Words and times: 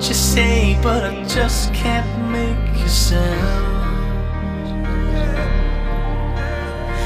what 0.00 0.08
you 0.08 0.14
say, 0.14 0.78
but 0.82 1.04
I 1.04 1.24
just 1.24 1.74
can't 1.74 2.08
make 2.32 2.82
a 2.82 2.88
sound. 2.88 3.26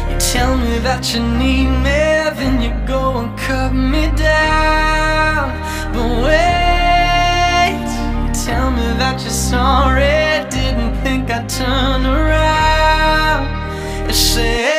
You 0.09 0.17
tell 0.21 0.57
me 0.57 0.79
that 0.79 1.13
you 1.13 1.21
need 1.21 1.71
me, 1.87 2.05
then 2.39 2.63
you 2.63 2.71
go 2.87 3.19
and 3.19 3.37
cut 3.37 3.73
me 3.73 4.07
down. 4.15 5.51
But 5.93 6.09
wait, 6.23 7.83
you 8.29 8.33
tell 8.47 8.71
me 8.71 8.87
that 9.01 9.21
you're 9.23 9.31
sorry, 9.31 10.49
didn't 10.49 10.95
think 11.03 11.33
I'd 11.33 11.49
turn 11.49 12.07
around 12.07 13.47
and 14.07 14.15
say 14.15 14.74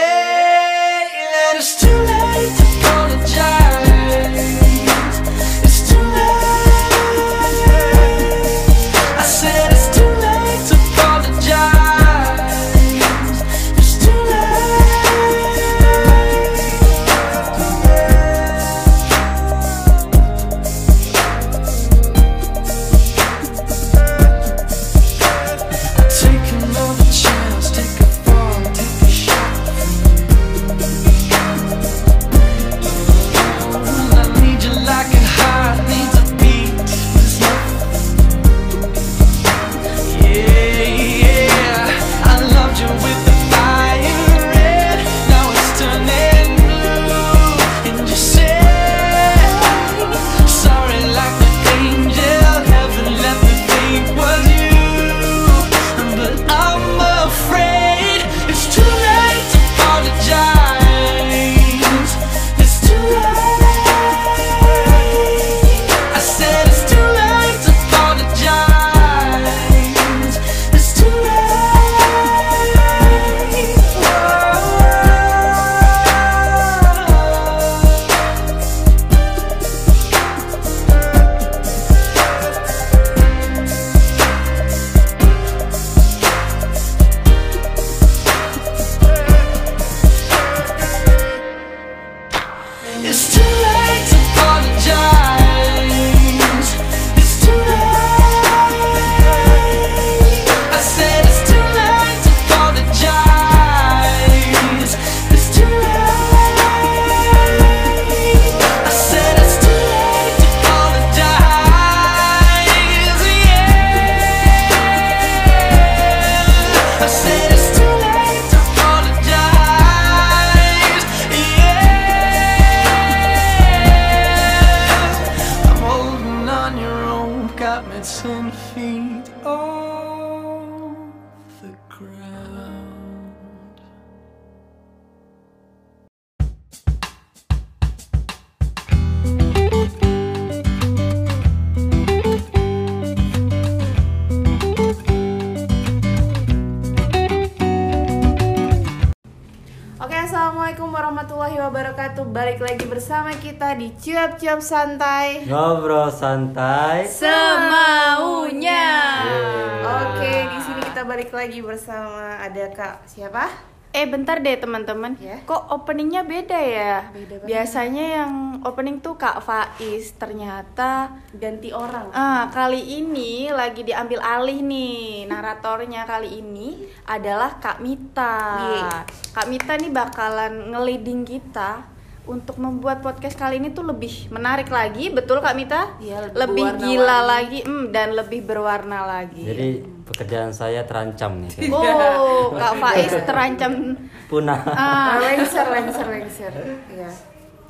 cuap-cuap 154.55 154.63
santai. 154.63 155.27
Ngobrol 155.43 156.07
santai. 156.07 157.03
Semaunya. 157.03 158.88
Yeay. 159.19 159.83
Oke, 159.83 160.33
di 160.47 160.59
sini 160.63 160.79
kita 160.81 161.03
balik 161.03 161.27
lagi 161.29 161.59
bersama 161.59 162.39
ada 162.39 162.71
Kak 162.71 163.03
siapa? 163.05 163.51
Eh 163.91 164.03
bentar 164.03 164.39
deh 164.39 164.55
teman-teman, 164.55 165.15
Ya. 165.17 165.39
kok 165.44 165.71
openingnya 165.71 166.23
beda 166.23 166.55
ya? 166.55 167.07
Beda 167.11 167.39
banget. 167.39 167.47
Biasanya 167.47 168.05
yang 168.13 168.31
opening 168.61 168.99
tuh 168.99 169.15
Kak 169.15 169.39
Faiz, 169.39 170.11
ternyata 170.15 171.15
Ganti 171.31 171.71
orang. 171.71 172.11
ah 172.11 172.47
kali 172.49 172.79
ini 172.99 173.47
lagi 173.49 173.83
diambil 173.83 174.19
alih 174.19 174.59
nih 174.59 175.27
naratornya 175.27 176.03
kali 176.03 176.39
ini 176.39 176.75
adalah 177.03 177.55
Kak 177.55 177.79
Mita. 177.79 178.39
Iya. 178.61 178.95
Kak 179.31 179.47
Mita 179.47 179.75
nih 179.75 179.91
bakalan 179.91 180.71
ngeliding 180.71 181.23
kita 181.23 181.94
untuk 182.25 182.58
membuat 182.58 183.06
podcast 183.06 183.38
kali 183.38 183.62
ini 183.62 183.69
tuh 183.69 183.86
lebih 183.86 184.30
menarik 184.34 184.69
lagi, 184.69 185.13
betul 185.13 185.41
Kak 185.41 185.53
Mita? 185.53 185.97
Iya, 186.02 186.34
lebih 186.34 186.66
lebih 186.66 186.66
gila 186.81 187.19
lagi, 187.22 187.59
mm, 187.62 187.86
dan 187.94 188.18
lebih 188.18 188.41
berwarna 188.46 189.06
lagi. 189.06 189.46
Jadi 189.46 189.68
pekerjaan 190.06 190.53
saya 190.53 190.86
terancam 190.86 191.46
nih. 191.46 191.69
Oh, 191.75 192.53
Kak 192.53 192.78
Faiz 192.81 193.13
terancam 193.25 193.97
Punah. 194.25 194.62
ah, 194.74 195.22
lengser, 195.22 195.66
lengser, 195.69 196.06
lengser. 196.06 196.53
Iya. 196.90 197.09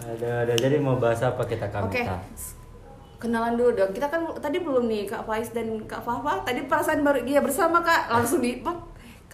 Ada 0.06 0.30
ada 0.46 0.54
jadi 0.54 0.78
mau 0.78 0.96
bahas 1.02 1.20
apa 1.26 1.44
kita 1.44 1.68
kami 1.74 1.90
Oke. 1.90 2.04
Kenalan 3.16 3.58
dulu 3.58 3.72
dong. 3.74 3.92
Kita 3.96 4.12
kan 4.12 4.28
tadi 4.38 4.62
belum 4.62 4.86
nih 4.86 5.10
Kak 5.10 5.26
Faiz 5.26 5.50
dan 5.56 5.82
Kak 5.88 6.04
Fafa. 6.04 6.46
Tadi 6.46 6.68
perasaan 6.68 7.02
baru 7.02 7.26
dia 7.26 7.42
bersama 7.42 7.82
Kak. 7.82 8.12
Langsung 8.12 8.44
di. 8.44 8.60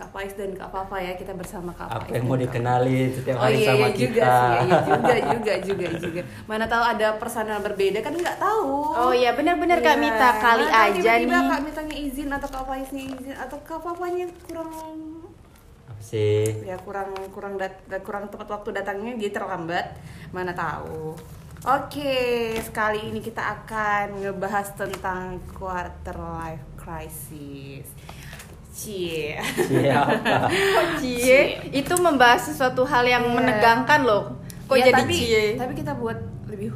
Kak 0.02 0.10
Faiz 0.10 0.34
dan 0.34 0.50
Kak 0.52 0.66
Fafa 0.68 0.98
ya. 0.98 1.14
Kita 1.14 1.38
bersama 1.38 1.70
Kak 1.72 1.86
Apa 1.86 2.02
Faiz 2.02 2.18
yang 2.18 2.26
mau 2.26 2.34
dikenali 2.36 2.98
setiap 3.14 3.38
Oh 3.38 3.46
hari 3.46 3.56
iya, 3.56 3.68
sama 3.70 3.78
iya 3.78 3.90
kita? 3.94 4.02
juga 4.02 4.26
sih, 4.34 4.50
iya 4.58 4.80
juga 4.82 5.14
juga 5.22 5.54
juga 5.62 5.86
juga. 6.02 6.22
Mana 6.44 6.66
tahu 6.66 6.84
ada 6.84 7.08
personal 7.16 7.62
berbeda 7.62 8.00
kan 8.02 8.14
nggak 8.14 8.38
tahu. 8.38 8.74
Oh 8.92 9.14
iya, 9.14 9.30
benar-benar, 9.32 9.78
Kak 9.80 9.94
Iya. 9.94 10.02
Mita. 10.02 10.30
Kali 10.36 10.66
Mana 10.66 10.82
aja 10.90 10.98
tiba-tiba 10.98 11.38
nih. 11.38 11.48
Kak 11.48 11.62
Mitanya 11.62 11.96
izin 11.96 12.30
atau 12.30 12.50
Kak 12.50 12.64
Faiznya 12.66 13.04
izin 13.06 13.36
atau 13.38 13.58
Kak 13.62 13.80
Papanya 13.80 14.26
kurang 14.44 14.70
Apa 15.86 16.02
sih? 16.02 16.44
ya 16.66 16.82
kurang 16.82 17.14
kurang 17.30 17.54
dat, 17.56 17.78
kurang 18.02 18.26
tepat 18.28 18.50
waktu 18.50 18.70
datangnya 18.74 19.14
dia 19.16 19.30
terlambat. 19.30 19.86
Mana 20.34 20.50
tahu. 20.52 21.14
Oke, 21.62 22.18
sekali 22.58 23.14
ini 23.14 23.22
kita 23.22 23.38
akan 23.38 24.18
ngebahas 24.18 24.74
tentang 24.74 25.38
quarter 25.54 26.18
life 26.18 26.66
crisis. 26.74 27.86
Cie. 28.82 29.38
Kok 29.38 30.86
cie? 30.98 31.40
Itu 31.70 31.94
membahas 31.98 32.50
sesuatu 32.50 32.82
hal 32.82 33.06
yang 33.06 33.22
Iya. 33.24 33.34
menegangkan 33.36 34.02
loh. 34.02 34.24
Kok 34.66 34.74
Iya, 34.74 34.86
jadi 34.90 35.02
tapi, 35.06 35.14
cie? 35.14 35.46
Tapi 35.54 35.74
kita 35.76 35.94
buat 35.94 36.18
lebih 36.50 36.74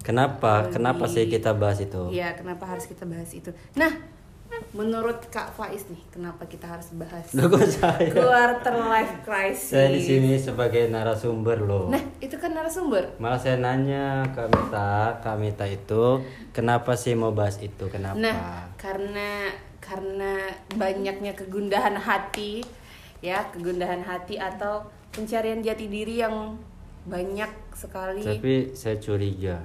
Kenapa? 0.00 0.64
Lebih- 0.64 0.74
Kenapa 0.78 1.04
sih 1.06 1.26
kita 1.26 1.50
bahas 1.52 1.78
itu? 1.78 2.02
Iya, 2.08 2.32
kenapa 2.32 2.64
harus 2.64 2.86
kita 2.86 3.04
bahas 3.04 3.30
itu? 3.30 3.50
Nah, 3.74 3.92
menurut 4.72 5.20
Kak 5.28 5.52
Faiz 5.52 5.86
nih, 5.86 6.02
kenapa 6.08 6.42
kita 6.44 6.66
harus 6.66 6.90
bahas 6.92 7.28
quarter 8.10 8.74
life 8.80 9.14
crisis? 9.22 9.70
Saya 9.70 9.88
di 9.88 10.00
sini 10.00 10.34
sebagai 10.36 10.88
narasumber 10.88 11.60
loh. 11.60 11.86
Nah, 11.88 12.00
itu 12.18 12.34
kan 12.34 12.50
narasumber. 12.50 13.18
Malah 13.18 13.38
saya 13.38 13.58
nanya 13.58 14.24
Kak 14.30 14.48
Mita, 14.48 14.92
Kak 15.20 15.36
Mita 15.36 15.66
itu 15.66 16.24
kenapa 16.50 16.94
sih 16.94 17.12
mau 17.12 17.30
bahas 17.30 17.58
itu? 17.58 17.86
Kenapa? 17.86 18.16
Nah, 18.16 18.72
karena 18.74 19.52
karena 19.90 20.46
banyaknya 20.78 21.34
kegundahan 21.34 21.98
hati, 21.98 22.62
ya 23.18 23.42
kegundahan 23.50 23.98
hati 24.06 24.38
atau 24.38 24.86
pencarian 25.10 25.58
jati 25.58 25.90
diri 25.90 26.22
yang 26.22 26.54
banyak 27.10 27.50
sekali 27.74 28.22
Tapi 28.22 28.70
saya 28.70 29.02
curiga, 29.02 29.58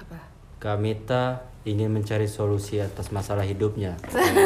apa 0.00 0.16
Kamita 0.56 1.44
ingin 1.68 1.92
mencari 1.92 2.24
solusi 2.24 2.80
atas 2.80 3.12
masalah 3.12 3.44
hidupnya. 3.44 3.92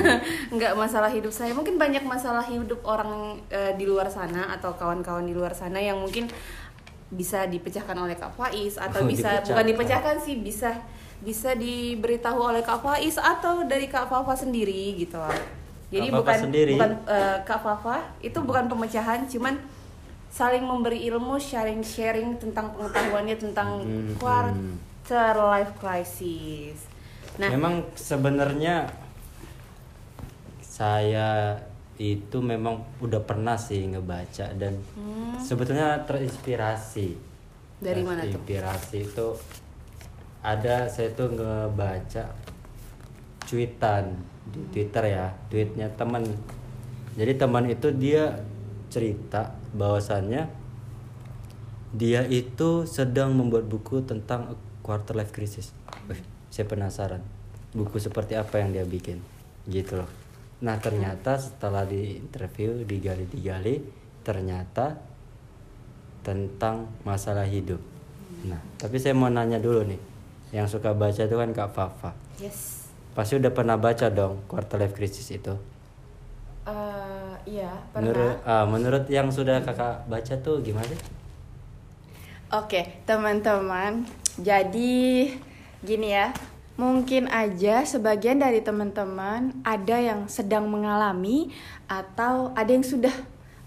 nggak 0.58 0.74
masalah 0.74 1.06
hidup 1.06 1.30
saya 1.30 1.54
mungkin 1.54 1.78
banyak 1.78 2.02
masalah 2.02 2.42
hidup 2.42 2.82
orang 2.82 3.38
eh, 3.46 3.78
di 3.78 3.86
luar 3.86 4.10
sana 4.10 4.50
atau 4.50 4.74
kawan-kawan 4.74 5.22
di 5.22 5.30
luar 5.30 5.54
sana 5.54 5.78
yang 5.78 6.02
mungkin 6.02 6.26
bisa 7.12 7.46
dipecahkan 7.46 7.94
oleh 7.94 8.18
Kak 8.18 8.34
Faiz 8.34 8.74
atau 8.74 9.04
Oh, 9.04 9.06
bisa 9.06 9.38
dipecahkan. 9.38 9.46
bukan 9.54 9.66
dipecahkan 9.70 10.16
sih 10.18 10.40
bisa 10.42 10.72
bisa 11.22 11.54
diberitahu 11.54 12.50
oleh 12.50 12.60
Kak 12.60 12.82
Faiz 12.82 13.14
atau 13.14 13.62
dari 13.62 13.86
Kak 13.86 14.10
Fafa 14.10 14.34
sendiri 14.34 14.98
gitu 14.98 15.16
loh. 15.16 15.30
Jadi 15.88 16.08
Kak 16.08 16.12
Fafa 16.12 16.18
bukan 16.18 16.38
sendiri? 16.50 16.72
bukan 16.74 16.92
eh, 17.06 17.36
Kak 17.46 17.60
Fafa 17.62 17.96
itu 18.18 18.38
bukan 18.42 18.64
pemecahan 18.66 19.22
cuman 19.26 19.54
saling 20.32 20.64
memberi 20.64 21.04
ilmu 21.06 21.36
sharing 21.36 21.84
sharing 21.84 22.40
tentang 22.40 22.72
pengetahuannya 22.72 23.36
tentang 23.36 23.68
Hmm, 23.84 24.16
quarter 24.16 25.36
life 25.36 25.72
crisis. 25.76 26.88
Nah, 27.36 27.52
Memang 27.52 27.84
sebenarnya 27.94 28.88
saya 30.62 31.60
itu 32.00 32.40
memang 32.40 32.82
udah 32.98 33.20
pernah 33.22 33.54
sih 33.54 33.84
ngebaca 33.86 34.50
dan 34.56 34.80
sebetulnya 35.38 36.02
terinspirasi. 36.02 37.08
Hmm. 37.14 37.30
Dari 37.78 38.00
mana 38.02 38.24
tuh? 38.24 38.40
Terinspirasi 38.40 38.98
itu 39.04 39.26
ada 40.42 40.90
saya 40.90 41.14
tuh 41.14 41.32
ngebaca 41.32 42.34
cuitan 43.46 44.18
di. 44.50 44.60
Twitter 44.74 45.04
ya, 45.14 45.26
tweetnya 45.46 45.86
teman. 45.94 46.26
Jadi 47.14 47.32
teman 47.38 47.70
itu 47.70 47.94
dia 47.94 48.42
cerita 48.90 49.54
bahwasannya 49.72 50.50
dia 51.92 52.24
itu 52.26 52.88
sedang 52.88 53.36
membuat 53.36 53.68
buku 53.68 54.02
tentang 54.02 54.56
quarter 54.80 55.14
life 55.14 55.30
crisis. 55.30 55.70
Wih, 56.08 56.20
saya 56.48 56.66
penasaran 56.66 57.22
buku 57.72 58.00
seperti 58.00 58.36
apa 58.36 58.60
yang 58.60 58.72
dia 58.72 58.84
bikin, 58.84 59.20
gitu 59.68 60.04
loh. 60.04 60.10
Nah 60.60 60.76
ternyata 60.76 61.40
setelah 61.40 61.88
di 61.88 62.20
interview 62.20 62.84
digali-digali, 62.84 63.80
ternyata 64.20 65.00
tentang 66.20 66.88
masalah 67.04 67.48
hidup. 67.48 67.80
Nah 68.48 68.60
tapi 68.76 69.00
saya 69.00 69.16
mau 69.16 69.32
nanya 69.32 69.56
dulu 69.56 69.84
nih, 69.88 70.00
yang 70.52 70.68
suka 70.68 70.92
baca 70.92 71.24
itu 71.24 71.36
kan 71.36 71.50
Kak 71.56 71.72
Fafa. 71.72 72.12
yes. 72.36 72.84
Pasti 73.12 73.36
udah 73.36 73.52
pernah 73.52 73.76
baca 73.76 74.08
dong 74.08 74.40
quarter 74.48 74.80
life 74.80 74.96
crisis 74.96 75.28
itu. 75.32 75.52
Eh, 76.62 77.34
iya, 77.58 77.74
Menurut 77.92 78.38
ah, 78.46 78.62
menurut 78.64 79.04
yang 79.10 79.28
sudah 79.28 79.58
kakak 79.66 80.06
baca 80.06 80.34
tuh 80.40 80.62
gimana 80.62 80.86
sih? 80.86 81.10
Oke, 82.52 83.02
teman-teman. 83.08 84.06
Jadi 84.38 85.32
gini 85.82 86.08
ya. 86.14 86.30
Mungkin 86.72 87.28
aja 87.28 87.84
sebagian 87.84 88.40
dari 88.40 88.64
teman-teman 88.64 89.52
ada 89.60 89.96
yang 90.00 90.24
sedang 90.30 90.72
mengalami 90.72 91.52
atau 91.84 92.48
ada 92.56 92.72
yang 92.72 92.84
sudah 92.84 93.12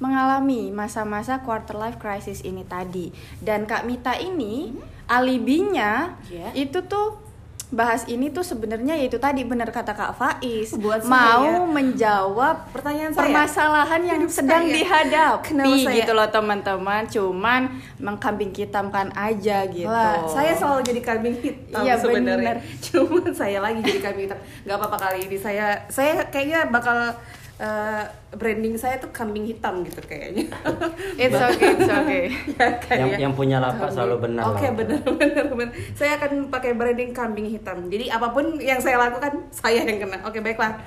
mengalami 0.02 0.74
masa-masa 0.74 1.44
quarter 1.46 1.78
life 1.78 2.02
crisis 2.02 2.42
ini 2.42 2.66
tadi. 2.66 3.14
Dan 3.44 3.70
Kak 3.70 3.86
Mita 3.86 4.18
ini 4.18 4.74
alibinya 5.08 6.14
Iya. 6.26 6.50
itu 6.56 6.82
tuh 6.82 7.22
bahas 7.68 8.06
ini 8.06 8.30
tuh 8.30 8.40
sebenarnya 8.42 8.94
yaitu 8.96 9.18
tadi 9.18 9.42
benar 9.42 9.68
kata 9.68 9.92
Kak 9.92 10.14
Faiz 10.14 10.70
Buat 10.76 11.02
mau 11.04 11.44
saya. 11.44 11.66
menjawab 11.66 12.72
Pertanyaan 12.72 13.10
saya. 13.10 13.20
permasalahan 13.20 14.02
yang 14.06 14.20
Hidup 14.22 14.32
sedang 14.32 14.64
saya. 14.64 14.76
dihadapi 14.76 15.44
Kenapa 15.50 15.76
saya? 15.76 15.98
gitu 15.98 16.12
loh 16.14 16.30
teman-teman 16.30 17.02
cuman 17.06 17.62
mengkambing 17.98 18.54
hitamkan 18.54 19.10
aja 19.14 19.66
gitu 19.68 19.90
Lah, 19.90 20.24
saya 20.26 20.54
selalu 20.54 20.82
jadi 20.86 21.02
kambing 21.04 21.36
hitam 21.36 21.82
Iya, 21.82 21.94
sebenarnya. 21.98 22.54
Cuman 22.86 23.34
saya 23.34 23.58
lagi 23.60 23.82
jadi 23.82 24.00
kambing 24.00 24.26
hitam. 24.26 24.40
Gak 24.64 24.76
apa-apa 24.76 24.98
kali 25.02 25.20
ini 25.24 25.36
saya 25.36 25.66
saya 25.88 26.22
kayaknya 26.26 26.70
bakal 26.70 27.18
eh, 27.60 28.04
branding 28.36 28.76
saya 28.76 29.00
tuh 29.00 29.10
kambing 29.16 29.48
hitam 29.48 29.84
gitu 29.88 30.04
kayaknya. 30.04 30.52
it's 31.22 31.36
okay 31.36 31.70
it's 31.76 31.92
okay 31.92 32.24
ya, 32.60 32.68
kan 32.84 32.98
yang 33.00 33.12
ya. 33.16 33.18
yang 33.28 33.34
punya 33.34 33.58
lapak 33.64 33.88
Kambing. 33.90 33.96
selalu 33.96 34.16
benar. 34.28 34.44
Oke, 34.52 34.66
lah. 34.68 34.74
benar 34.76 35.00
benar 35.22 35.46
benar. 35.52 35.74
Saya 35.96 36.12
akan 36.20 36.32
pakai 36.52 36.72
branding 36.76 37.12
kambing 37.16 37.48
hitam. 37.48 37.88
Jadi 37.88 38.12
apa 38.12 38.28
pun 38.36 38.60
yang 38.60 38.80
saya 38.80 39.00
lakukan 39.00 39.48
saya 39.52 39.84
yang 39.88 40.00
kena. 40.04 40.20
Oke, 40.28 40.40
baiklah. 40.44 40.80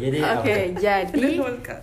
Jadi 0.00 0.18
Oke, 0.20 0.54
apa? 0.74 0.80
jadi 0.80 1.30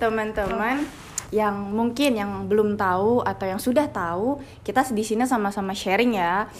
teman-teman 0.01 0.83
yang 1.31 1.55
mungkin 1.55 2.11
yang 2.11 2.31
belum 2.51 2.75
tahu 2.75 3.23
atau 3.23 3.45
yang 3.47 3.61
sudah 3.61 3.87
tahu, 3.87 4.43
kita 4.67 4.83
di 4.91 4.99
sini 4.99 5.23
sama-sama 5.23 5.71
sharing 5.71 6.19
ya 6.19 6.51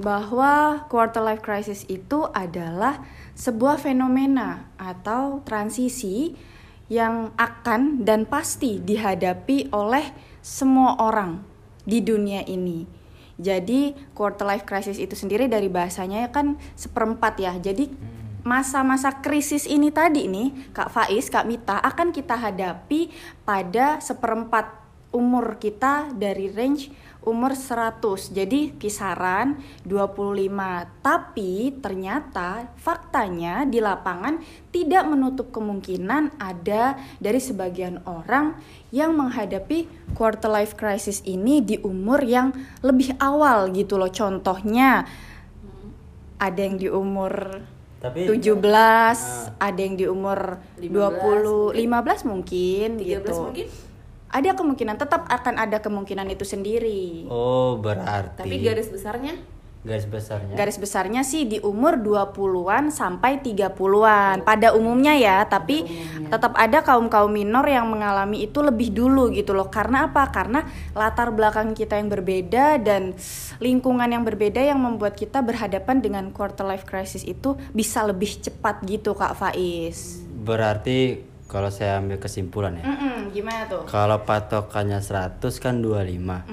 bahwa 0.00 0.84
quarter 0.88 1.20
life 1.20 1.44
crisis 1.44 1.84
itu 1.88 2.24
adalah 2.32 3.04
sebuah 3.36 3.76
fenomena 3.76 4.72
atau 4.80 5.44
transisi 5.44 6.32
yang 6.88 7.32
akan 7.36 8.04
dan 8.04 8.24
pasti 8.28 8.80
dihadapi 8.80 9.72
oleh 9.72 10.12
semua 10.40 10.96
orang 11.00 11.44
di 11.84 12.00
dunia 12.00 12.44
ini. 12.44 12.84
Jadi 13.40 13.96
quarter 14.12 14.44
life 14.44 14.68
crisis 14.68 15.00
itu 15.00 15.16
sendiri 15.16 15.48
dari 15.48 15.72
bahasanya 15.72 16.28
kan 16.28 16.60
seperempat 16.76 17.40
ya. 17.40 17.52
Jadi 17.56 17.88
masa-masa 18.42 19.22
krisis 19.22 19.64
ini 19.64 19.88
tadi 19.88 20.28
nih 20.28 20.72
Kak 20.74 20.92
Faiz, 20.92 21.32
Kak 21.32 21.48
Mita 21.48 21.80
akan 21.80 22.12
kita 22.12 22.36
hadapi 22.36 23.08
pada 23.46 24.02
seperempat 24.02 24.82
umur 25.12 25.60
kita 25.60 26.10
dari 26.16 26.48
range 26.48 26.90
umur 27.22 27.54
100. 27.54 28.30
Jadi 28.34 28.74
kisaran 28.76 29.58
25. 29.86 31.02
Tapi 31.02 31.70
ternyata 31.78 32.66
faktanya 32.78 33.62
di 33.66 33.78
lapangan 33.78 34.42
tidak 34.74 35.06
menutup 35.06 35.54
kemungkinan 35.54 36.38
ada 36.38 36.98
dari 37.22 37.38
sebagian 37.38 38.02
orang 38.06 38.58
yang 38.90 39.14
menghadapi 39.14 39.86
quarter 40.18 40.50
life 40.50 40.74
crisis 40.74 41.22
ini 41.24 41.62
di 41.62 41.78
umur 41.80 42.20
yang 42.26 42.50
lebih 42.82 43.14
awal 43.22 43.70
gitu 43.70 43.96
loh. 43.96 44.10
Contohnya 44.10 45.06
ada 46.42 46.58
yang 46.58 46.74
di 46.74 46.90
umur 46.90 47.62
Tapi 48.02 48.26
17, 48.26 49.22
Ah. 49.22 49.70
ada 49.70 49.78
yang 49.78 49.94
di 49.94 50.10
umur 50.10 50.58
15 50.74 50.90
20, 50.90 51.70
15 51.70 52.26
mungkin 52.26 52.88
13 52.98 53.06
gitu. 53.06 53.34
mungkin? 53.46 53.91
Ada 54.32 54.56
kemungkinan 54.56 54.96
tetap 54.96 55.28
akan 55.28 55.54
ada 55.60 55.78
kemungkinan 55.78 56.26
itu 56.32 56.48
sendiri. 56.48 57.28
oh 57.28 57.76
berarti 57.76 58.40
Tapi 58.40 58.56
garis 58.64 58.88
besarnya 58.88 59.36
garis 59.82 60.06
besarnya. 60.06 60.54
Garis 60.54 60.78
besarnya 60.78 61.22
sih 61.26 61.42
di 61.42 61.58
umur 61.58 61.98
20-an 61.98 62.94
sampai 62.94 63.42
30-an 63.42 64.46
pada 64.46 64.78
umumnya 64.78 65.18
ya, 65.18 65.42
tapi 65.42 65.82
tetap 66.30 66.54
ada 66.54 66.86
kaum-kaum 66.86 67.26
minor 67.26 67.66
yang 67.66 67.90
mengalami 67.90 68.46
itu 68.46 68.62
lebih 68.62 68.94
dulu 68.94 69.34
gitu 69.34 69.50
loh. 69.50 69.66
Karena 69.66 70.06
apa? 70.06 70.30
Karena 70.30 70.62
latar 70.94 71.34
belakang 71.34 71.74
kita 71.74 71.98
yang 71.98 72.06
berbeda 72.14 72.78
dan 72.78 73.18
lingkungan 73.58 74.06
yang 74.06 74.22
berbeda 74.22 74.62
yang 74.62 74.78
membuat 74.78 75.18
kita 75.18 75.42
berhadapan 75.42 75.98
dengan 75.98 76.30
quarter 76.30 76.62
life 76.62 76.86
crisis 76.86 77.26
itu 77.26 77.58
bisa 77.74 78.06
lebih 78.06 78.38
cepat 78.38 78.86
gitu 78.86 79.18
Kak 79.18 79.34
Faiz. 79.34 80.22
Berarti 80.30 81.31
kalau 81.52 81.68
saya 81.68 82.00
ambil 82.00 82.16
kesimpulan 82.16 82.80
ya. 82.80 82.84
Mm-mm, 82.88 83.28
gimana 83.28 83.68
tuh? 83.68 83.84
Kalau 83.84 84.24
patokannya 84.24 85.04
100 85.04 85.36
kan 85.60 85.84
25. 85.84 86.48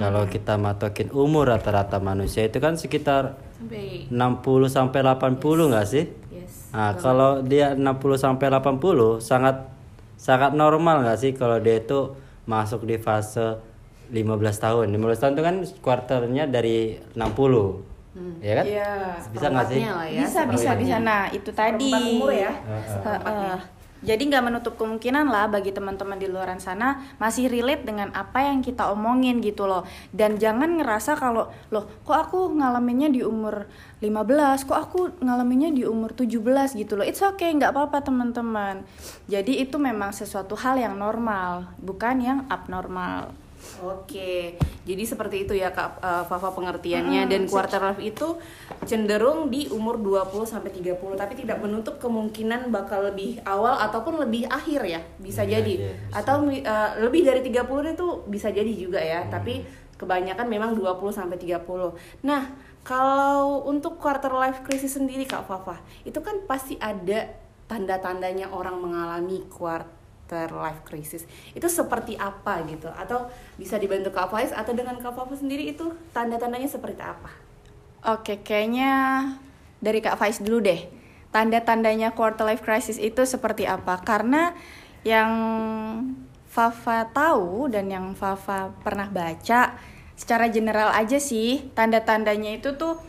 Kalau 0.00 0.24
kita 0.24 0.56
matokin 0.56 1.12
umur 1.12 1.52
rata-rata 1.52 2.00
manusia 2.00 2.48
itu 2.48 2.56
kan 2.56 2.80
sekitar 2.80 3.36
sampai 3.60 4.08
60 4.08 4.72
sampai 4.72 5.00
80 5.04 5.70
nggak 5.76 5.86
sih? 5.86 6.08
yes. 6.32 6.72
Nah, 6.72 6.96
kalau 6.96 7.44
dia 7.44 7.76
60 7.76 8.16
sampai 8.16 8.48
80 8.48 9.20
sangat 9.20 9.68
sangat 10.16 10.56
normal 10.56 11.04
nggak 11.04 11.18
sih 11.20 11.32
kalau 11.36 11.60
dia 11.60 11.76
itu 11.76 12.16
masuk 12.48 12.88
di 12.88 12.96
fase 12.96 13.60
15 14.08 14.24
tahun. 14.56 14.88
15 14.88 15.20
tahun 15.20 15.32
itu 15.36 15.44
kan 15.44 15.56
kuarternya 15.84 16.48
dari 16.48 16.96
60. 17.12 18.40
Ya 18.40 18.52
kan? 18.56 18.64
Iya. 18.64 18.90
Bisa 19.36 19.46
nggak 19.52 19.66
sih? 19.68 19.80
Ya, 19.84 19.94
bisa 20.24 20.40
bisa 20.48 20.70
bisa 20.80 20.96
nah 20.96 21.28
itu 21.28 21.52
tadi 21.52 21.92
umur 21.92 22.32
ya. 22.32 22.56
Heeh. 23.04 23.79
Jadi 24.00 24.20
nggak 24.20 24.44
menutup 24.48 24.74
kemungkinan 24.80 25.28
lah 25.28 25.52
bagi 25.52 25.76
teman-teman 25.76 26.16
di 26.16 26.24
luar 26.24 26.48
sana 26.56 27.04
masih 27.20 27.52
relate 27.52 27.84
dengan 27.84 28.08
apa 28.16 28.48
yang 28.48 28.64
kita 28.64 28.88
omongin 28.88 29.44
gitu 29.44 29.68
loh. 29.68 29.84
Dan 30.08 30.40
jangan 30.40 30.80
ngerasa 30.80 31.20
kalau 31.20 31.52
loh 31.68 31.84
kok 32.08 32.16
aku 32.16 32.56
ngalaminnya 32.56 33.12
di 33.12 33.20
umur 33.20 33.68
15 34.00 34.64
kok 34.64 34.78
aku 34.80 35.00
ngalaminnya 35.20 35.76
di 35.76 35.84
umur 35.84 36.16
17 36.16 36.80
gitu 36.80 36.96
loh. 36.96 37.04
It's 37.04 37.20
okay 37.20 37.52
nggak 37.52 37.76
apa-apa 37.76 38.00
teman-teman. 38.00 38.88
Jadi 39.28 39.60
itu 39.60 39.76
memang 39.76 40.16
sesuatu 40.16 40.56
hal 40.56 40.80
yang 40.80 40.96
normal 40.96 41.68
bukan 41.76 42.16
yang 42.24 42.38
abnormal 42.48 43.36
Oke, 43.80 44.56
jadi 44.84 45.02
seperti 45.04 45.48
itu 45.48 45.52
ya 45.56 45.72
Kak 45.72 46.00
eh, 46.00 46.24
Fafa 46.28 46.52
pengertiannya 46.52 47.28
dan 47.28 47.44
quarter 47.48 47.80
life 47.80 48.00
itu 48.00 48.36
cenderung 48.84 49.48
di 49.48 49.68
umur 49.68 49.96
20 50.00 50.44
sampai 50.44 50.68
30 50.72 50.96
tapi 51.16 51.32
tidak 51.36 51.60
menutup 51.60 51.96
kemungkinan 52.00 52.68
bakal 52.72 53.08
lebih 53.08 53.40
awal 53.44 53.76
ataupun 53.80 54.20
lebih 54.20 54.48
akhir 54.48 54.80
ya. 54.84 55.00
Bisa 55.16 55.44
Iya, 55.44 55.60
jadi. 55.60 55.74
bisa. 55.80 56.16
Atau 56.24 56.48
eh, 56.48 56.90
lebih 57.00 57.24
dari 57.24 57.40
30 57.40 57.96
itu 57.96 58.06
bisa 58.28 58.48
jadi 58.52 58.72
juga 58.72 59.00
ya, 59.00 59.28
tapi 59.28 59.64
kebanyakan 59.96 60.48
memang 60.48 60.70
20 60.72 61.12
sampai 61.12 61.36
30. 61.36 61.92
Nah, 62.24 62.56
kalau 62.80 63.68
untuk 63.68 64.00
quarter 64.00 64.32
life 64.32 64.64
crisis 64.64 64.96
sendiri 64.96 65.28
Kak 65.28 65.44
Fafa, 65.44 65.76
itu 66.08 66.16
kan 66.24 66.40
pasti 66.48 66.80
ada 66.80 67.28
tanda-tandanya 67.68 68.50
orang 68.50 68.80
mengalami 68.80 69.44
quarter 69.52 69.99
life 70.32 70.86
crisis. 70.86 71.26
Itu 71.52 71.66
seperti 71.66 72.14
apa 72.14 72.62
gitu? 72.66 72.86
Atau 72.90 73.26
bisa 73.58 73.76
dibantu 73.76 74.14
Kak 74.14 74.30
Faiz 74.30 74.54
atau 74.54 74.72
dengan 74.72 74.96
Kak 74.98 75.12
Fafa 75.14 75.34
sendiri 75.34 75.70
itu 75.70 75.90
tanda-tandanya 76.14 76.70
seperti 76.70 77.02
apa? 77.02 77.30
Oke, 78.06 78.40
kayaknya 78.40 78.90
dari 79.82 80.00
Kak 80.00 80.16
Faiz 80.16 80.40
dulu 80.40 80.64
deh. 80.64 80.88
Tanda-tandanya 81.30 82.14
quarter 82.14 82.46
life 82.46 82.62
crisis 82.62 82.98
itu 82.98 83.22
seperti 83.22 83.66
apa? 83.66 84.02
Karena 84.02 84.54
yang 85.06 85.30
Fafa 86.50 87.06
tahu 87.14 87.70
dan 87.70 87.86
yang 87.86 88.10
Fafa 88.18 88.74
pernah 88.82 89.06
baca 89.06 89.78
secara 90.18 90.50
general 90.52 90.92
aja 90.92 91.16
sih, 91.16 91.70
tanda-tandanya 91.72 92.58
itu 92.58 92.74
tuh 92.74 93.00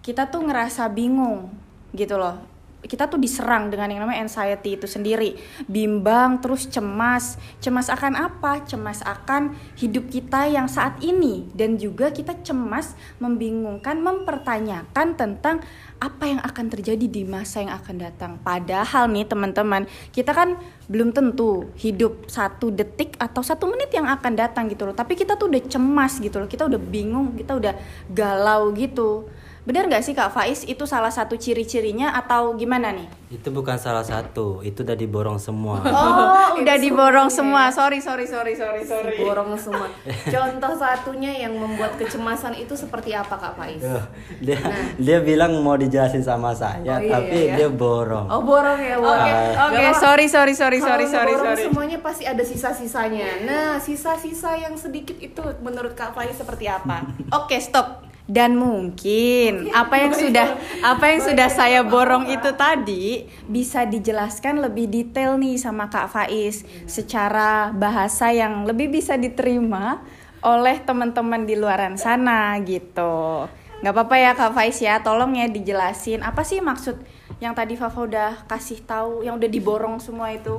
kita 0.00 0.32
tuh 0.32 0.42
ngerasa 0.48 0.88
bingung 0.90 1.52
gitu 1.94 2.18
loh. 2.18 2.49
Kita 2.80 3.12
tuh 3.12 3.20
diserang 3.20 3.68
dengan 3.68 3.92
yang 3.92 4.00
namanya 4.04 4.24
anxiety 4.24 4.80
itu 4.80 4.88
sendiri, 4.88 5.36
bimbang, 5.68 6.40
terus 6.40 6.64
cemas. 6.64 7.36
Cemas 7.60 7.92
akan 7.92 8.16
apa? 8.16 8.64
Cemas 8.64 9.04
akan 9.04 9.52
hidup 9.76 10.08
kita 10.08 10.48
yang 10.48 10.64
saat 10.64 10.96
ini 11.04 11.44
dan 11.52 11.76
juga 11.76 12.08
kita 12.08 12.40
cemas, 12.40 12.96
membingungkan, 13.20 14.00
mempertanyakan 14.00 15.12
tentang 15.12 15.60
apa 16.00 16.24
yang 16.24 16.40
akan 16.40 16.66
terjadi 16.72 17.04
di 17.04 17.28
masa 17.28 17.60
yang 17.60 17.76
akan 17.76 17.96
datang. 18.00 18.32
Padahal 18.40 19.12
nih 19.12 19.28
teman-teman, 19.28 19.84
kita 20.16 20.32
kan 20.32 20.56
belum 20.88 21.12
tentu 21.12 21.68
hidup 21.76 22.26
satu 22.32 22.72
detik 22.72 23.14
atau 23.20 23.44
satu 23.44 23.68
menit 23.68 23.92
yang 23.92 24.08
akan 24.08 24.32
datang 24.32 24.66
gitu 24.72 24.88
loh. 24.88 24.96
Tapi 24.96 25.14
kita 25.14 25.36
tuh 25.36 25.52
udah 25.52 25.62
cemas 25.68 26.16
gitu 26.16 26.40
loh, 26.40 26.48
kita 26.48 26.64
udah 26.64 26.80
bingung, 26.80 27.36
kita 27.36 27.60
udah 27.60 27.76
galau 28.08 28.72
gitu. 28.72 29.28
Benar 29.70 29.86
nggak 29.86 30.02
sih 30.02 30.18
Kak 30.18 30.34
Faiz 30.34 30.66
itu 30.66 30.82
salah 30.82 31.14
satu 31.14 31.38
ciri-cirinya 31.38 32.10
atau 32.10 32.58
gimana 32.58 32.90
nih? 32.90 33.06
Itu 33.30 33.54
bukan 33.54 33.78
salah 33.78 34.02
satu, 34.02 34.66
itu 34.66 34.82
udah 34.82 34.98
diborong 34.98 35.38
semua. 35.38 35.78
Oh, 36.00 36.58
udah 36.58 36.74
diborong 36.74 37.30
semua. 37.30 37.70
Sorry, 37.70 38.02
sorry, 38.02 38.26
sorry, 38.26 38.58
sorry, 38.58 38.82
sorry. 38.82 39.14
Borong 39.22 39.54
semua. 39.54 39.86
Contoh 40.34 40.74
satunya 40.74 41.30
yang 41.38 41.54
membuat 41.54 41.94
kecemasan 41.94 42.58
itu 42.58 42.74
seperti 42.74 43.14
apa 43.14 43.38
Kak 43.38 43.54
Faiz? 43.54 43.78
Tuh, 43.78 44.02
dia 44.42 44.58
dia 44.98 45.22
bilang 45.22 45.54
mau 45.62 45.78
dijelasin 45.78 46.26
sama 46.26 46.50
saya, 46.50 46.82
Oh, 46.82 46.98
iya, 46.98 47.12
tapi 47.14 47.38
iya. 47.46 47.54
dia 47.54 47.68
borong. 47.70 48.26
Oh 48.26 48.42
borong 48.42 48.80
ya 48.82 48.98
borong. 48.98 49.22
Oke, 49.22 49.30
oke, 49.54 49.78
apa-apa. 49.78 50.02
sorry, 50.02 50.26
sorry, 50.26 50.54
sorry, 50.58 50.82
Kalau 50.82 50.98
sorry, 50.98 51.06
sorry, 51.06 51.34
sorry. 51.38 51.62
semuanya 51.70 52.02
pasti 52.02 52.26
ada 52.26 52.42
sisa-sisanya. 52.42 53.46
Nah, 53.46 53.78
sisa-sisa 53.78 54.58
yang 54.58 54.74
sedikit 54.74 55.14
itu 55.22 55.38
menurut 55.62 55.94
Kak 55.94 56.10
Faiz 56.10 56.34
seperti 56.34 56.66
apa? 56.66 57.06
Oke, 57.30 57.54
stop. 57.62 58.09
Dan 58.30 58.54
mungkin 58.54 59.74
apa 59.74 60.06
yang 60.06 60.14
sudah 60.14 60.54
apa 60.86 61.04
yang 61.10 61.18
sudah 61.18 61.50
saya 61.50 61.82
borong 61.82 62.30
itu 62.30 62.54
tadi 62.54 63.26
bisa 63.50 63.82
dijelaskan 63.82 64.62
lebih 64.62 64.86
detail 64.86 65.34
nih 65.34 65.58
sama 65.58 65.90
Kak 65.90 66.14
Faiz 66.14 66.62
secara 66.86 67.74
bahasa 67.74 68.30
yang 68.30 68.62
lebih 68.70 68.86
bisa 68.94 69.18
diterima 69.18 69.98
oleh 70.46 70.78
teman-teman 70.78 71.42
di 71.42 71.58
luaran 71.58 71.98
sana 71.98 72.54
gitu. 72.62 73.50
Nggak 73.82 73.94
apa-apa 73.98 74.16
ya 74.22 74.30
Kak 74.38 74.54
Faiz 74.54 74.78
ya, 74.78 75.02
tolong 75.02 75.34
ya 75.34 75.50
dijelasin 75.50 76.22
apa 76.22 76.46
sih 76.46 76.62
maksud 76.62 77.02
yang 77.42 77.58
tadi 77.58 77.74
Fafa 77.74 77.98
udah 77.98 78.46
kasih 78.46 78.78
tahu, 78.86 79.26
yang 79.26 79.42
udah 79.42 79.50
diborong 79.50 79.98
semua 79.98 80.30
itu. 80.30 80.54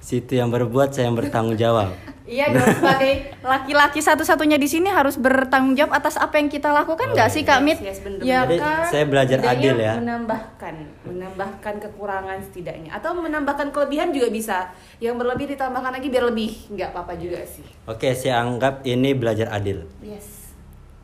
Situ 0.00 0.40
yang 0.40 0.48
berbuat 0.48 0.96
saya 0.96 1.12
yang 1.12 1.20
bertanggung 1.20 1.60
jawab. 1.60 1.92
Iya 2.30 2.54
dong 2.54 2.62
sebagai 2.78 3.12
laki-laki 3.42 3.98
satu-satunya 3.98 4.54
di 4.54 4.70
sini 4.70 4.86
harus 4.86 5.18
bertanggung 5.18 5.74
jawab 5.74 5.98
atas 5.98 6.14
apa 6.14 6.38
yang 6.38 6.46
kita 6.46 6.70
lakukan 6.70 7.10
nggak 7.10 7.26
sih 7.26 7.42
Kak 7.42 7.58
Mit? 7.58 7.82
Yes, 7.82 7.98
bener, 8.06 8.22
Ya 8.22 8.46
Jadi 8.46 8.62
kan? 8.62 8.86
saya 8.86 9.04
belajar 9.04 9.38
adil 9.42 9.74
ya. 9.74 9.98
menambahkan 9.98 10.74
menambahkan 11.02 11.74
kekurangan 11.82 12.38
setidaknya 12.38 12.94
atau 12.94 13.18
menambahkan 13.18 13.74
kelebihan 13.74 14.14
juga 14.14 14.30
bisa 14.30 14.70
yang 15.02 15.18
berlebih 15.18 15.50
ditambahkan 15.50 15.98
lagi 15.98 16.06
biar 16.06 16.30
lebih 16.30 16.70
nggak 16.70 16.94
apa-apa 16.94 17.18
juga 17.18 17.42
sih 17.42 17.66
Oke, 17.90 18.14
saya 18.14 18.38
anggap 18.38 18.86
ini 18.86 19.10
belajar 19.10 19.50
adil. 19.50 19.82
yes 19.98 20.54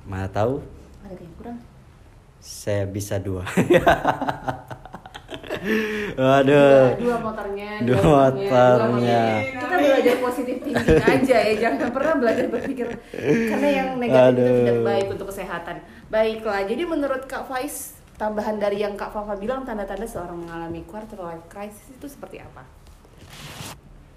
Mana 0.07 0.31
tahu 0.31 0.63
ada 1.03 1.19
yang 1.19 1.35
kurang 1.35 1.59
saya 2.39 2.87
bisa 2.87 3.19
dua. 3.19 3.43
dua, 5.27 6.23
Waduh. 6.39 6.85
dua 6.97 7.17
motornya 7.19 7.71
Dua 7.83 7.99
motornya, 7.99 8.47
motornya. 8.47 8.83
motornya. 8.87 9.23
kita 9.59 9.77
belajar 9.77 10.17
positif 10.23 10.57
thinking 10.63 11.03
aja 11.19 11.37
ya 11.43 11.55
jangan 11.59 11.91
pernah 11.91 12.15
belajar 12.23 12.47
berpikir 12.47 12.87
karena 13.51 13.69
yang 13.69 13.89
negatif 13.99 14.31
itu 14.31 14.43
Aduh. 14.47 14.59
tidak 14.63 14.79
baik 14.83 15.07
untuk 15.11 15.27
kesehatan 15.31 15.77
baiklah 16.07 16.63
jadi 16.63 16.83
menurut 16.87 17.23
Kak 17.27 17.51
Faiz 17.51 17.99
tambahan 18.15 18.57
dari 18.57 18.81
yang 18.81 18.95
Kak 18.95 19.11
Fafa 19.11 19.35
bilang 19.35 19.67
tanda-tanda 19.67 20.07
seorang 20.07 20.39
mengalami 20.39 20.87
quarter 20.87 21.19
life 21.19 21.45
crisis 21.51 21.91
itu 21.91 22.07
seperti 22.07 22.39
apa 22.41 22.63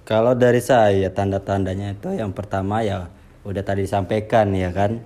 Kalau 0.04 0.34
dari 0.34 0.58
saya 0.58 1.14
tanda-tandanya 1.14 1.94
itu 1.94 2.10
yang 2.10 2.34
pertama 2.34 2.82
ya 2.82 3.14
udah 3.46 3.62
tadi 3.62 3.86
disampaikan 3.86 4.50
ya 4.58 4.74
kan. 4.74 4.98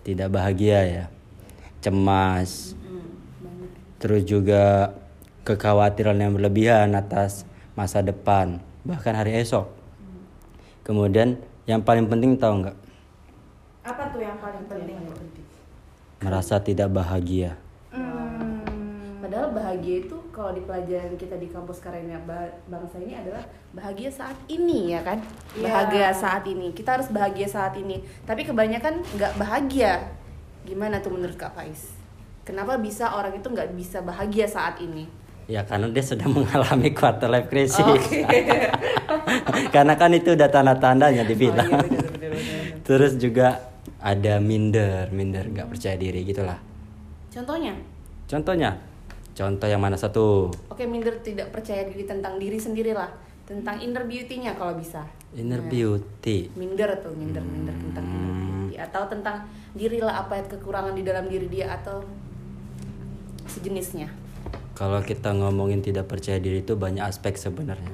Tidak 0.00 0.32
bahagia 0.32 0.80
ya. 0.88 1.04
Cemas. 1.84 2.72
Terus 4.00 4.24
juga 4.24 4.96
kekhawatiran 5.50 6.14
yang 6.14 6.32
berlebihan 6.38 6.94
atas 6.94 7.42
masa 7.74 7.98
depan, 7.98 8.62
bahkan 8.86 9.18
hari 9.18 9.34
esok. 9.42 9.66
Kemudian 10.86 11.42
yang 11.66 11.82
paling 11.82 12.06
penting 12.06 12.38
tahu 12.38 12.66
nggak? 12.66 12.78
apa 13.80 14.12
tuh 14.12 14.20
yang 14.20 14.36
paling 14.38 14.64
penting 14.68 14.96
Merasa 16.20 16.60
tidak 16.60 16.92
bahagia. 16.92 17.56
Padahal 19.24 19.56
bahagia 19.56 20.04
itu 20.04 20.16
kalau 20.34 20.52
di 20.52 20.60
pelajaran 20.66 21.16
kita 21.16 21.40
di 21.40 21.48
kampus 21.48 21.80
karyanya 21.80 22.18
Ba- 22.28 22.60
bangsa 22.68 22.98
ini 23.00 23.14
adalah 23.14 23.46
bahagia 23.72 24.10
saat 24.12 24.36
ini 24.50 24.92
ya 24.92 25.00
kan? 25.00 25.22
Iya. 25.56 25.64
Bahagia 25.70 26.08
saat 26.12 26.44
ini. 26.44 26.74
Kita 26.76 26.98
harus 26.98 27.08
bahagia 27.08 27.48
saat 27.48 27.72
ini. 27.78 28.04
Tapi 28.28 28.44
kebanyakan 28.44 29.00
nggak 29.16 29.32
bahagia. 29.40 30.12
Gimana 30.66 31.00
tuh 31.00 31.14
menurut 31.14 31.38
Kak 31.40 31.56
Faiz? 31.56 31.94
Kenapa 32.44 32.76
bisa 32.76 33.14
orang 33.14 33.38
itu 33.38 33.46
nggak 33.46 33.70
bisa 33.78 34.02
bahagia 34.02 34.44
saat 34.44 34.76
ini? 34.82 35.06
Ya 35.50 35.66
karena 35.66 35.90
dia 35.90 36.00
sedang 36.00 36.30
mengalami 36.38 36.94
quarter 36.94 37.26
life 37.26 37.50
crisis. 37.50 37.82
Oke. 37.82 38.22
karena 39.74 39.94
kan 39.94 40.14
itu 40.14 40.32
udah 40.32 40.46
tanda-tandanya 40.46 41.26
dibilang. 41.26 41.66
Oh, 41.66 41.82
iya, 41.82 41.84
bener, 41.84 42.06
bener, 42.08 42.30
bener. 42.32 42.62
Terus 42.86 43.12
juga 43.18 43.58
ada 43.98 44.38
minder, 44.38 45.10
minder 45.10 45.44
nggak 45.44 45.68
percaya 45.68 45.98
diri 45.98 46.22
gitulah. 46.22 46.56
Contohnya, 47.28 47.74
Contohnya, 48.24 48.78
contoh 49.32 49.66
yang 49.66 49.82
mana 49.82 49.94
satu? 49.94 50.54
oke 50.70 50.82
minder 50.86 51.18
tidak 51.18 51.50
percaya 51.50 51.82
diri 51.82 52.06
tentang 52.06 52.38
diri 52.38 52.54
sendiri 52.54 52.94
lah, 52.94 53.10
tentang 53.42 53.78
inner 53.78 54.06
beauty-nya 54.06 54.54
kalau 54.54 54.78
bisa. 54.78 55.02
Inner 55.30 55.58
Nah. 55.58 55.66
beauty. 55.66 56.50
minder 56.54 56.94
tuh 56.98 57.10
minder 57.10 57.42
minder 57.42 57.74
tentang 57.74 58.02
inner 58.02 58.22
Hmm. 58.22 58.50
beauty 58.66 58.76
atau 58.78 59.02
tentang 59.06 59.36
diri 59.72 59.98
lah 59.98 60.22
apa 60.22 60.42
kekurangan 60.44 60.94
di 60.94 61.02
dalam 61.02 61.26
diri 61.26 61.46
dia 61.46 61.70
atau 61.72 62.02
sejenisnya 63.46 64.10
Kalau 64.80 65.04
kita 65.04 65.36
ngomongin 65.36 65.84
tidak 65.84 66.08
percaya 66.08 66.40
diri 66.40 66.64
itu 66.64 66.72
banyak 66.72 67.04
aspek 67.04 67.36
sebenarnya. 67.36 67.92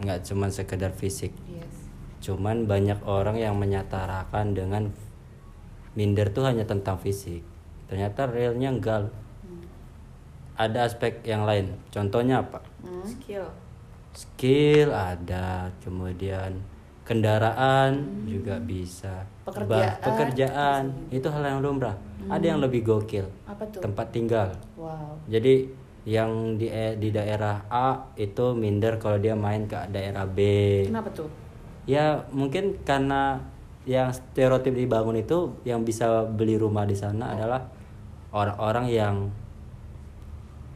Nggak 0.00 0.24
cuma 0.24 0.48
sekedar 0.48 0.96
fisik. 0.96 1.36
yes 1.52 1.92
Cuman 2.24 2.64
banyak 2.64 3.04
orang 3.04 3.36
yang 3.36 3.60
menyatarakan 3.60 4.56
dengan 4.56 4.88
minder 5.92 6.32
tuh 6.32 6.48
hanya 6.48 6.64
tentang 6.64 6.96
fisik. 6.96 7.44
Ternyata 7.92 8.24
realnya 8.24 8.72
enggak. 8.72 9.12
Ada 10.56 10.88
aspek 10.88 11.20
yang 11.28 11.44
lain. 11.44 11.76
Contohnya 11.92 12.40
apa? 12.40 12.64
Hmm. 12.80 13.04
skill 13.04 13.44
skill 14.14 14.94
ada 14.94 15.74
kemudian 15.82 16.62
kendaraan 17.02 18.24
juga 18.24 18.56
bisa 18.62 19.26
Pekerjaan. 19.44 19.68
Bah- 19.68 19.98
pekerjaan 20.00 20.82
itu 21.10 21.26
hal 21.28 21.42
yang 21.42 21.60
lumrah 21.60 21.98
ada 22.30 22.46
yang 22.46 22.62
lebih 22.62 22.86
gokil 22.86 23.26
apa 23.44 23.66
tuh 23.68 23.82
tempat 23.82 24.06
tinggal 24.14 24.48
wow 24.78 25.18
jadi 25.28 25.68
yang 26.04 26.60
di 26.60 26.68
e- 26.68 26.96
di 27.00 27.08
daerah 27.08 27.64
A 27.72 28.12
itu 28.20 28.52
minder 28.52 29.00
kalau 29.00 29.16
dia 29.16 29.32
main 29.32 29.64
ke 29.64 29.76
daerah 29.88 30.28
B. 30.28 30.38
Kenapa 30.88 31.08
tuh? 31.16 31.28
Ya 31.88 32.28
mungkin 32.32 32.76
karena 32.84 33.40
yang 33.88 34.12
stereotip 34.12 34.72
dibangun 34.72 35.20
itu 35.20 35.52
yang 35.64 35.84
bisa 35.84 36.24
beli 36.24 36.56
rumah 36.60 36.84
di 36.84 36.96
sana 36.96 37.36
adalah 37.36 37.68
orang-orang 38.32 38.86
yang 38.88 39.16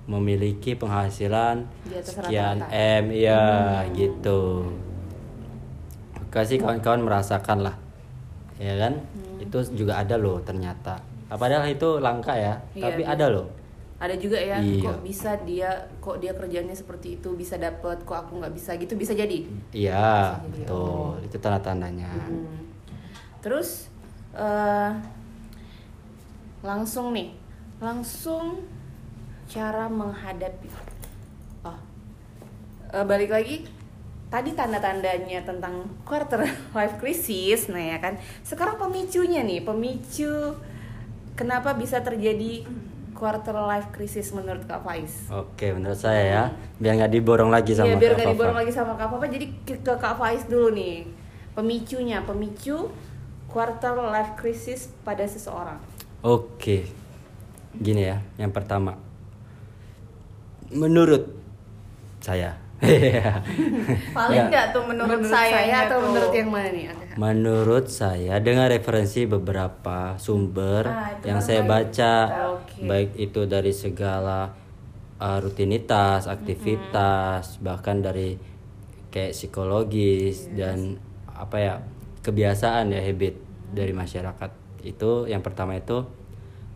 memiliki 0.09 0.73
penghasilan 0.73 1.69
sekian 2.01 2.65
rata-rata. 2.65 3.05
M 3.05 3.13
ya 3.13 3.45
gitu. 3.93 4.73
Kasih 6.33 6.61
kawan-kawan 6.61 7.05
merasakan 7.05 7.69
lah 7.69 7.77
ya 8.57 8.77
kan? 8.81 8.97
Itu 9.41 9.61
juga 9.77 10.01
ada 10.01 10.17
loh 10.17 10.41
ternyata. 10.41 11.01
Ah, 11.29 11.37
padahal 11.37 11.69
itu 11.69 12.01
langka 12.01 12.33
ya 12.33 12.57
Iya, 12.73 12.89
tapi 12.89 13.05
iya. 13.05 13.13
ada 13.13 13.29
loh 13.29 13.58
ada 13.99 14.15
juga 14.15 14.39
ya 14.39 14.63
Iya. 14.63 14.79
kok 14.81 14.99
bisa 15.03 15.35
dia 15.43 15.71
kok 15.99 16.23
dia 16.23 16.31
kerjanya 16.31 16.71
seperti 16.71 17.19
itu 17.19 17.35
bisa 17.35 17.59
dapet 17.59 17.99
kok 18.07 18.15
aku 18.15 18.39
nggak 18.39 18.55
bisa 18.55 18.79
gitu 18.79 18.95
bisa 18.95 19.11
jadi 19.13 19.43
iya 19.75 20.39
Bisa 20.39 20.47
jadi, 20.47 20.59
betul 20.71 20.79
oh. 20.79 21.13
itu 21.19 21.37
tanda 21.39 21.59
tandanya 21.59 22.07
Hmm. 22.15 22.63
terus 23.43 23.91
eh, 24.33 24.91
langsung 26.63 27.11
nih 27.11 27.35
langsung 27.79 28.63
cara 29.47 29.87
menghadapi 29.87 30.69
oh 31.65 31.79
eh, 32.93 33.05
balik 33.05 33.31
lagi 33.31 33.67
tadi 34.29 34.53
tanda-tandanya 34.53 35.43
tentang 35.43 35.91
quarter 36.05 36.45
life 36.77 36.99
crisis 36.99 37.67
nah 37.67 37.81
ya 37.81 37.99
kan 37.99 38.15
sekarang 38.43 38.79
pemicunya 38.79 39.43
nih 39.43 39.63
pemicu 39.63 40.55
kenapa 41.35 41.75
bisa 41.75 41.99
terjadi 41.99 42.63
quarter 43.19 43.59
life 43.67 43.91
crisis 43.91 44.31
menurut 44.31 44.63
Kak 44.71 44.87
Faiz. 44.87 45.27
Oke 45.35 45.75
menurut 45.75 45.99
saya 45.99 46.23
ya. 46.23 46.45
Biar 46.79 46.95
nggak 46.95 47.13
diborong 47.19 47.51
lagi 47.51 47.75
sama 47.75 47.91
Iya 47.91 47.97
biar 47.99 48.13
Kak 48.15 48.19
gak 48.23 48.27
Fafa. 48.31 48.35
diborong 48.39 48.59
lagi 48.63 48.73
sama 48.73 48.93
Kak 48.95 49.09
Papa 49.11 49.27
Jadi 49.27 49.47
ke 49.67 49.95
Kak 49.99 50.15
Faiz 50.15 50.47
dulu 50.47 50.71
nih. 50.71 51.11
Pemicunya 51.59 52.23
Pemicu 52.23 52.95
quarter 53.51 53.99
life 53.99 54.39
crisis 54.39 54.95
pada 55.03 55.27
seseorang. 55.27 55.83
Oke, 56.23 56.87
gini 57.75 58.07
ya. 58.07 58.23
Yang 58.39 58.53
pertama, 58.55 58.95
menurut 60.71 61.33
saya, 62.23 62.61
Paling 64.17 64.39
Nggak. 64.39 64.51
nggak 64.55 64.67
tuh 64.71 64.83
menurut, 64.87 65.21
saya, 65.27 65.91
atau 65.91 65.99
tuh? 65.99 66.05
menurut 66.11 66.33
yang 66.33 66.49
mana 66.51 66.69
nih? 66.71 66.87
Menurut 67.19 67.87
saya 67.91 68.39
dengan 68.39 68.71
referensi 68.71 69.27
beberapa 69.27 70.15
sumber 70.15 70.87
Ah, 70.87 71.11
yang 71.27 71.43
kan 71.43 71.47
saya 71.47 71.63
baca, 71.67 72.15
Oke. 72.55 72.87
baik 72.87 73.11
itu 73.19 73.51
dari 73.51 73.75
segala 73.75 74.55
uh, 75.19 75.39
rutinitas, 75.43 76.31
aktivitas, 76.31 77.59
bahkan 77.59 77.99
dari 77.99 78.39
kayak 79.11 79.35
psikologis 79.35 80.47
dan 80.55 81.03
apa 81.27 81.57
ya 81.59 81.75
kebiasaan 82.23 82.95
ya 82.95 83.03
habit 83.03 83.35
dari 83.75 83.91
masyarakat 83.91 84.51
itu 84.87 85.27
yang 85.27 85.43
pertama 85.43 85.75
itu 85.75 86.07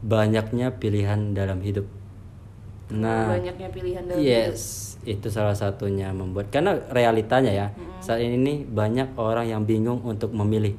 banyaknya 0.03 0.75
pilihan 0.83 1.31
dalam 1.31 1.63
hidup. 1.63 1.87
Nah, 2.93 3.33
Banyaknya 3.33 3.69
pilihan 3.73 4.03
dalam 4.05 4.21
hidup 4.21 4.29
Yes, 4.53 4.61
itu 5.03 5.33
salah 5.33 5.57
satunya 5.57 6.13
membuat 6.13 6.53
karena 6.53 6.77
realitanya 6.93 7.51
ya 7.51 7.67
saat 7.99 8.21
ini 8.21 8.37
nih 8.37 8.59
banyak 8.69 9.17
orang 9.17 9.49
yang 9.49 9.63
bingung 9.65 10.03
untuk 10.05 10.31
memilih, 10.31 10.77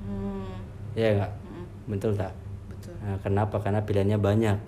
Hmm, 0.00 0.46
ya 0.96 1.08
nggak? 1.18 1.32
Betul 1.90 2.12
tak? 2.16 2.32
Betul 2.70 2.94
Nah, 3.02 3.16
kenapa? 3.20 3.56
Karena 3.58 3.80
pilihannya 3.82 4.18
banyak. 4.18 4.58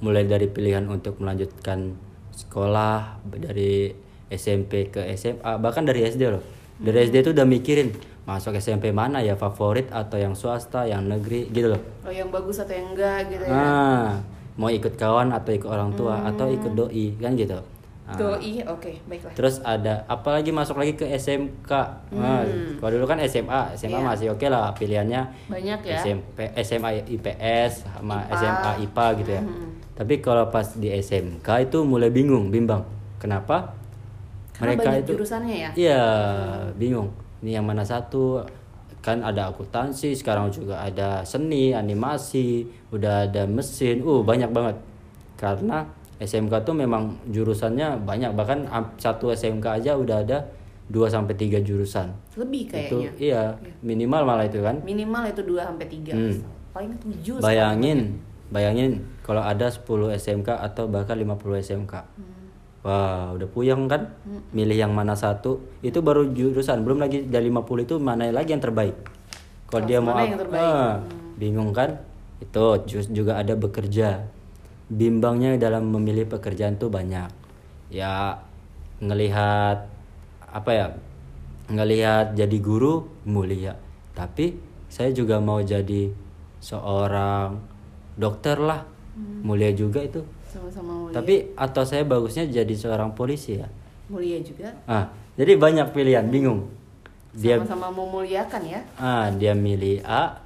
Mulai 0.00 0.24
dari 0.24 0.48
pilihan 0.48 0.88
untuk 0.88 1.20
melanjutkan 1.20 1.92
sekolah 2.32 3.20
dari 3.28 3.92
SMP 4.32 4.88
ke 4.88 5.04
SMA, 5.12 5.60
bahkan 5.60 5.84
dari 5.84 6.08
SD 6.08 6.22
loh. 6.24 6.40
Dari 6.80 7.04
SD 7.04 7.20
itu 7.20 7.30
udah 7.36 7.44
mikirin 7.44 7.92
masuk 8.24 8.56
SMP 8.56 8.88
mana 8.88 9.20
ya 9.20 9.36
favorit 9.36 9.92
atau 9.92 10.16
yang 10.16 10.32
swasta, 10.32 10.88
yang 10.88 11.04
negeri 11.04 11.52
gitu 11.52 11.76
loh. 11.76 11.82
Oh 12.00 12.08
yang 12.08 12.32
bagus 12.32 12.56
atau 12.56 12.72
yang 12.72 12.96
enggak 12.96 13.28
gitu 13.28 13.44
ya 13.44 13.52
Nah, 13.52 14.08
mau 14.60 14.68
ikut 14.68 15.00
kawan 15.00 15.32
atau 15.32 15.56
ikut 15.56 15.64
orang 15.72 15.96
tua 15.96 16.20
atau 16.28 16.52
ikut 16.52 16.76
doi 16.76 17.16
kan 17.16 17.32
gitu. 17.32 17.56
Nah, 18.10 18.18
Doi 18.18 18.58
oke 18.66 18.90
baiklah 19.06 19.32
Terus 19.38 19.62
ada 19.62 20.02
apalagi 20.10 20.50
masuk 20.50 20.82
lagi 20.82 20.98
ke 20.98 21.06
SMK. 21.14 21.70
Nah, 22.10 22.42
kalau 22.82 22.90
dulu 22.98 23.06
kan 23.06 23.22
SMA, 23.22 23.78
SMA 23.78 24.02
Iya. 24.02 24.04
masih 24.04 24.26
oke 24.34 24.46
lah 24.50 24.74
pilihannya 24.74 25.22
Banyak 25.46 25.80
ya 25.86 26.02
SMP, 26.02 26.50
SMA 26.58 27.06
IPS 27.06 27.86
sama 27.86 28.26
IPA. 28.26 28.34
SMA 28.36 28.70
IPA 28.84 29.06
gitu 29.22 29.30
ya. 29.30 29.42
Mhm. 29.46 29.68
Tapi 29.94 30.14
kalau 30.18 30.50
pas 30.50 30.66
di 30.74 30.90
SMK 30.90 31.48
itu 31.70 31.78
mulai 31.86 32.10
bingung, 32.10 32.50
bimbang. 32.50 32.82
Kenapa? 33.22 33.78
Karena 34.58 34.76
banyak 34.76 35.06
jurusannya 35.06 35.56
ya? 35.56 35.70
Iya, 35.72 36.02
bingung. 36.76 37.14
Ini 37.40 37.62
yang 37.62 37.64
mana 37.64 37.86
satu? 37.86 38.42
Kan 39.00 39.24
ada 39.24 39.48
akuntansi, 39.48 40.12
sekarang 40.12 40.52
juga 40.52 40.84
ada 40.84 41.24
seni, 41.24 41.72
animasi, 41.72 42.68
udah 42.92 43.26
ada 43.28 43.48
mesin. 43.48 44.04
Uh, 44.04 44.20
banyak 44.20 44.52
banget. 44.52 44.76
Karena 45.40 45.88
SMK 46.20 46.52
tuh 46.68 46.76
memang 46.76 47.16
jurusannya 47.32 48.04
banyak, 48.04 48.36
bahkan 48.36 48.68
satu 49.00 49.32
SMK 49.32 49.80
aja 49.80 49.96
udah 49.96 50.20
ada 50.20 50.38
2 50.92 51.06
sampai 51.08 51.32
3 51.32 51.64
jurusan. 51.64 52.12
Lebih 52.36 52.68
Itu 52.68 52.72
kayaknya 52.74 53.10
iya, 53.16 53.42
minimal 53.80 54.26
malah 54.26 54.44
itu 54.44 54.60
kan. 54.60 54.82
Minimal 54.82 55.32
itu 55.32 55.42
2 55.46 55.64
sampai 55.64 55.86
3 55.86 56.12
Hmm. 56.12 56.38
Paling 56.70 56.92
7 57.02 57.42
Bayangin, 57.42 58.20
bayangin 58.52 59.02
kalau 59.24 59.42
ada 59.42 59.66
10 59.70 60.10
SMK 60.14 60.50
atau 60.54 60.90
bahkan 60.90 61.14
50 61.16 61.62
SMK. 61.62 61.94
Wah, 62.80 63.36
udah 63.36 63.48
puyeng 63.52 63.92
kan? 63.92 64.08
Milih 64.56 64.72
yang 64.72 64.92
mana 64.96 65.12
satu? 65.12 65.60
Itu 65.84 66.00
baru 66.00 66.32
jurusan, 66.32 66.80
belum 66.80 67.04
lagi 67.04 67.28
dari 67.28 67.52
50 67.52 67.84
itu 67.84 68.00
mana 68.00 68.32
lagi 68.32 68.56
yang 68.56 68.64
terbaik. 68.64 68.96
Kalau 69.68 69.84
dia 69.84 70.00
mau 70.00 70.16
yang 70.16 70.40
terbaik? 70.40 70.64
Ah, 70.64 70.92
bingung 71.36 71.76
kan? 71.76 72.00
Itu 72.40 72.80
ju- 72.88 73.12
juga 73.12 73.36
ada 73.36 73.52
bekerja. 73.52 74.24
Bimbangnya 74.88 75.60
dalam 75.60 75.92
memilih 75.92 76.24
pekerjaan 76.26 76.80
tuh 76.80 76.88
banyak. 76.88 77.28
Ya 77.92 78.40
ngelihat 78.98 79.86
apa 80.40 80.70
ya? 80.72 80.86
Ngelihat 81.68 82.34
jadi 82.34 82.56
guru 82.58 83.06
mulia. 83.28 83.76
Tapi 84.16 84.56
saya 84.88 85.12
juga 85.12 85.38
mau 85.38 85.60
jadi 85.60 86.10
seorang 86.58 87.60
dokter 88.16 88.56
lah. 88.56 88.88
Mulia 89.44 89.70
juga 89.70 90.00
itu. 90.00 90.24
Sama-sama 90.50 91.06
mulia 91.06 91.14
Tapi 91.14 91.54
atau 91.54 91.82
saya 91.86 92.02
bagusnya 92.02 92.50
jadi 92.50 92.74
seorang 92.74 93.14
polisi 93.14 93.62
ya. 93.62 93.70
Mulia 94.10 94.42
juga 94.42 94.74
Ah, 94.90 95.14
jadi 95.38 95.54
banyak 95.54 95.94
pilihan, 95.94 96.26
bingung. 96.26 96.66
Dia 97.30 97.62
Sama-sama 97.62 97.94
memuliakan 97.94 98.62
ya 98.66 98.82
ah 98.98 99.30
dia 99.30 99.54
milih 99.54 100.02
A, 100.02 100.42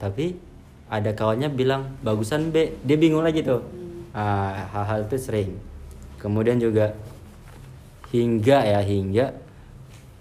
tapi 0.00 0.40
ada 0.88 1.12
kawannya 1.12 1.52
bilang 1.52 1.92
bagusan 2.00 2.48
B, 2.48 2.72
dia 2.80 2.96
bingung 2.96 3.20
lagi 3.20 3.44
tuh. 3.44 3.60
Ah, 4.16 4.72
hal-hal 4.72 5.04
itu 5.04 5.16
sering. 5.20 5.60
Kemudian 6.16 6.56
juga 6.56 6.96
hingga 8.08 8.64
ya 8.64 8.80
hingga 8.80 9.36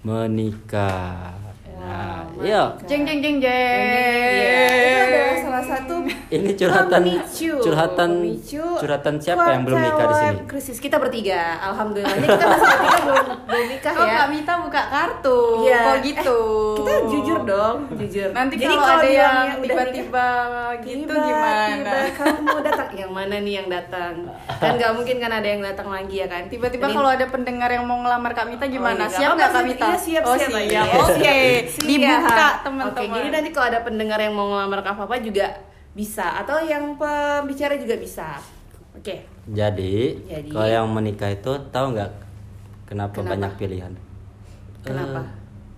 menikah. 0.04 1.41
Nah, 1.82 2.22
iya. 2.40 2.64
Jeng 2.84 3.02
jeng 3.04 3.20
jeng 3.20 3.38
Iya, 3.42 3.58
itu 4.70 5.02
adalah 5.02 5.10
jeng. 5.28 5.42
salah 5.42 5.64
satu 5.64 5.96
Ini 6.30 6.50
curhatan 6.54 7.02
pemicu. 7.04 7.54
curhatan 7.60 8.10
Pemicu 8.16 8.64
curhatan 8.78 9.14
siapa 9.18 9.44
yang 9.50 9.64
belum 9.64 9.80
nikah 9.80 10.06
di 10.06 10.16
sini? 10.16 10.38
Krisis 10.46 10.78
kita 10.78 10.96
bertiga, 10.96 11.42
alhamdulillahnya 11.64 12.24
kita 12.24 12.46
masih 12.48 12.68
bertiga 12.70 13.00
belum 13.02 13.26
belum 13.44 13.66
nikah 13.68 13.92
Kok 13.92 14.06
ya. 14.06 14.14
Kak 14.16 14.28
Mita 14.30 14.54
buka 14.60 14.82
kartu? 14.88 15.40
Iya. 15.62 15.80
Kok 15.82 15.98
gitu? 16.04 16.40
Kita 16.78 16.94
jujur 17.04 17.40
dong, 17.44 17.78
jujur. 17.96 18.30
Nanti 18.32 18.54
Jadi 18.56 18.66
kalau 18.72 18.86
ada 18.88 19.02
bilangnya 19.02 19.26
yang 19.44 19.60
tiba-tiba 19.60 20.28
gitu 20.80 21.02
tiba, 21.04 21.16
gimana? 21.20 21.92
Tiba 21.92 22.00
kamu 22.16 22.58
datang, 22.64 22.90
yang 22.96 23.12
mana 23.12 23.36
nih 23.38 23.54
yang 23.56 23.68
datang? 23.68 24.14
Kan 24.54 24.72
nggak 24.78 24.92
mungkin 24.94 25.16
kan 25.18 25.32
ada 25.34 25.48
yang 25.48 25.62
datang 25.62 25.88
lagi 25.90 26.16
ya 26.16 26.28
kan? 26.28 26.46
Tiba-tiba 26.48 26.86
Ini- 26.86 26.96
kalau 26.96 27.10
ada 27.10 27.26
pendengar 27.28 27.70
yang 27.70 27.84
mau 27.84 27.98
ngelamar 27.98 28.32
Kak 28.32 28.46
Mita 28.48 28.66
gimana? 28.68 29.04
Oh, 29.04 29.10
iya, 29.10 29.18
siap 29.18 29.32
nggak 29.34 29.50
Kak 29.50 29.56
siap. 29.58 29.68
Mita? 29.68 29.86
Iya, 29.86 29.98
siap, 30.00 30.24
oh, 30.24 30.36
siap, 30.38 30.50
siap. 30.50 30.64
iya, 30.64 30.82
Oke, 30.94 31.38
siap. 31.72 31.88
dibuka 31.88 32.48
Oke, 32.52 32.64
teman-teman. 32.64 33.16
jadi 33.16 33.28
nanti 33.32 33.50
kalau 33.50 33.68
ada 33.68 33.80
pendengar 33.82 34.20
yang 34.20 34.34
mau 34.34 34.48
ngelamar 34.48 34.80
Kak 34.82 34.96
Papa 34.98 35.16
juga 35.18 35.48
bisa 35.92 36.40
atau 36.40 36.60
yang 36.62 36.96
pembicara 36.96 37.76
juga 37.76 37.96
bisa. 37.96 38.40
Oke. 38.92 39.24
Jadi, 39.48 40.20
Jadi- 40.24 40.52
kalau 40.52 40.68
yang 40.68 40.88
menikah 40.88 41.28
itu 41.28 41.52
tahu 41.70 41.96
nggak 41.96 42.12
kenapa, 42.86 43.16
Kenapa? 43.16 43.32
banyak 43.32 43.52
pilihan? 43.56 43.94
Kenapa? 44.82 45.22
Eh, 45.22 45.28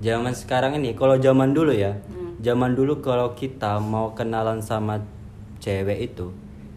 zaman 0.03 0.34
sekarang 0.34 0.75
ini, 0.75 0.93
kalau 0.93 1.15
zaman 1.15 1.51
dulu 1.51 1.71
ya, 1.71 1.95
Hmm. 2.03 2.36
zaman 2.39 2.73
dulu 2.73 2.99
kalau 2.99 3.32
kita 3.34 3.77
mau 3.77 4.12
kenalan 4.12 4.60
sama 4.60 4.99
cewek 5.60 6.12
itu, 6.12 6.34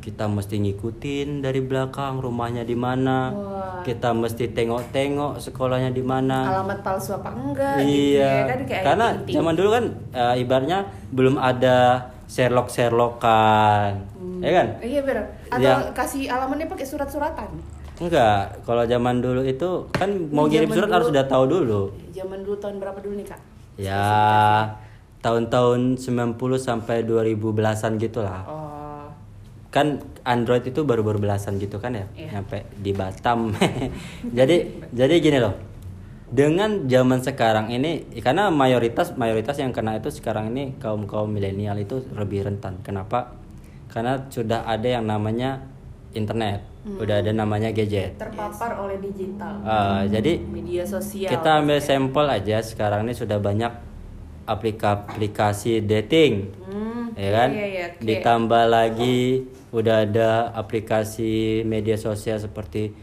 kita 0.06 0.30
mesti 0.30 0.62
ngikutin 0.62 1.42
dari 1.42 1.58
belakang 1.58 2.22
rumahnya 2.22 2.62
di 2.62 2.78
mana, 2.78 3.34
Wah. 3.34 3.82
kita 3.82 4.14
mesti 4.14 4.54
tengok-tengok 4.54 5.42
sekolahnya 5.42 5.90
di 5.90 5.98
mana. 5.98 6.46
Alamat 6.46 6.78
palsu 6.86 7.18
apa 7.18 7.34
enggak 7.34 7.82
gitu 7.82 8.14
iya, 8.14 8.22
ya 8.22 8.44
kan 8.46 8.60
kayak 8.62 8.82
karena 8.86 9.06
penting. 9.18 9.34
zaman 9.34 9.54
dulu 9.58 9.68
kan 9.74 9.84
eh, 10.14 10.34
ibaratnya 10.38 10.78
belum 11.10 11.42
ada 11.42 12.06
Sherlock 12.30 12.70
Sherlockan, 12.70 14.06
ya 14.38 14.50
kan? 14.54 14.66
Iya 14.78 15.00
benar. 15.02 15.26
Atau 15.50 15.62
Yang- 15.66 15.86
kasih 15.90 16.22
alamatnya 16.30 16.70
pakai 16.70 16.86
surat-suratan. 16.86 17.50
Enggak, 17.96 18.62
kalau 18.62 18.86
zaman 18.86 19.18
dulu 19.18 19.42
itu 19.42 19.90
kan 19.90 20.06
mau 20.30 20.46
zaman 20.46 20.70
surat 20.70 20.90
harus 20.92 21.08
dulu. 21.10 21.14
udah 21.18 21.24
tahu 21.26 21.44
dulu. 21.50 21.82
Zaman 22.14 22.38
dulu 22.46 22.56
tahun 22.62 22.76
berapa 22.78 22.98
dulu 23.02 23.14
nih 23.18 23.26
kak? 23.26 23.40
Ya, 23.74 24.06
tahun-tahun 25.18 25.98
90 25.98 26.38
sampai 26.56 27.02
2000 27.02 27.50
belasan 27.50 27.98
gitulah. 27.98 28.44
Oh, 28.46 28.75
Kan 29.76 30.00
Android 30.24 30.64
itu 30.64 30.88
baru-baru 30.88 31.20
belasan 31.20 31.60
gitu 31.60 31.76
kan 31.76 31.92
ya, 31.92 32.08
nyampe 32.32 32.64
di 32.80 32.96
Batam. 32.96 33.52
jadi 34.38 34.88
jadi 34.88 35.14
gini 35.20 35.36
loh. 35.36 35.52
dengan 36.26 36.90
zaman 36.90 37.22
sekarang 37.22 37.70
ini 37.70 38.18
karena 38.18 38.50
mayoritas 38.50 39.14
mayoritas 39.14 39.62
yang 39.62 39.70
kena 39.70 39.94
itu 39.94 40.10
sekarang 40.10 40.50
ini 40.50 40.74
kaum 40.82 41.06
kaum 41.06 41.28
milenial 41.28 41.76
itu 41.76 42.02
lebih 42.16 42.48
rentan. 42.48 42.80
Kenapa? 42.80 43.36
Karena 43.92 44.26
sudah 44.26 44.64
ada 44.64 44.88
yang 44.88 45.04
namanya 45.04 45.62
internet. 46.16 46.64
Udah 46.86 47.20
ada 47.20 47.30
namanya 47.34 47.68
gadget. 47.74 48.16
Terpapar 48.16 48.78
oleh 48.80 48.96
digital. 49.02 49.60
Ah, 49.66 50.02
jadi 50.08 50.38
media 50.38 50.86
sosial. 50.86 51.28
kita 51.28 51.60
ambil 51.60 51.78
sampel 51.82 52.26
aja 52.30 52.62
sekarang 52.64 53.04
ini 53.04 53.12
sudah 53.12 53.36
banyak 53.42 53.74
aplikasi 54.46 55.82
dating. 55.82 56.54
Hmm, 56.62 57.10
ya 57.18 57.30
kan? 57.34 57.48
Iya, 57.50 57.66
iya, 57.66 57.86
oke. 57.90 58.06
ditambah 58.06 58.64
lagi 58.70 59.50
udah 59.76 60.08
ada 60.08 60.30
aplikasi 60.56 61.60
media 61.68 62.00
sosial 62.00 62.40
seperti 62.40 62.96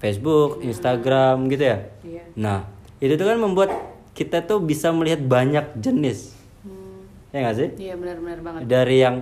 Facebook 0.00 0.64
Instagram 0.64 1.52
gitu 1.52 1.64
ya? 1.68 1.78
Iya. 2.00 2.22
nah 2.32 2.58
itu 3.04 3.20
tuh 3.20 3.26
kan 3.28 3.36
membuat 3.36 3.70
kita 4.16 4.44
tuh 4.44 4.60
bisa 4.64 4.92
melihat 4.92 5.20
banyak 5.20 5.76
jenis. 5.76 6.36
Hmm, 6.64 7.04
ya 7.32 7.38
nggak 7.44 7.56
sih? 7.56 7.68
Iya 7.76 7.94
benar-benar 8.00 8.38
banget. 8.40 8.60
Dari 8.64 8.96
yang 9.00 9.16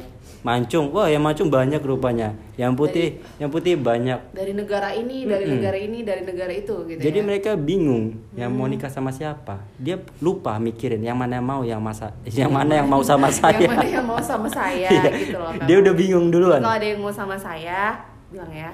mancung. 0.48 0.86
Wah 0.90 1.08
yang 1.08 1.20
mancung 1.20 1.48
banyak 1.48 1.80
rupanya. 1.84 2.32
Yang 2.56 2.72
putih 2.74 3.08
yang 3.36 3.50
putih 3.52 3.74
banyak. 3.76 4.20
Dari 4.32 4.52
negara 4.56 4.88
ini 4.96 5.28
dari 5.28 5.44
negara 5.44 5.76
ini 5.76 5.98
dari 6.00 6.22
negara 6.24 6.52
itu 6.52 6.74
gitu 6.88 6.98
jadi 6.98 7.18
ya? 7.20 7.24
mereka 7.24 7.50
bingung 7.54 8.16
yang 8.32 8.50
mau 8.50 8.64
nikah 8.64 8.88
sama 8.88 9.12
siapa. 9.12 9.60
Dia 9.76 10.00
lupa 10.18 10.56
mikirin 10.56 11.04
yang 11.04 11.20
mana 11.20 11.36
yang 11.38 11.46
mau 11.46 11.60
yang 11.62 11.80
masa 11.84 12.16
yang 12.40 12.48
mana 12.48 12.80
yang 12.80 12.88
mau 12.88 13.04
sama 13.04 13.28
saya. 13.38 13.60
yang 13.60 13.70
mana 13.70 13.86
yang 13.86 14.06
mau 14.08 14.20
sama 14.20 14.48
saya 14.48 14.88
gitu 15.12 15.36
loh 15.36 15.52
dia 15.60 15.76
udah 15.78 15.94
bingung 15.94 16.32
duluan. 16.32 16.60
Kalau 16.64 16.74
ada 16.74 16.86
yang 16.88 17.00
mau 17.04 17.12
sama 17.12 17.36
saya 17.36 18.00
bilang 18.28 18.52
ya. 18.52 18.70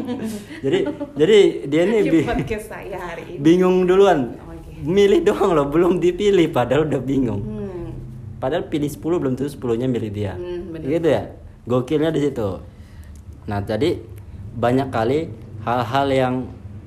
Jadi 0.64 0.78
jadi 1.12 1.38
dia 1.68 1.82
nih 1.84 2.00
bi- 2.08 2.24
saya 2.60 2.96
hari 2.96 3.36
ini. 3.36 3.38
bingung 3.40 3.84
duluan. 3.84 4.36
Oke. 4.40 4.72
milih 4.80 5.20
doang 5.20 5.52
loh 5.52 5.68
belum 5.68 6.00
dipilih 6.00 6.48
padahal 6.48 6.88
udah 6.88 7.00
bingung. 7.04 7.42
Hmm. 7.44 7.59
Padahal 8.40 8.66
pilih 8.72 8.88
10 8.88 8.98
belum 9.20 9.36
tentu 9.36 9.52
10 9.52 9.80
nya 9.84 9.86
milih 9.86 10.10
dia. 10.10 10.32
Hmm, 10.34 10.72
bener. 10.72 10.88
gitu 10.88 11.08
ya? 11.12 11.22
Gokilnya 11.68 12.10
di 12.10 12.20
situ. 12.24 12.48
Nah 13.46 13.60
jadi 13.60 14.00
banyak 14.56 14.88
kali 14.88 15.28
hal-hal 15.62 16.06
yang 16.10 16.34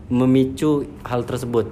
memicu 0.10 0.89
hal 1.06 1.24
tersebut 1.24 1.70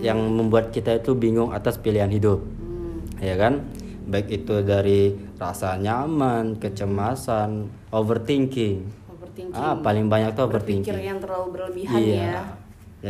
yang 0.00 0.16
membuat 0.16 0.70
kita 0.70 1.02
itu 1.02 1.12
bingung 1.18 1.50
atas 1.50 1.76
pilihan 1.76 2.08
hidup. 2.08 2.40
Hmm. 2.40 3.02
ya 3.18 3.34
kan? 3.34 3.66
Baik 4.06 4.44
itu 4.44 4.62
dari 4.62 5.16
rasa 5.36 5.74
nyaman 5.76 6.62
kecemasan 6.62 7.66
overthinking. 7.90 8.86
Overthinking. 9.10 9.58
Ah 9.58 9.74
paling 9.82 10.06
banyak 10.06 10.38
tuh 10.38 10.46
berpikir 10.46 10.94
overthinking. 10.94 11.10
yang 11.10 11.18
terlalu 11.18 11.46
berlebihan 11.58 11.98
iya. 11.98 12.22
ya. 12.22 12.44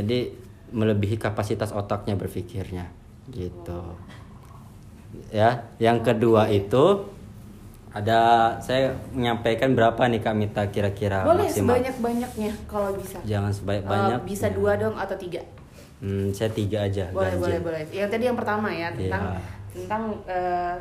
Jadi 0.00 0.32
melebihi 0.74 1.20
kapasitas 1.20 1.70
otaknya 1.70 2.16
berpikirnya. 2.16 2.90
Gitu 3.30 3.80
ya 5.28 5.50
yang 5.76 6.00
kedua 6.00 6.46
itu 6.46 7.10
ada 7.90 8.18
saya 8.58 8.90
menyampaikan 9.10 9.70
berapa 9.70 9.98
nih 10.04 10.18
kak 10.18 10.34
Mita 10.34 10.62
kira-kira 10.66 11.22
boleh 11.22 11.46
maksimal? 11.46 11.78
sebanyak 11.78 11.96
banyaknya 11.98 12.52
kalau 12.66 12.90
bisa. 12.92 13.22
Jangan 13.22 13.50
sebanyak 13.50 13.82
Eh, 13.82 13.88
banyak. 13.88 14.18
bisa 14.24 14.46
dua 14.50 14.74
dong 14.74 14.94
atau 14.94 15.14
tiga? 15.14 15.38
Hmm, 15.98 16.28
saya 16.30 16.50
tiga 16.50 16.82
aja 16.82 17.06
boleh 17.08 17.30
ganjil. 17.30 17.40
boleh 17.40 17.58
boleh. 17.60 17.80
Yang 17.88 18.08
tadi 18.10 18.24
yang 18.26 18.34
pertama 18.34 18.68
ya 18.68 18.88
tentang 18.90 19.22
Iya. 19.24 19.40
tentang 19.70 20.02
eh, 20.26 20.74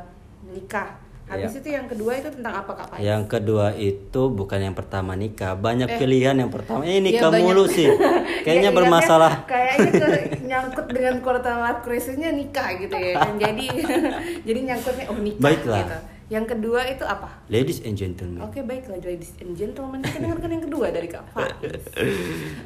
nikah 0.43 0.89
habis 1.25 1.49
Iya. 1.49 1.59
itu 1.59 1.69
yang 1.71 1.87
kedua 1.87 2.11
itu 2.13 2.29
tentang 2.29 2.53
apa 2.57 2.71
kak 2.73 2.85
Pais? 2.89 2.99
yang 3.01 3.23
kedua 3.25 3.65
itu 3.73 4.21
bukan 4.29 4.59
yang 4.61 4.73
pertama 4.73 5.13
nikah 5.13 5.55
banyak 5.55 5.87
Eh. 5.87 5.97
pilihan 5.97 6.35
yang 6.35 6.47
pertama 6.47 6.83
eh 6.83 6.93
Iya, 6.93 7.01
nikah 7.01 7.29
banyak. 7.29 7.43
mulu 7.43 7.65
sih 7.65 7.87
kayaknya 8.45 8.69
Ya, 8.69 8.75
bermasalah 8.75 9.33
Kayaknya 9.43 9.91
ke- 9.93 10.21
nyangkut 10.49 10.85
dengan 10.87 11.15
quarter 11.19 11.55
life 11.57 11.79
crisisnya 11.81 12.29
nikah 12.29 12.75
gitu 12.75 12.93
ya 12.93 13.15
kan. 13.17 13.33
Jadi 13.35 13.65
jadi 14.47 14.59
nyangkutnya 14.65 15.05
oh 15.07 15.17
nikah 15.17 15.41
Baiklah. 15.41 15.79
gitu. 15.81 15.97
Yang 16.29 16.45
kedua 16.49 16.79
itu 16.85 17.03
apa? 17.05 17.29
ladies 17.47 17.79
and 17.81 17.93
gentlemen 17.93 18.39
Oke 18.41 18.59
baiklah 18.61 18.97
ladies 18.97 19.31
and 19.37 19.53
gentlemen 19.53 20.01
kita 20.01 20.17
dengarkan 20.19 20.49
yang 20.51 20.63
kedua 20.63 20.85
dari 20.89 21.07
Kak 21.07 21.23
Faiz. 21.29 21.83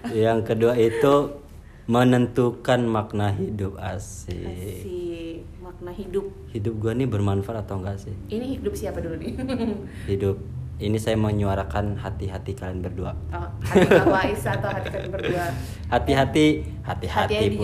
yang 0.09 0.39
kedua 0.41 0.73
itu 0.73 1.13
menentukan 1.85 2.83
makna 2.85 3.31
hidup 3.31 3.77
asik 3.77 4.43
Si 4.77 4.99
makna 5.67 5.91
hidup. 5.91 6.23
hidup 6.49 6.73
gua 6.77 6.91
nih 6.91 7.03
bermanfaat 7.05 7.61
atau 7.61 7.75
enggak 7.77 7.99
sih 7.99 8.15
Ini 8.27 8.55
hidup 8.55 8.71
siapa 8.71 8.97
dulu 8.97 9.15
nih? 9.15 9.35
hidup 10.11 10.39
ini 10.77 10.95
saya 10.95 11.17
menyuarakan 11.17 11.97
hati-hati 11.97 12.53
kalian 12.53 12.79
berdua 12.79 13.11
Oh, 13.29 13.49
hati 13.61 13.83
Faiz 13.83 14.45
atau 14.47 14.69
hati 14.69 14.87
kalian 14.87 15.09
berdua? 15.09 15.45
hati-hati 15.93 16.45
Hati-hati. 16.79 17.57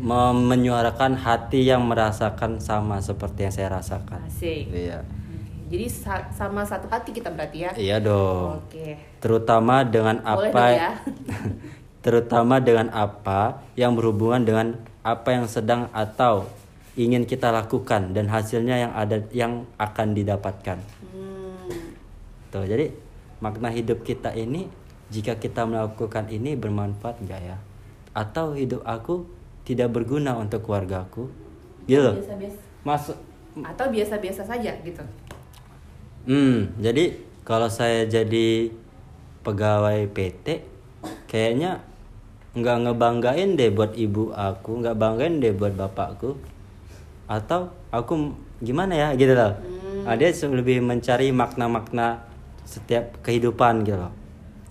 Mem- 0.00 0.46
menyuarakan 0.48 1.14
hati 1.14 1.64
yang 1.64 1.84
merasakan 1.84 2.58
sama 2.58 2.98
seperti 2.98 3.44
yang 3.44 3.54
saya 3.54 3.68
rasakan 3.70 4.24
Asik. 4.24 4.66
iya 4.68 5.04
Jadi 5.70 5.86
sa- 5.86 6.26
sama 6.30 6.64
satu 6.64 6.88
hati 6.88 7.12
kita 7.12 7.30
berarti 7.30 7.58
ya? 7.60 7.70
iya 7.78 7.96
dong 7.96 8.58
Oke. 8.58 8.98
terutama 9.18 9.84
dengan 9.84 10.18
Boleh 10.18 10.50
apa 10.50 10.64
ya? 10.68 10.90
terutama 12.04 12.58
dengan 12.58 12.88
apa 12.88 13.40
yang 13.74 13.92
berhubungan 13.92 14.40
dengan 14.40 14.66
apa 15.00 15.28
yang 15.30 15.44
sedang 15.44 15.92
atau 15.92 16.48
ingin 16.98 17.22
kita 17.26 17.54
lakukan 17.54 18.10
dan 18.10 18.26
hasilnya 18.26 18.88
yang 18.88 18.92
ada 18.94 19.22
yang 19.30 19.52
akan 19.78 20.14
didapatkan 20.14 20.78
Hmm. 21.10 21.70
Tuh, 22.50 22.66
jadi 22.66 22.90
makna 23.38 23.70
hidup 23.70 24.02
kita 24.02 24.34
ini 24.34 24.66
jika 25.10 25.38
kita 25.38 25.66
melakukan 25.66 26.26
ini 26.30 26.58
bermanfaat 26.58 27.22
enggak 27.22 27.42
ya? 27.42 27.56
Atau 28.10 28.58
hidup 28.58 28.82
aku 28.82 29.26
tidak 29.62 29.94
berguna 29.94 30.34
untuk 30.34 30.66
keluargaku? 30.66 31.30
Gitu. 31.86 32.02
loh. 32.02 32.14
Biasa-biasa. 32.18 32.60
Masuk 32.82 33.16
Atau 33.66 33.86
biasa-biasa 33.90 34.42
saja 34.46 34.72
gitu. 34.86 35.02
Hmm, 36.26 36.70
jadi 36.78 37.18
kalau 37.42 37.66
saya 37.66 38.06
jadi 38.06 38.70
pegawai 39.42 40.06
PT 40.10 40.62
kayaknya 41.26 41.82
nggak 42.54 42.76
ngebanggain 42.86 43.54
deh 43.54 43.70
buat 43.70 43.94
ibu 43.94 44.34
aku, 44.34 44.82
nggak 44.82 44.98
banggain 44.98 45.38
deh 45.38 45.54
buat 45.54 45.74
bapakku. 45.74 46.38
Atau 47.30 47.60
aku 47.88 48.34
gimana 48.58 48.90
ya 48.92 49.08
gitu 49.14 49.32
loh. 49.32 49.54
Ah, 50.02 50.18
dia 50.18 50.34
lebih 50.50 50.82
mencari 50.82 51.30
makna-makna 51.30 52.26
setiap 52.64 53.22
kehidupan 53.22 53.82
gitu 53.82 53.96
loh. 53.96 54.10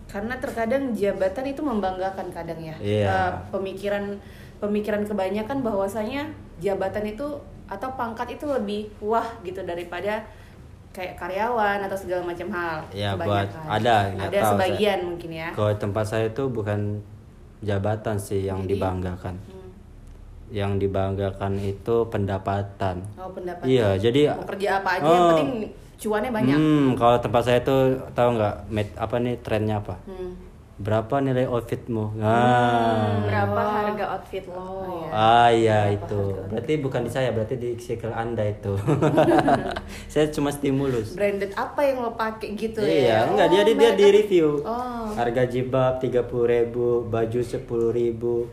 karena 0.09 0.33
terkadang 0.41 0.89
jabatan 0.89 1.45
itu 1.45 1.61
membanggakan 1.61 2.33
kadang 2.33 2.57
ya 2.57 2.73
Iya. 2.81 3.05
Eh, 3.05 3.31
pemikiran 3.53 4.17
pemikiran 4.57 5.05
kebanyakan 5.05 5.61
bahwasanya 5.61 6.25
jabatan 6.57 7.05
itu 7.05 7.37
atau 7.69 7.89
pangkat 7.93 8.33
itu 8.33 8.49
lebih 8.49 8.89
wah 8.97 9.29
gitu 9.45 9.61
daripada 9.61 10.25
kayak 10.89 11.13
karyawan 11.13 11.85
atau 11.85 11.93
segala 11.93 12.25
macam 12.25 12.49
hal 12.49 12.81
Ya, 12.89 13.13
buat- 13.13 13.53
ada, 13.69 14.09
ada 14.09 14.33
tahu 14.33 14.57
sebagian 14.57 14.97
saya. 14.97 15.05
mungkin 15.05 15.29
ya 15.29 15.49
Kalau 15.53 15.73
tempat 15.77 16.05
saya 16.07 16.25
itu 16.25 16.43
bukan 16.49 17.05
jabatan 17.61 18.17
sih 18.17 18.41
yang 18.41 18.65
Jadi- 18.65 18.81
dibanggakan. 18.81 19.37
Hmm. 19.37 19.58
Yang 20.51 20.71
dibanggakan 20.81 21.53
itu 21.59 21.95
pendapatan. 22.07 23.05
oh 23.15 23.29
pendapat 23.29 23.63
Iya, 23.63 23.97
jadi 23.97 24.33
mau 24.33 24.45
kerja 24.45 24.69
apa 24.77 24.89
aja 24.91 25.03
yang 25.03 25.13
Oh. 25.15 25.29
penting 25.31 25.49
cuannya 25.95 26.31
banyak 26.31 26.55
Hmm, 26.55 26.87
kalau 26.95 27.17
tempat 27.17 27.41
saya 27.43 27.59
tuh 27.59 27.81
tahu 28.11 28.29
nggak 28.33 28.55
met 28.67 28.87
apa 28.95 29.15
nih 29.15 29.35
trennya 29.37 29.77
apa? 29.77 29.99
Hmm. 30.03 30.33
Berapa 30.79 31.19
nilai 31.19 31.43
outfitmu? 31.45 32.15
Nah. 32.15 33.19
Berapa 33.21 33.51
Oh. 33.53 33.67
harga 33.69 34.05
outfit 34.09 34.47
lo? 34.47 34.55
Oh, 34.55 34.79
iya. 35.03 35.09
Ah 35.11 35.49
iya 35.51 35.79
Berapa 35.83 35.95
itu. 35.99 36.21
Berarti 36.47 36.73
bukan 36.77 37.01
di 37.03 37.11
saya, 37.11 37.29
berarti 37.29 37.55
di 37.55 37.75
circle 37.75 38.15
Anda 38.15 38.47
itu. 38.47 38.79
saya 40.07 40.25
cuma 40.29 40.49
stimulus. 40.49 41.13
branded 41.13 41.51
apa 41.53 41.83
yang 41.83 41.99
lo 41.99 42.15
pakai 42.15 42.55
gitu 42.55 42.79
iya, 42.79 43.27
ya 43.27 43.27
enggak 43.27 43.47
dia 43.49 43.59
Oh, 43.59 43.65
dia, 43.65 43.75
dia 43.75 43.91
di 43.91 44.01
mereka- 44.01 44.17
review. 44.17 44.47
oh 44.63 45.05
Harga 45.11 45.43
jilbab 45.45 45.93
30.000, 45.99 46.71
baju 47.05 47.39
10.000, 47.43 48.47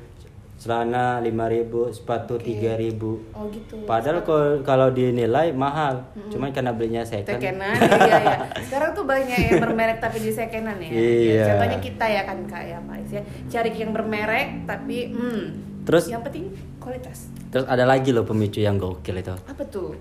celana 0.56 1.20
5.000, 1.20 1.68
sepatu 1.92 2.40
3.000. 2.40 2.96
oh 3.36 3.44
gitu. 3.52 3.76
Padahal 3.84 4.24
kalau 4.24 4.64
kalau 4.64 4.88
dinilai 4.88 5.52
mahal, 5.52 6.00
cuman 6.32 6.48
karena 6.50 6.72
belinya 6.72 7.04
second. 7.04 7.36
secondan 7.36 7.76
iya 7.76 8.16
ya 8.24 8.36
sekarang 8.64 8.90
tuh 8.96 9.04
banyak 9.04 9.36
yang 9.36 9.60
bermerek 9.60 10.00
tapi 10.00 10.16
di 10.24 10.32
secondan 10.32 10.80
ya. 10.80 10.90
Iya. 10.90 11.44
contohnya 11.52 11.78
kita 11.84 12.04
ya 12.08 12.22
kan 12.24 12.38
kak 12.48 12.62
ya 12.64 12.78
Pak 12.80 12.96
ya. 13.12 13.22
Cari 13.52 13.70
yang 13.76 13.92
bermerek 13.92 14.64
tapi 14.64 15.12
hmm. 15.12 15.66
Terus? 15.86 16.10
Yang 16.10 16.22
penting 16.26 16.44
kualitas. 16.82 17.30
Terus 17.54 17.64
ada 17.70 17.86
lagi 17.86 18.10
loh 18.10 18.26
pemicu 18.26 18.58
yang 18.58 18.74
gokil 18.76 19.22
itu. 19.22 19.30
apa 19.30 19.62
tuh? 19.70 19.94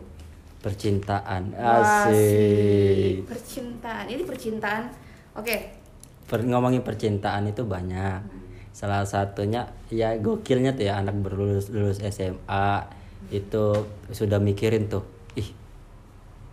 Percintaan. 0.65 1.53
Asik. 1.53 3.29
percintaan. 3.29 4.09
Ini 4.09 4.25
percintaan. 4.25 4.89
Oke. 5.37 5.77
Per- 6.25 6.41
ngomongin 6.41 6.81
percintaan 6.81 7.45
itu 7.53 7.61
banyak. 7.61 8.34
Salah 8.75 9.07
satunya 9.07 9.63
ya 9.87 10.19
gokilnya 10.19 10.75
tuh 10.75 10.83
ya 10.83 10.99
anak 10.99 11.15
berlulus 11.17 11.71
lulus 11.71 12.03
SMA 12.03 12.83
itu 13.31 13.63
sudah 14.11 14.37
mikirin 14.37 14.85
tuh, 14.85 15.01
ih 15.33 15.47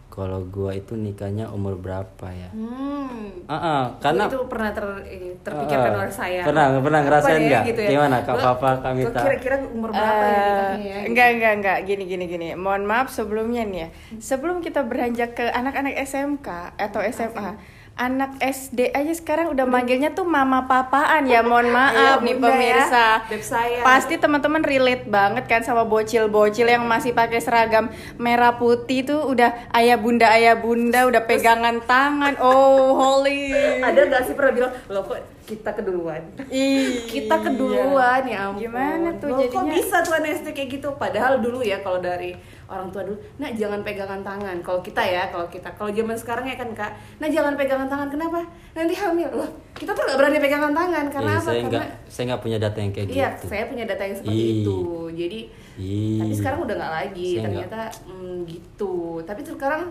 kalau 0.07 0.45
gua 0.45 0.71
itu 0.71 0.95
nikahnya 0.95 1.49
umur 1.49 1.75
berapa 1.75 2.27
ya 2.29 2.51
Hmm. 2.53 3.43
Ah, 3.45 3.55
ah, 3.57 3.83
karena 3.99 4.25
itu 4.27 4.39
pernah 4.47 4.71
ter, 4.71 4.85
ini, 5.05 5.35
terpikirkan 5.43 5.93
Ah, 5.93 6.01
oleh 6.01 6.15
saya. 6.15 6.41
pernah- 6.43 6.69
pernah 6.79 7.01
Apa 7.01 7.07
ngerasain 7.11 7.37
ya, 7.37 7.49
nggak? 7.51 7.63
Gitu 7.67 7.81
ya? 7.81 7.91
Gimana, 7.91 8.17
Kak 8.23 8.37
Papa, 8.37 8.69
lo 8.79 8.91
Mita? 8.95 9.21
Kira-kira 9.21 9.57
umur 9.67 9.91
berapa 9.91 10.25
ya 10.25 10.31
Eh, 10.31 10.39
nikahnya 10.39 10.79
ya? 10.79 10.97
enggak 11.05 11.29
enggak 11.33 11.53
enggak 11.59 11.79
gini 11.83 12.05
gini 12.07 12.25
gini 12.27 12.47
mohon 12.55 12.85
maaf 12.85 13.09
sebelumnya 13.09 13.63
nih 13.65 13.79
ya 13.81 13.89
sebelum 14.17 14.61
kita 14.61 14.81
beranjak 14.83 15.35
ke 15.35 15.45
anak-anak 15.45 15.99
SMK 15.99 16.49
atau 16.79 17.01
SMA 17.03 17.59
anak 17.95 18.41
SD 18.41 18.89
aja 18.89 19.13
sekarang 19.13 19.49
udah 19.49 19.63
manggilnya 19.65 20.11
tuh 20.11 20.25
mama 20.25 20.65
papaan 20.65 21.23
ya 21.25 21.41
mohon 21.41 21.69
maaf 21.69 21.93
Iya, 22.19 22.25
nih 22.25 22.33
ya, 22.33 22.41
pemirsa 22.41 23.07
beb 23.23 23.43
saya. 23.43 23.81
pasti 23.83 24.17
teman-teman 24.17 24.61
relate 24.61 25.05
banget 25.05 25.45
kan 25.45 25.61
sama 25.61 25.85
bocil-bocil 25.85 26.67
yang 26.67 26.83
masih 26.83 27.13
pakai 27.13 27.39
seragam 27.39 27.87
merah 28.17 28.57
putih 28.57 29.05
tuh 29.05 29.23
udah 29.25 29.53
ayah 29.73 29.95
bunda 29.95 30.25
ayah 30.31 30.55
bunda 30.55 31.05
udah 31.05 31.23
pegangan 31.23 31.79
tangan 31.81 32.35
oh 32.39 32.97
holy 32.97 33.53
Ada 33.79 34.09
gak 34.09 34.23
sih 34.25 34.35
pernah 34.35 34.53
bilang, 34.53 34.73
lo 34.87 35.01
kok 35.03 35.19
kita 35.43 35.71
keduluan? 35.73 36.23
Ih, 36.49 37.03
kita 37.05 37.35
keduluan 37.37 38.23
ya 38.25 38.49
ampun. 38.49 38.63
Gimana 38.63 39.09
tuh 39.17 39.27
Loh, 39.29 39.39
kok 39.43 39.53
jadinya? 39.59 39.75
bisa 39.75 39.97
tuh 40.01 40.15
anak 40.15 40.39
SD 40.39 40.49
kayak 40.51 40.71
gitu? 40.73 40.89
Padahal 40.95 41.39
dulu 41.39 41.61
ya 41.61 41.83
kalau 41.83 41.99
dari 41.99 42.39
orang 42.73 42.89
tua 42.89 43.03
dulu, 43.03 43.15
nah 43.37 43.49
jangan 43.51 43.81
pegangan 43.81 44.21
tangan. 44.21 44.57
Kalau 44.59 44.81
kita 44.81 44.99
ya, 45.01 45.29
kalau 45.29 45.45
kita, 45.47 45.69
kalau 45.71 45.91
zaman 45.91 46.13
sekarang 46.15 46.45
ya 46.45 46.57
kan 46.57 46.69
kak, 46.71 46.91
nah 47.17 47.27
jangan 47.27 47.53
pegangan 47.53 47.85
tangan. 47.87 48.09
Kenapa? 48.09 48.41
Nanti 48.73 48.95
hamil. 48.95 49.29
Loh, 49.31 49.47
kita 49.73 49.91
tuh 49.91 50.03
gak 50.03 50.17
berani 50.17 50.39
pegangan 50.39 50.73
tangan 50.73 51.05
karena 51.07 51.29
Iya, 51.29 51.39
apa? 51.39 51.45
saya 51.45 51.61
karena 51.61 51.71
nggak 51.71 51.87
saya 52.07 52.25
nggak 52.27 52.43
punya 52.43 52.59
data 52.59 52.79
yang 52.79 52.91
kayak 52.91 53.07
iya, 53.07 53.29
gitu 53.31 53.45
saya 53.47 53.65
punya 53.67 53.85
data 53.85 54.03
yang 54.03 54.17
seperti 54.17 54.35
Ih. 54.39 54.53
itu. 54.59 54.79
Jadi, 55.13 55.39
Ih. 55.77 56.19
tapi 56.19 56.33
sekarang 56.35 56.59
udah 56.63 56.75
nggak 56.75 56.93
lagi. 56.95 57.29
Saya 57.31 57.39
nggak. 57.39 57.53
Ternyata 57.69 57.81
mm, 58.07 58.37
gitu. 58.47 58.95
Tapi 59.23 59.41
tuh 59.43 59.55
sekarang 59.55 59.83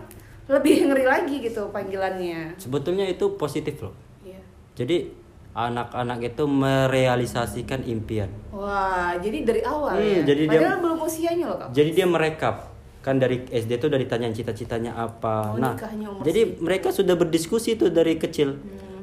lebih 0.44 0.74
ngeri 0.90 1.06
lagi 1.06 1.36
gitu 1.40 1.70
panggilannya. 1.70 2.58
sebetulnya 2.58 3.06
itu 3.06 3.36
positif 3.36 3.78
loh 3.78 3.94
Iya. 4.20 4.42
jadi 4.74 5.06
anak-anak 5.52 6.18
itu 6.26 6.44
merealisasikan 6.46 7.84
impian 7.84 8.26
Wah, 8.50 9.14
jadi 9.16 9.44
dari 9.44 9.62
awal 9.62 9.94
Hmm, 9.94 10.02
ya. 10.02 10.22
jadi 10.26 10.42
dia- 10.46 10.58
Padahal 10.58 10.78
belum 10.80 10.98
usianya 11.00 11.44
loh 11.46 11.58
kak. 11.58 11.68
jadi 11.70 11.90
dia 11.92 12.06
merekap 12.06 12.71
kan 13.02 13.18
dari 13.18 13.42
SD 13.44 13.76
itu 13.76 13.86
udah 13.86 13.98
ditanyain 13.98 14.30
cita-citanya 14.30 14.94
apa 14.94 15.52
Oh, 15.52 15.58
nah 15.58 15.74
jadi 16.22 16.54
mereka 16.56 16.88
sudah 16.88 17.12
berdiskusi 17.12 17.74
tuh 17.74 17.90
dari 17.90 18.14
kecil 18.14 18.54
Hmm. 18.54 19.02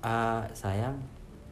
"Ah, 0.00 0.46
sayang 0.52 0.94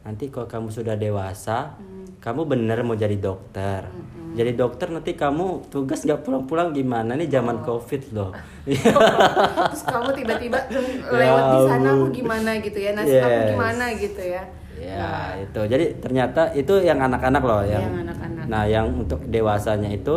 nanti 0.01 0.27
kalau 0.27 0.43
kamu 0.45 0.67
sudah 0.69 0.95
dewasa 0.95 1.75
Hmm. 1.75 2.07
kamu 2.17 2.41
bener 2.47 2.79
mau 2.81 2.95
jadi 2.95 3.13
dokter 3.13 3.85
jadi 4.31 4.55
dokter 4.55 4.87
nanti 4.87 5.13
kamu 5.13 5.67
tugas 5.67 6.01
nggak 6.01 6.23
pulang-pulang 6.23 6.71
gimana 6.71 7.13
nih 7.13 7.27
zaman 7.27 7.59
Oh. 7.59 7.75
covid 7.75 8.01
loh 8.09 8.31
Terus 8.65 9.83
kamu 9.83 10.09
tiba-tiba 10.15 10.59
lewat 11.05 11.43
di 11.45 11.59
sana 11.65 11.87
aku 11.91 12.05
gimana 12.13 12.51
gitu 12.57 12.77
ya, 12.77 12.91
nasib 12.93 13.19
aku 13.19 13.35
Yes. 13.37 13.49
gimana 13.51 13.85
gitu 13.93 14.21
ya. 14.23 14.43
Ya 14.73 15.09
itu 15.37 15.61
jadi 15.61 15.85
ternyata 15.95 16.41
itu 16.53 16.73
yang 16.79 16.97
anak-anak 16.99 17.43
loh 17.43 17.61
yang, 17.61 17.83
Yang 17.83 17.95
anak-anak. 18.01 18.43
Nah 18.47 18.63
yang 18.65 18.85
untuk 18.95 19.21
dewasanya 19.27 19.87
itu 19.87 20.15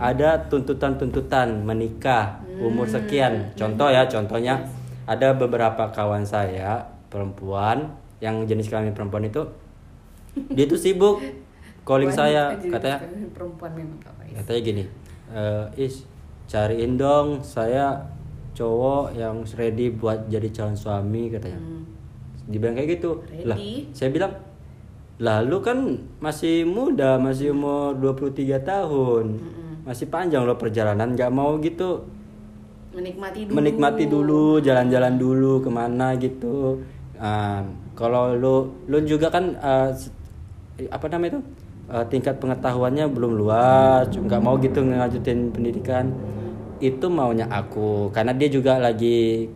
ada 0.00 0.48
tuntutan-tuntutan 0.48 1.60
menikah 1.60 2.40
umur 2.56 2.88
Hmm. 2.88 2.94
sekian. 2.96 3.32
Contoh 3.54 3.86
ya 3.86 4.04
contohnya 4.04 4.64
ada 5.04 5.32
beberapa 5.32 5.88
kawan 5.90 6.24
saya 6.24 6.80
perempuan 7.08 7.92
yang 8.18 8.44
jenis 8.44 8.68
kelamin 8.68 8.92
perempuan 8.92 9.24
itu 9.24 9.42
dia 10.48 10.64
tuh 10.64 10.76
sibuk 10.76 11.18
calling 11.82 12.08
saya 12.08 12.54
katanya 12.54 13.02
perempuan 13.30 13.72
memang 13.74 13.98
katanya 14.36 14.60
gini 14.62 14.84
"Eh, 15.28 15.64
is 15.80 16.06
cariin 16.46 16.94
dong 16.94 17.42
saya 17.42 17.98
cowok 18.52 19.16
yang 19.16 19.42
ready 19.56 19.90
buat 19.90 20.28
jadi 20.28 20.46
calon 20.50 20.76
suami 20.76 21.32
katanya 21.32 21.58
Hmm. 21.58 21.82
dibilang 22.46 22.76
kayak 22.76 23.00
gitu 23.00 23.24
lah 23.42 23.56
Ready? 23.56 23.90
saya 23.90 24.10
bilang 24.10 24.38
lalu 25.18 25.56
kan 25.58 25.78
masih 26.18 26.62
muda 26.62 27.18
masih 27.18 27.50
umur 27.50 27.96
23 27.96 28.60
tahun 28.60 29.40
masih 29.86 30.06
panjang 30.08 30.42
loh 30.44 30.56
perjalanan 30.56 31.12
nggak 31.16 31.32
mau 31.32 31.56
gitu. 31.60 32.04
Menikmati 32.90 33.46
dulu. 33.46 33.54
menikmati 33.54 34.04
dulu 34.10 34.44
jalan-jalan 34.58 35.14
dulu 35.14 35.52
ke 35.62 35.70
mana 35.70 36.18
gitu. 36.18 36.82
Ah, 37.20 37.62
kalau 37.94 38.34
lu 38.34 38.56
lu 38.90 38.98
juga 39.06 39.30
kan 39.30 39.54
se- 39.94 40.10
apa 40.90 41.06
namanya 41.12 41.38
itu? 41.38 41.40
Ah, 41.90 42.04
tingkat 42.06 42.38
pengetahuannya 42.42 43.06
belum 43.10 43.32
luas 43.38 44.06
nggak 44.10 44.42
mau 44.42 44.58
gitu 44.58 44.82
ngajutin 44.82 45.54
pendidikan. 45.54 46.10
Itu 46.82 47.06
maunya 47.12 47.46
aku 47.46 48.10
karena 48.10 48.32
dia 48.34 48.48
juga 48.50 48.80
lagi 48.80 49.46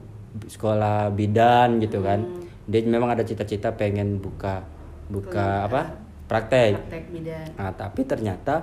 sekolah 0.46 1.10
bidan 1.14 1.82
gitu 1.82 2.04
kan. 2.04 2.22
Dia 2.70 2.80
memang 2.86 3.12
ada 3.12 3.24
cita-cita 3.26 3.74
pengen 3.74 4.22
buka 4.22 4.62
buka 5.10 5.66
apa? 5.66 5.82
Praktek. 6.30 6.72
Praktek 6.80 7.04
bidan. 7.12 7.46
Nah 7.58 7.70
tapi 7.74 8.00
ternyata 8.06 8.54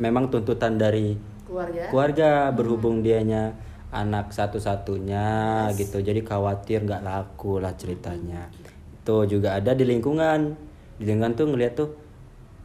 memang 0.00 0.26
tuntutan 0.26 0.74
dari 0.74 1.14
keluarga. 1.44 1.86
keluarga 1.92 2.30
berhubung 2.50 3.00
dianya 3.00 3.52
anak 3.90 4.32
satu-satunya 4.32 5.26
gitu. 5.74 6.00
Jadi 6.00 6.22
khawatir 6.22 6.82
nggak 6.82 7.02
laku 7.02 7.58
lah 7.58 7.74
ceritanya. 7.74 8.48
Itu 8.96 9.26
juga 9.26 9.54
ada 9.54 9.70
di 9.72 9.84
lingkungan. 9.84 10.56
Di 10.96 11.04
lingkungan 11.04 11.34
tuh 11.34 11.46
ngeliat 11.46 11.72
tuh 11.74 11.90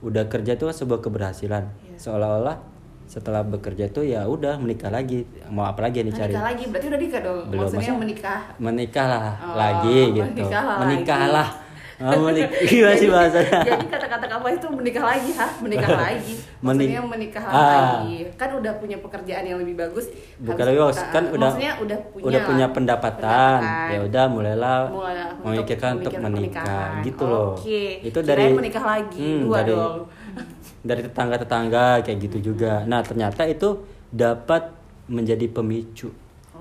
udah 0.01 0.25
kerja 0.25 0.55
tuh 0.55 0.69
sebuah 0.69 1.01
keberhasilan. 1.01 1.63
Iya. 1.85 1.97
seolah-olah 1.97 2.57
setelah 3.05 3.45
bekerja 3.45 3.85
tuh 3.87 4.01
ya 4.01 4.25
udah 4.25 4.57
menikah 4.57 4.89
lagi. 4.89 5.23
Mau 5.47 5.63
apa 5.63 5.85
lagi 5.85 6.01
nih 6.01 6.11
cari 6.11 6.33
Menikah 6.33 6.45
lagi, 6.45 6.63
berarti 6.67 6.87
udah 6.89 6.99
nikah 6.99 7.21
dong. 7.21 7.39
Belum, 7.47 7.61
Maksudnya 7.69 7.93
menikah. 7.95 8.39
menikah 8.57 9.05
lah 9.07 9.27
Oh, 9.39 9.55
lagi 9.55 9.99
gitu. 10.11 10.25
menikah 10.25 10.61
lah 10.61 10.77
menikah 10.81 11.21
lah 11.29 11.47
Ah, 11.95 12.11
menik- 12.13 12.51
gimana 12.69 12.93
sih 12.93 13.07
bahasanya 13.07 13.59
Jadi 13.63 13.85
kata-kata 13.87 14.25
apa 14.29 14.47
itu 14.49 14.67
menikah 14.67 15.03
lagi, 15.05 15.31
ha? 15.33 15.47
Menikah 15.57 15.89
lagi. 16.03 16.33
Maksudnya 16.57 17.01
menikah 17.01 17.39
Ah. 17.41 17.55
lagi. 18.03 18.27
Kan 18.33 18.49
udah 18.53 18.73
punya 18.75 18.97
pekerjaan 18.97 19.43
yang 19.43 19.57
lebih 19.57 19.75
bagus. 19.77 20.11
bukan 20.37 20.51
habis- 20.53 20.67
lebih 20.67 20.81
bagus, 20.81 20.97
ah, 20.97 21.07
kan 21.09 21.23
udah 21.25 21.39
maksudnya 21.47 21.71
udah 21.77 21.97
punya 22.05 22.25
udah 22.25 22.41
punya 22.41 22.65
pendapatan. 22.67 23.59
pendapatan. 23.61 23.87
ya 23.87 23.99
udah 24.03 24.23
mulailah 24.27 24.79
Mulai 24.85 25.15
untuk 25.15 25.45
memikirkan 25.45 25.91
untuk 25.95 26.13
memikirkan 26.13 26.35
menikah 26.35 26.87
gitu 27.01 27.23
loh 27.23 27.49
Oke. 27.55 27.83
itu 28.01 28.17
Kirain 28.17 28.27
dari 28.27 28.45
menikah 28.53 28.83
lagi, 28.85 29.19
Hmm, 29.21 29.41
dua 29.41 29.57
dari 29.57 29.71
dong. 29.71 29.97
dari 30.89 31.01
tetangga 31.01 31.35
tetangga 31.37 31.85
kayak 32.01 32.17
gitu 32.21 32.37
juga 32.45 32.83
nah 32.83 32.99
ternyata 32.99 33.41
itu 33.45 33.69
dapat 34.07 34.69
menjadi 35.07 35.45
pemicu 35.47 36.09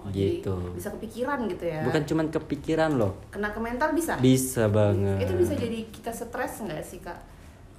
Oh, 0.04 0.12
jadi 0.12 0.38
gitu 0.38 0.54
Bisa 0.72 0.88
kepikiran 0.90 1.48
gitu 1.48 1.64
ya. 1.64 1.80
bukan 1.80 2.02
cuman 2.04 2.26
kepikiran 2.28 2.90
loh 2.92 3.12
Kena 3.28 3.48
ke 3.48 3.58
mental 3.58 3.90
bisa? 3.90 4.14
bisa 4.16 4.68
banget 4.68 5.16
Itu 5.18 5.32
bisa 5.34 5.52
jadi 5.54 5.78
kita 5.88 6.10
stres 6.10 6.60
nggak 6.60 6.82
sih, 6.82 7.00
Kak? 7.00 7.18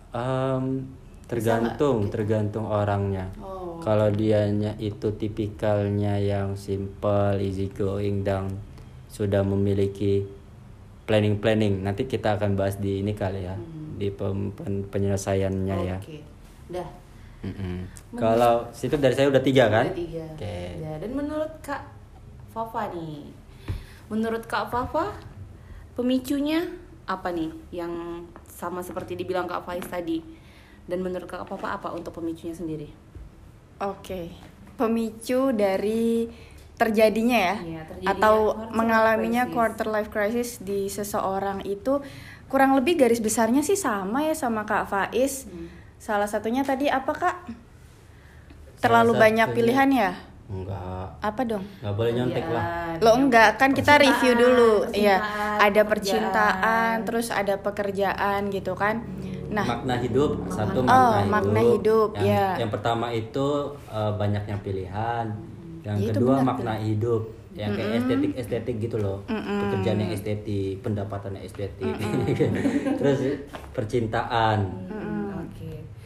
Em, 0.09 0.89
tergantung 1.25 2.05
tergantung 2.07 2.65
orangnya 2.65 3.29
Oh. 3.37 3.77
kalau 3.79 4.09
dianya 4.09 4.73
itu 4.79 5.09
tipikalnya 5.11 6.17
yang 6.17 6.53
simple 6.55 7.37
easy 7.37 7.67
going 7.67 8.21
dan 8.21 8.49
sudah 9.07 9.41
memiliki 9.41 10.25
planning 11.03 11.37
planning 11.37 11.81
nanti 11.81 12.03
kita 12.03 12.33
akan 12.33 12.53
bahas 12.53 12.75
di 12.75 12.99
ini 12.99 13.13
kali 13.13 13.41
ya 13.41 13.53
di 13.95 14.09
pem- 14.09 14.49
pen- 14.51 14.85
penyelesaiannya 14.85 15.77
ya 15.83 15.97
Hmm. 15.97 16.03
Oke. 16.03 16.17
Dah. 16.67 16.89
Mm-mm. 17.41 17.77
kalau 18.11 18.65
situ 18.71 18.93
dari 18.95 19.13
saya 19.13 19.29
udah 19.29 19.39
tiga 19.39 19.65
kan 19.67 19.85
Ada 19.85 19.93
tiga. 19.95 20.25
oke 20.31 20.57
Ya, 20.75 20.93
dan 20.97 21.11
menurut 21.11 21.51
Kak 21.61 21.81
Fafa 22.55 22.87
nih, 22.89 23.27
menurut 24.07 24.47
Kak 24.47 24.71
Fafa 24.71 25.11
pemicunya 25.93 26.63
apa 27.03 27.29
nih 27.29 27.51
yang 27.69 28.23
sama 28.47 28.79
seperti 28.79 29.13
dibilang 29.13 29.43
Kak 29.43 29.67
Faiz 29.67 29.83
tadi? 29.83 30.23
Dan 30.87 31.03
menurut 31.03 31.27
Kak 31.27 31.43
Fafa 31.43 31.75
apa 31.75 31.91
untuk 31.91 32.15
pemicunya 32.15 32.55
sendiri? 32.55 32.87
Oke, 33.77 34.31
pemicu 34.75 35.51
dari 35.51 36.31
terjadinya 36.75 37.35
ya, 37.35 37.55
Iya, 37.59 37.81
terjadinya 37.83 38.11
atau 38.15 38.35
quarter 38.53 38.71
mengalaminya 38.71 39.43
life 39.43 39.51
crisis. 39.51 39.55
quarter 39.55 39.87
life 39.89 40.09
crisis 40.09 40.49
di 40.59 40.87
seseorang 40.87 41.59
itu 41.63 41.99
kurang 42.45 42.71
lebih 42.71 42.95
garis 42.95 43.19
besarnya 43.19 43.59
sih 43.59 43.75
sama 43.75 44.23
ya 44.23 44.31
sama 44.31 44.63
Kak 44.63 44.87
Faiz. 44.87 45.49
Hmm. 45.49 45.67
Salah 45.97 46.29
satunya 46.29 46.61
tadi 46.61 46.87
apa 46.87 47.11
Kak? 47.11 47.35
Terlalu 48.77 49.11
Salah 49.11 49.23
banyak 49.25 49.47
satunya- 49.49 49.57
pilihan 49.57 49.89
ya? 49.91 50.11
Enggak. 50.47 51.07
Apa 51.19 51.41
dong? 51.43 51.63
nggak 51.79 51.93
boleh 51.93 52.11
nyontek 52.13 52.45
lah. 52.47 52.65
Lo 52.97 53.11
enggak 53.15 53.49
kan 53.55 53.71
kita 53.71 53.97
review 53.97 54.33
dulu. 54.35 54.71
Ya. 54.91 55.17
percintaan, 55.17 55.57
Ada 55.57 55.81
pekerjaan. 55.81 55.87
percintaan, 55.87 56.93
terus 57.03 57.27
ada 57.29 57.55
pekerjaan 57.57 58.39
gitu 58.49 58.73
kan. 58.73 59.01
Nah, 59.45 59.61
makna 59.63 59.95
hidup 59.97 60.41
satu 60.47 60.81
Oh, 60.81 60.89
makna, 61.21 61.29
makna 61.31 61.61
hidup, 61.63 62.09
yang, 62.15 62.25
ya. 62.25 62.47
yang 62.57 62.69
pertama 62.69 63.09
itu 63.09 63.47
eh, 63.87 64.11
banyaknya 64.11 64.57
pilihan. 64.59 65.25
Yang 65.81 65.95
Ya, 65.95 66.03
itu 66.03 66.11
kedua 66.15 66.33
benar 66.35 66.47
makna 66.47 66.73
hidup. 66.79 67.21
Yang 67.53 67.71
kayak 67.71 67.91
estetik 67.95 68.31
estetik 68.35 68.75
gitu 68.81 68.97
loh. 68.97 69.23
Pekerjaan 69.25 69.97
yang 69.97 70.11
estetik 70.11 70.81
pendapatan 70.81 71.37
yang 71.37 71.45
estetik 71.45 71.87
terus 72.99 73.19
percintaan. 73.71 74.59
Hmm, 74.89 74.91
Oke. 74.91 75.14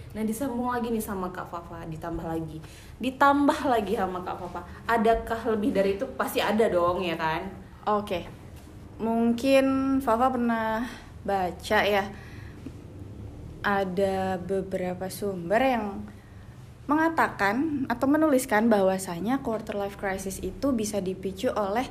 Nah 0.10 0.26
disambung 0.26 0.74
lagi 0.74 0.90
nih 0.90 1.04
sama 1.04 1.30
Kak 1.30 1.54
Fafa, 1.54 1.86
ditambah 1.86 2.26
lagi, 2.26 2.58
ditambah 2.98 3.60
lagi 3.70 3.94
sama 3.94 4.26
Kak 4.26 4.38
Fafa. 4.42 4.62
Adakah 4.90 5.54
lebih 5.54 5.70
dari 5.70 6.02
itu? 6.02 6.06
Pasti 6.18 6.42
ada 6.42 6.66
dong 6.66 7.06
ya 7.06 7.14
kan? 7.14 7.46
Oke, 7.86 8.26
mungkin 8.98 9.98
Fafa 10.02 10.34
pernah 10.34 10.90
baca 11.22 11.80
ya 11.86 12.10
ada 13.60 14.40
beberapa 14.40 15.12
sumber 15.12 15.62
yang 15.62 15.86
mengatakan 16.90 17.86
atau 17.86 18.10
menuliskan 18.10 18.66
bahwasanya 18.66 19.46
quarter 19.46 19.78
life 19.78 20.00
crisis 20.00 20.42
itu 20.42 20.74
bisa 20.74 20.98
dipicu 20.98 21.54
oleh 21.54 21.86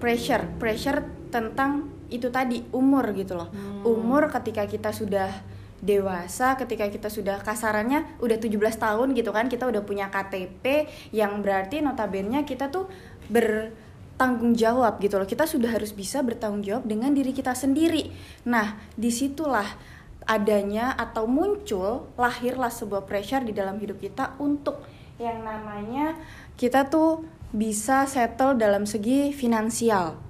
pressure, 0.00 0.48
pressure 0.56 1.04
tentang 1.28 1.92
itu 2.08 2.32
tadi 2.32 2.64
umur 2.72 3.12
gitu 3.12 3.36
loh. 3.36 3.52
Umur 3.84 4.32
ketika 4.32 4.64
kita 4.64 4.96
sudah 4.96 5.28
dewasa, 5.78 6.58
ketika 6.58 6.90
kita 6.90 7.08
sudah 7.08 7.38
kasarannya 7.42 8.18
udah 8.18 8.38
17 8.38 8.54
tahun 8.78 9.14
gitu 9.14 9.30
kan, 9.30 9.46
kita 9.46 9.70
udah 9.70 9.82
punya 9.86 10.10
KTP 10.10 10.90
yang 11.14 11.38
berarti 11.40 11.78
notabene 11.78 12.42
kita 12.42 12.68
tuh 12.68 12.90
bertanggung 13.30 14.58
jawab 14.58 14.98
gitu 14.98 15.18
loh. 15.22 15.28
Kita 15.28 15.46
sudah 15.46 15.70
harus 15.70 15.94
bisa 15.94 16.22
bertanggung 16.26 16.66
jawab 16.66 16.84
dengan 16.86 17.14
diri 17.14 17.30
kita 17.30 17.54
sendiri. 17.54 18.10
Nah, 18.46 18.78
di 18.98 19.10
situlah 19.14 19.66
adanya 20.28 20.92
atau 20.92 21.24
muncul 21.24 22.12
lahirlah 22.20 22.68
sebuah 22.68 23.08
pressure 23.08 23.48
di 23.48 23.56
dalam 23.56 23.80
hidup 23.80 23.96
kita 23.96 24.36
untuk 24.36 24.84
yang 25.16 25.40
namanya 25.42 26.14
kita 26.60 26.86
tuh 26.86 27.24
bisa 27.48 28.04
settle 28.04 28.60
dalam 28.60 28.84
segi 28.84 29.32
finansial. 29.32 30.27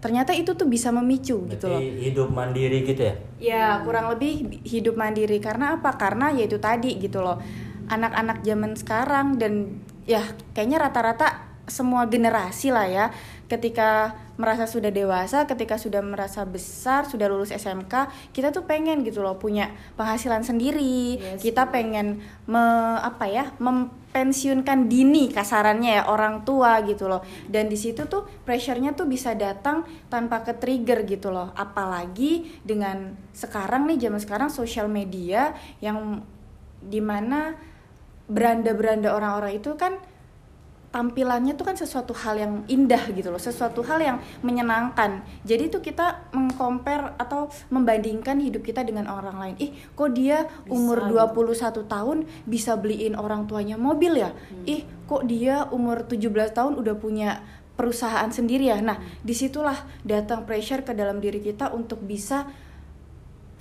Ternyata 0.00 0.32
itu 0.32 0.56
tuh 0.56 0.64
bisa 0.64 0.88
memicu 0.88 1.44
gitu 1.46 1.66
loh. 1.68 1.76
Berarti 1.76 2.00
hidup 2.08 2.28
mandiri 2.32 2.78
gitu 2.88 3.02
ya 3.04 3.14
Ya, 3.40 3.66
kurang 3.84 4.08
lebih 4.12 4.48
bi- 4.48 4.60
hidup 4.64 4.96
mandiri 4.96 5.40
karena 5.40 5.76
apa? 5.76 5.96
Karena 5.96 6.32
yaitu 6.32 6.56
tadi 6.56 6.96
gitu 6.96 7.20
loh. 7.20 7.40
Anak-anak 7.88 8.40
zaman 8.40 8.72
sekarang 8.76 9.36
dan 9.36 9.80
ya 10.08 10.24
kayaknya 10.52 10.88
rata-rata 10.88 11.48
semua 11.68 12.08
generasi 12.08 12.72
lah 12.72 12.88
ya 12.88 13.06
ketika 13.50 14.14
merasa 14.38 14.70
sudah 14.70 14.94
dewasa, 14.94 15.42
ketika 15.44 15.74
sudah 15.74 15.98
merasa 16.00 16.46
besar, 16.46 17.04
sudah 17.04 17.26
lulus 17.26 17.50
SMK, 17.50 18.08
kita 18.30 18.54
tuh 18.54 18.62
pengen 18.62 19.02
gitu 19.02 19.26
loh 19.26 19.36
punya 19.42 19.74
penghasilan 19.98 20.46
sendiri. 20.46 21.18
Yes. 21.18 21.42
Kita 21.42 21.68
pengen 21.74 22.22
me, 22.46 22.62
apa 23.02 23.26
ya? 23.26 23.50
mempensiunkan 23.58 24.86
dini 24.86 25.34
kasarannya 25.34 25.98
ya 25.98 26.02
orang 26.06 26.46
tua 26.46 26.78
gitu 26.86 27.10
loh. 27.10 27.26
Dan 27.50 27.66
di 27.66 27.76
situ 27.76 28.06
tuh 28.06 28.24
pressure-nya 28.46 28.94
tuh 28.94 29.10
bisa 29.10 29.34
datang 29.34 29.82
tanpa 30.06 30.46
ke 30.46 30.54
trigger 30.54 31.02
gitu 31.04 31.34
loh. 31.34 31.50
Apalagi 31.58 32.62
dengan 32.62 33.18
sekarang 33.34 33.90
nih 33.90 34.08
zaman 34.08 34.22
sekarang 34.22 34.48
sosial 34.48 34.86
media 34.86 35.58
yang 35.82 36.22
di 36.80 37.02
mana 37.02 37.58
beranda-beranda 38.30 39.10
orang-orang 39.10 39.58
itu 39.58 39.74
kan 39.74 39.98
tampilannya 40.90 41.54
tuh 41.54 41.70
kan 41.70 41.78
sesuatu 41.78 42.10
hal 42.10 42.34
yang 42.34 42.52
indah 42.66 42.98
gitu 43.14 43.30
loh, 43.30 43.38
sesuatu 43.38 43.86
hal 43.86 44.02
yang 44.02 44.18
menyenangkan. 44.42 45.22
Jadi 45.46 45.70
tuh 45.70 45.78
kita 45.78 46.30
mengcompare 46.34 47.14
atau 47.14 47.46
membandingkan 47.70 48.42
hidup 48.42 48.66
kita 48.66 48.82
dengan 48.82 49.06
orang 49.06 49.38
lain. 49.38 49.54
Ih, 49.62 49.70
kok 49.94 50.10
dia 50.18 50.50
umur 50.66 51.06
Bisa. 51.06 51.70
21 51.70 51.86
tahun 51.86 52.18
bisa 52.42 52.74
beliin 52.74 53.14
orang 53.14 53.46
tuanya 53.46 53.78
mobil 53.78 54.18
ya? 54.18 54.34
Ih, 54.66 54.82
kok 55.06 55.30
dia 55.30 55.70
umur 55.70 56.02
17 56.10 56.26
tahun 56.50 56.74
udah 56.74 56.94
punya 56.98 57.38
perusahaan 57.78 58.28
sendiri 58.28 58.74
ya? 58.74 58.82
Nah, 58.82 58.98
di 59.22 59.32
situlah 59.32 59.78
datang 60.02 60.42
pressure 60.42 60.82
ke 60.82 60.90
dalam 60.90 61.22
diri 61.22 61.38
kita 61.38 61.70
untuk 61.70 62.02
bisa 62.02 62.50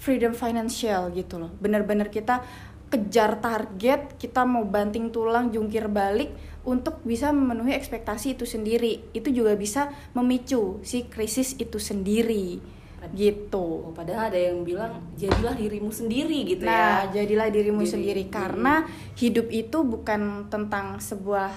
freedom 0.01 0.33
financial 0.33 1.13
gitu 1.13 1.37
loh. 1.37 1.53
Bener-bener 1.61 2.09
kita 2.09 2.41
kejar 2.89 3.37
target, 3.37 4.17
kita 4.17 4.49
mau 4.49 4.65
banting 4.65 5.13
tulang, 5.13 5.53
jungkir 5.53 5.85
balik 5.85 6.33
untuk 6.69 7.01
bisa 7.01 7.33
memenuhi 7.33 7.73
ekspektasi 7.73 8.37
itu 8.37 8.45
sendiri. 8.45 9.09
Itu 9.09 9.33
juga 9.33 9.57
bisa 9.57 9.89
memicu 10.13 10.77
si 10.85 11.09
krisis 11.09 11.57
itu 11.57 11.81
sendiri. 11.81 12.61
Gitu. 13.09 13.57
Oh, 13.57 13.95
padahal 13.95 14.29
ada 14.29 14.37
yang 14.37 14.61
bilang 14.61 15.01
jadilah 15.17 15.55
dirimu 15.57 15.89
sendiri 15.89 16.45
gitu 16.45 16.67
Nah, 16.67 17.09
ya. 17.09 17.23
jadilah 17.23 17.49
dirimu 17.49 17.81
Diri- 17.81 17.89
sendiri 17.89 18.23
diri. 18.27 18.29
karena 18.29 18.85
hidup 19.17 19.47
itu 19.49 19.77
bukan 19.81 20.51
tentang 20.51 20.99
sebuah 21.01 21.49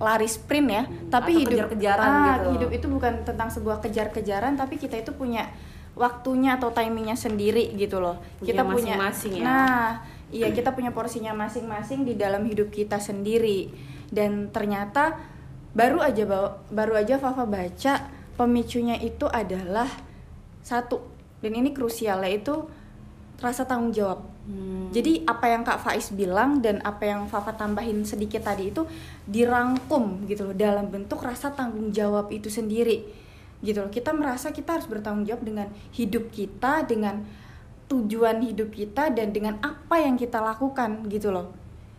lari 0.00 0.24
sprint 0.24 0.68
ya, 0.72 0.82
tapi 1.12 1.36
atau 1.36 1.42
hidup 1.44 1.58
kejar-kejaran 1.68 2.08
ah, 2.08 2.24
gitu. 2.24 2.48
hidup 2.56 2.70
itu 2.72 2.86
bukan 2.88 3.12
tentang 3.26 3.48
sebuah 3.52 3.84
kejar-kejaran, 3.84 4.56
tapi 4.56 4.80
kita 4.80 4.96
itu 4.96 5.12
punya 5.12 5.52
waktunya 5.92 6.56
atau 6.56 6.72
timingnya 6.72 7.18
sendiri 7.18 7.76
gitu 7.76 8.00
loh. 8.00 8.16
Punya 8.40 8.48
kita 8.48 8.62
punya 8.64 8.96
masing-masing 8.96 9.32
ya. 9.38 9.44
Nah, 9.44 9.88
iya 10.32 10.48
kita 10.48 10.72
punya 10.72 10.90
porsinya 10.96 11.36
masing-masing 11.36 12.08
di 12.08 12.16
dalam 12.16 12.42
hidup 12.48 12.72
kita 12.72 12.96
sendiri. 12.96 13.68
Dan 14.12 14.52
ternyata 14.52 15.16
baru 15.72 16.04
aja 16.04 16.28
bawa- 16.28 16.60
baru 16.68 17.00
aja 17.00 17.16
Fafa 17.16 17.48
baca 17.48 18.12
pemicunya 18.36 19.00
itu 19.00 19.24
adalah 19.24 19.88
satu 20.60 21.00
dan 21.42 21.58
ini 21.58 21.74
krusial 21.74 22.22
yaitu 22.22 22.68
rasa 23.42 23.66
tanggung 23.66 23.90
jawab. 23.90 24.22
Hmm. 24.46 24.94
Jadi 24.94 25.26
apa 25.26 25.50
yang 25.50 25.66
Kak 25.66 25.82
Faiz 25.82 26.14
bilang 26.14 26.62
dan 26.62 26.78
apa 26.86 27.02
yang 27.02 27.26
Fafa 27.26 27.58
tambahin 27.58 28.06
sedikit 28.06 28.46
tadi 28.46 28.70
itu 28.70 28.86
dirangkum 29.26 30.30
gitu 30.30 30.50
loh 30.50 30.54
dalam 30.54 30.86
bentuk 30.86 31.18
rasa 31.18 31.50
tanggung 31.50 31.90
jawab 31.90 32.30
itu 32.30 32.46
sendiri. 32.46 33.02
Gitu 33.58 33.78
loh. 33.82 33.90
Kita 33.90 34.14
merasa 34.14 34.54
kita 34.54 34.78
harus 34.78 34.86
bertanggung 34.86 35.26
jawab 35.26 35.42
dengan 35.42 35.66
hidup 35.94 36.30
kita, 36.30 36.86
dengan 36.86 37.26
tujuan 37.90 38.42
hidup 38.46 38.70
kita 38.70 39.10
dan 39.10 39.34
dengan 39.34 39.58
apa 39.58 39.98
yang 39.98 40.14
kita 40.14 40.38
lakukan 40.38 41.06
gitu 41.10 41.34
loh. 41.34 41.50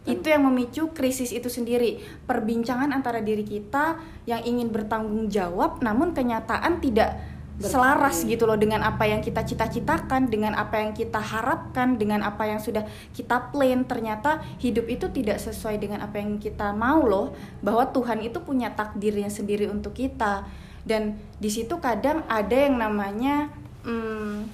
Itu 0.04 0.28
yang 0.28 0.44
memicu 0.48 0.92
krisis 0.92 1.32
itu 1.32 1.48
sendiri. 1.48 2.04
Perbincangan 2.28 2.92
antara 2.92 3.24
diri 3.24 3.48
kita 3.48 4.00
yang 4.28 4.44
ingin 4.44 4.68
bertanggung 4.68 5.32
jawab 5.32 5.80
namun 5.80 6.12
kenyataan 6.12 6.84
tidak 6.84 7.34
selaras 7.62 8.26
gitu 8.26 8.50
loh 8.50 8.58
dengan 8.58 8.82
apa 8.82 9.06
yang 9.06 9.22
kita 9.22 9.46
cita-citakan, 9.46 10.26
dengan 10.26 10.58
apa 10.58 10.82
yang 10.82 10.92
kita 10.92 11.22
harapkan, 11.22 12.02
dengan 12.02 12.26
apa 12.26 12.50
yang 12.50 12.58
sudah 12.58 12.84
kita 13.14 13.54
plan. 13.54 13.86
Ternyata 13.86 14.42
hidup 14.58 14.90
itu 14.90 15.06
tidak 15.14 15.38
sesuai 15.38 15.78
dengan 15.78 16.02
apa 16.02 16.18
yang 16.18 16.42
kita 16.42 16.74
mau 16.74 17.06
loh. 17.06 17.38
Bahwa 17.62 17.86
Tuhan 17.94 18.26
itu 18.26 18.42
punya 18.42 18.74
takdirnya 18.74 19.30
sendiri 19.30 19.70
untuk 19.70 19.94
kita. 19.94 20.50
Dan 20.84 21.16
di 21.40 21.48
situ 21.48 21.78
kadang 21.80 22.26
ada 22.28 22.58
yang 22.58 22.76
namanya 22.76 23.54
hmm, 23.86 24.50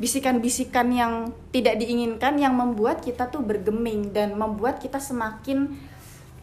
bisikan-bisikan 0.00 0.88
yang 0.96 1.12
tidak 1.52 1.76
diinginkan 1.76 2.40
yang 2.40 2.56
membuat 2.56 3.04
kita 3.04 3.28
tuh 3.28 3.44
bergeming 3.44 4.16
dan 4.16 4.32
membuat 4.32 4.80
kita 4.80 4.96
semakin 4.96 5.76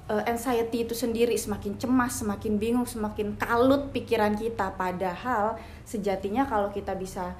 uh, 0.08 0.24
anxiety 0.30 0.86
itu 0.86 0.93
sendiri 0.93 1.34
semakin 1.34 1.74
cemas, 1.76 2.22
semakin 2.22 2.62
bingung, 2.62 2.86
semakin 2.86 3.34
kalut 3.36 3.89
pikiran 3.89 4.38
kita. 4.38 4.78
Padahal 4.78 5.58
sejatinya 5.84 6.46
kalau 6.46 6.70
kita 6.70 6.93
bisa 6.93 7.34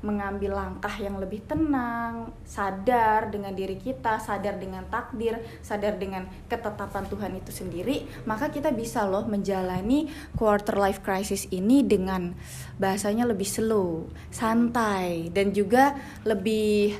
mengambil 0.00 0.56
langkah 0.56 0.92
yang 0.96 1.20
lebih 1.20 1.44
tenang, 1.44 2.32
sadar 2.48 3.28
dengan 3.28 3.52
diri 3.52 3.76
kita, 3.76 4.16
sadar 4.16 4.56
dengan 4.56 4.88
takdir, 4.88 5.36
sadar 5.60 6.00
dengan 6.00 6.24
ketetapan 6.48 7.04
Tuhan 7.04 7.32
itu 7.36 7.52
sendiri, 7.52 8.08
maka 8.24 8.48
kita 8.48 8.72
bisa 8.72 9.04
loh 9.04 9.28
menjalani 9.28 10.08
quarter 10.40 10.80
life 10.80 11.04
crisis 11.04 11.44
ini 11.52 11.84
dengan 11.84 12.32
bahasanya 12.80 13.28
lebih 13.28 13.44
slow, 13.44 14.08
santai 14.32 15.28
dan 15.36 15.52
juga 15.52 15.92
lebih 16.24 16.96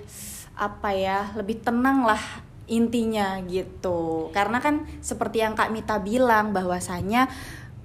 apa 0.61 0.93
ya, 0.93 1.33
lebih 1.41 1.65
tenang 1.65 2.05
lah 2.05 2.21
intinya 2.69 3.41
gitu. 3.49 4.29
Karena 4.37 4.61
kan 4.61 4.85
seperti 5.01 5.41
yang 5.41 5.57
Kak 5.57 5.73
Mita 5.73 5.97
bilang 5.99 6.53
bahwasanya 6.53 7.33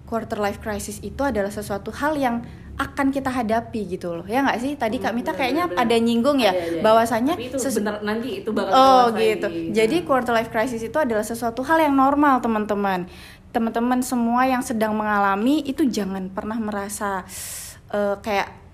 quarter 0.05 0.37
life 0.37 0.61
crisis 0.61 1.01
itu 1.01 1.23
adalah 1.25 1.49
sesuatu 1.49 1.89
hal 1.95 2.13
yang 2.19 2.45
akan 2.75 3.07
kita 3.07 3.31
hadapi 3.31 3.87
gitu 3.87 4.11
loh 4.13 4.25
ya 4.25 4.43
nggak 4.43 4.59
sih 4.59 4.75
tadi 4.75 4.99
Kak 4.99 5.15
Mita 5.15 5.31
benar, 5.31 5.37
kayaknya 5.37 5.65
benar, 5.65 5.81
ada 5.81 5.95
nyinggung 5.95 6.37
ya 6.37 6.51
Ada, 6.51 6.83
bahwasanya 6.83 7.33
Tapi 7.39 7.47
itu 7.47 7.57
sesu- 7.57 7.79
bener 7.79 8.03
nanti 8.03 8.29
itu 8.43 8.49
bakal 8.51 8.71
Oh 8.71 9.05
lagi. 9.09 9.23
gitu. 9.31 9.47
Jadi 9.71 9.97
quarter 10.03 10.33
life 10.33 10.51
crisis 10.51 10.81
itu 10.81 10.97
adalah 10.97 11.23
sesuatu 11.23 11.63
hal 11.63 11.79
yang 11.79 11.95
normal 11.95 12.43
teman-teman. 12.43 13.07
Teman-teman 13.49 14.03
semua 14.03 14.43
yang 14.43 14.59
sedang 14.59 14.91
mengalami 14.91 15.63
itu 15.63 15.87
jangan 15.87 16.27
pernah 16.27 16.59
merasa 16.59 17.23
eh, 17.87 18.15
kayak 18.19 18.64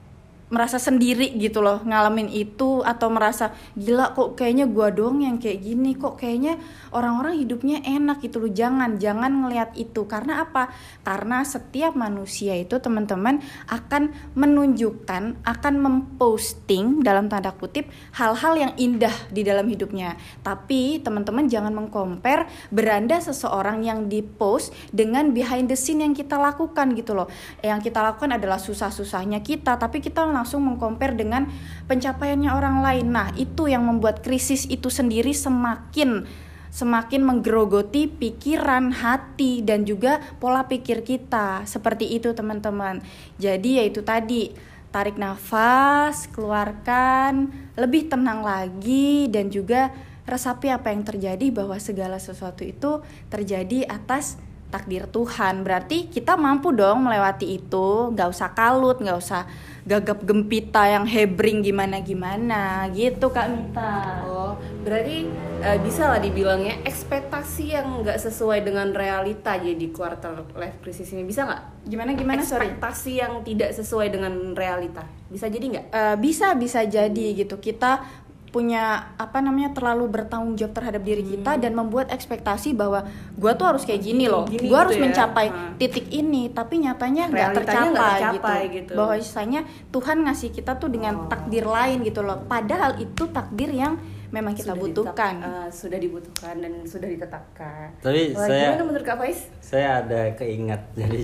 merasa 0.51 0.77
sendiri 0.77 1.31
gitu 1.39 1.63
loh 1.63 1.79
ngalamin 1.87 2.27
itu 2.27 2.83
atau 2.83 3.07
merasa 3.07 3.55
gila 3.79 4.11
kok 4.11 4.35
kayaknya 4.35 4.67
gua 4.67 4.91
doang 4.91 5.23
yang 5.23 5.39
kayak 5.39 5.63
gini 5.63 5.95
kok 5.95 6.19
kayaknya 6.19 6.59
orang-orang 6.91 7.39
hidupnya 7.39 7.81
enak 7.81 8.21
gitu 8.21 8.43
loh. 8.43 8.51
Jangan 8.51 8.99
jangan 8.99 9.31
ngelihat 9.43 9.73
itu. 9.79 10.05
Karena 10.05 10.43
apa? 10.45 10.69
Karena 11.01 11.41
setiap 11.41 11.95
manusia 11.95 12.53
itu 12.55 12.77
teman-teman 12.77 13.39
akan 13.71 14.11
menunjukkan 14.35 15.41
akan 15.41 15.73
memposting 15.79 17.01
dalam 17.01 17.31
tanda 17.31 17.55
kutip 17.55 17.87
hal-hal 18.15 18.53
yang 18.59 18.73
indah 18.75 19.13
di 19.31 19.41
dalam 19.41 19.65
hidupnya. 19.71 20.19
Tapi 20.43 21.01
teman-teman 21.01 21.47
jangan 21.47 21.71
mengcompare 21.73 22.47
beranda 22.69 23.17
seseorang 23.17 23.81
yang 23.81 24.11
dipost 24.11 24.75
dengan 24.91 25.31
behind 25.31 25.71
the 25.71 25.77
scene 25.79 26.03
yang 26.03 26.13
kita 26.13 26.35
lakukan 26.35 26.93
gitu 26.93 27.15
loh. 27.15 27.31
Yang 27.63 27.91
kita 27.91 28.03
lakukan 28.03 28.35
adalah 28.35 28.59
susah-susahnya 28.59 29.41
kita 29.41 29.79
tapi 29.79 30.03
kita 30.03 30.27
langsung 30.41 30.65
mengcompare 30.65 31.13
dengan 31.13 31.45
pencapaiannya 31.85 32.51
orang 32.51 32.81
lain. 32.81 33.07
Nah, 33.13 33.29
itu 33.37 33.69
yang 33.69 33.85
membuat 33.85 34.25
krisis 34.25 34.65
itu 34.65 34.89
sendiri 34.89 35.31
semakin 35.31 36.25
semakin 36.71 37.27
menggerogoti 37.27 38.07
pikiran, 38.07 38.95
hati 38.95 39.59
dan 39.59 39.83
juga 39.83 40.23
pola 40.39 40.71
pikir 40.71 41.03
kita. 41.03 41.67
Seperti 41.67 42.07
itu, 42.15 42.31
teman-teman. 42.31 43.03
Jadi 43.35 43.83
yaitu 43.83 44.01
tadi 44.07 44.55
tarik 44.91 45.19
nafas, 45.19 46.31
keluarkan, 46.31 47.51
lebih 47.75 48.07
tenang 48.07 48.43
lagi 48.43 49.27
dan 49.27 49.51
juga 49.51 49.91
resapi 50.27 50.71
apa 50.71 50.95
yang 50.95 51.03
terjadi 51.03 51.47
bahwa 51.51 51.75
segala 51.79 52.19
sesuatu 52.19 52.63
itu 52.63 53.03
terjadi 53.27 53.87
atas 53.87 54.39
takdir 54.71 55.05
Tuhan. 55.11 55.67
Berarti 55.67 56.07
kita 56.07 56.39
mampu 56.39 56.71
dong 56.71 57.03
melewati 57.03 57.59
itu. 57.59 58.15
Nggak 58.15 58.31
usah 58.31 58.49
kalut 58.55 59.03
nggak 59.03 59.19
usah 59.19 59.43
gagap 59.81 60.21
gempita 60.21 60.85
yang 60.85 61.09
hebring 61.09 61.65
gimana 61.65 62.05
gimana 62.05 62.85
gitu 62.93 63.33
kak 63.33 63.49
Mita. 63.49 64.21
Oh, 64.29 64.53
berarti 64.85 65.25
eh, 65.65 65.77
bisa 65.81 66.05
lah 66.05 66.21
dibilangnya 66.21 66.85
ekspektasi 66.85 67.73
yang 67.73 68.05
nggak 68.05 68.21
sesuai 68.21 68.61
dengan 68.61 68.93
realita 68.93 69.57
jadi 69.57 69.87
quarter 69.89 70.45
life 70.53 70.77
crisis 70.85 71.09
ini. 71.11 71.25
Bisa 71.25 71.45
nggak? 71.49 71.61
gimana 71.81 72.13
gimana? 72.13 72.41
Sorry. 72.45 72.69
Ekspektasi 72.69 73.11
yang 73.17 73.33
tidak 73.41 73.73
sesuai 73.73 74.13
dengan 74.13 74.53
realita. 74.53 75.01
Bisa 75.27 75.49
jadi 75.49 75.65
nggak? 75.65 75.87
Eh, 75.89 76.15
bisa 76.21 76.53
bisa 76.53 76.85
jadi 76.85 77.25
gitu. 77.33 77.57
Kita 77.57 78.05
punya 78.51 78.83
apa 79.15 79.39
namanya 79.39 79.71
terlalu 79.71 80.11
bertanggung 80.11 80.53
jawab 80.53 80.73
terhadap 80.73 81.01
diri 81.01 81.23
kita 81.25 81.55
dan 81.55 81.71
membuat 81.71 82.07
ekspektasi 82.09 82.71
bahwa 82.71 83.07
gua 83.33 83.51
tuh 83.53 83.63
harus 83.65 83.81
kayak 83.81 83.99
gini 84.01 84.27
loh 84.27 84.43
Gini 84.43 84.67
gua 84.67 84.83
harus 84.83 84.93
gitu 84.93 84.99
ya. 84.99 85.05
mencapai 85.07 85.47
Hmm. 85.47 85.75
titik 85.75 86.07
ini 86.07 86.47
tapi 86.47 86.77
nyatanya 86.77 87.23
nggak 87.27 87.49
tercapai, 87.55 87.95
tercapai 88.19 88.59
gitu. 88.61 88.75
gitu. 88.77 88.93
bahwa 88.93 89.13
misalnya 89.15 89.61
Tuhan 89.89 90.17
ngasih 90.21 90.49
kita 90.51 90.71
tuh 90.75 90.89
dengan 90.89 91.13
Oh. 91.17 91.27
takdir 91.27 91.63
lain 91.63 92.03
gitu 92.03 92.21
loh 92.21 92.43
padahal 92.43 92.95
itu 92.97 93.23
takdir 93.29 93.69
yang 93.69 93.95
memang 94.29 94.51
kita 94.53 94.71
Sudah 94.71 94.81
butuhkan 94.81 95.33
ditetap- 95.37 95.55
eh, 95.57 95.69
sudah 95.69 95.99
dibutuhkan 95.99 96.55
dan 96.57 96.73
sudah 96.85 97.07
ditetapkan. 97.09 97.87
Tapi 97.99 98.21
Wah, 98.31 98.45
saya- 98.45 98.63
gimana 98.69 98.83
menurut 98.85 99.05
Kak 99.05 99.17
Faiz? 99.17 99.39
saya 99.59 99.87
ada 100.01 100.21
keingat 100.33 100.81
jadi 100.97 101.19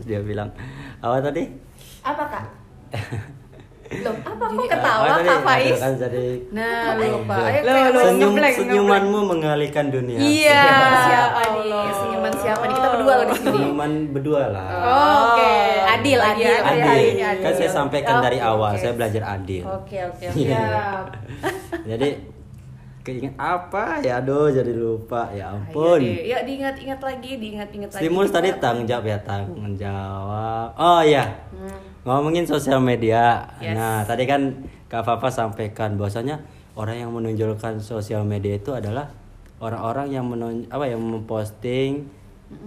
dia 0.00 0.20
bilang 0.20 0.50
apa 0.98 1.18
tadi 1.20 1.50
apa 2.00 2.22
kak 2.24 2.44
Loh, 4.00 4.14
apa 4.18 4.44
kok 4.46 4.66
ketawa? 4.66 5.06
Kak 5.20 5.40
Faiz? 5.42 5.76
Kan 5.76 5.92
jadi 5.94 6.26
Nah, 6.48 6.96
lupa. 6.96 7.36
Ayo 7.44 7.60
senyum 7.94 8.32
senyumanmu 8.34 9.20
mengalihkan 9.26 9.86
dunia 9.88 10.16
Iya. 10.16 10.64
Siapa 11.06 11.40
nih? 11.42 11.68
Allah. 11.68 11.84
Senyuman 11.92 12.32
siapa 12.34 12.62
nih? 12.62 12.74
Kita 12.74 12.88
berdua 12.90 13.12
loh 13.12 13.24
di 13.24 13.34
sini. 13.34 13.50
senyuman 13.52 13.92
berdua 14.10 14.42
lah 14.48 14.66
Oh, 14.72 15.16
oke. 15.30 15.52
Adil, 15.92 16.18
adil. 16.18 16.48
adil 16.56 17.10
kan 17.38 17.52
saya 17.52 17.70
sampaikan 17.70 18.16
dari 18.18 18.38
Oke, 18.38 18.48
awal 18.48 18.72
saya 18.74 18.92
belajar 18.92 19.22
adil 19.30 19.62
Oke, 19.62 19.98
oke, 20.00 20.24
oke. 20.26 20.38
Iya. 20.38 20.56
Siap. 20.56 21.06
jadi 21.92 22.08
keinget 23.02 23.34
apa 23.34 23.98
ya 23.98 24.22
aduh 24.22 24.46
jadi 24.48 24.70
lupa 24.70 25.26
ya 25.28 25.50
ampun 25.50 25.98
deh. 25.98 26.22
Ya 26.22 26.38
diingat-ingat 26.40 27.02
lagi, 27.02 27.34
diingat-ingat 27.34 27.90
lagi. 27.90 27.98
stimulus 27.98 28.30
tadi 28.30 28.54
tanggung 28.56 28.86
jawab 28.86 29.04
ya 29.04 29.18
tanggung 29.20 29.74
jawab 29.74 30.70
oh 30.72 31.02
iya 31.02 31.26
ngomongin 32.02 32.44
sosial 32.46 32.82
media. 32.82 33.46
Yes. 33.62 33.78
nah 33.78 34.02
tadi 34.02 34.26
kan 34.26 34.66
kak 34.90 35.06
Fafa 35.06 35.30
sampaikan 35.30 35.94
bahwasanya 35.94 36.42
orang 36.74 36.96
yang 36.98 37.10
menonjolkan 37.14 37.78
sosial 37.78 38.26
media 38.26 38.58
itu 38.58 38.74
adalah 38.74 39.12
orang-orang 39.62 40.10
yang 40.10 40.26
menon 40.26 40.66
apa 40.68 40.90
yang 40.90 41.00
memposting 41.00 42.10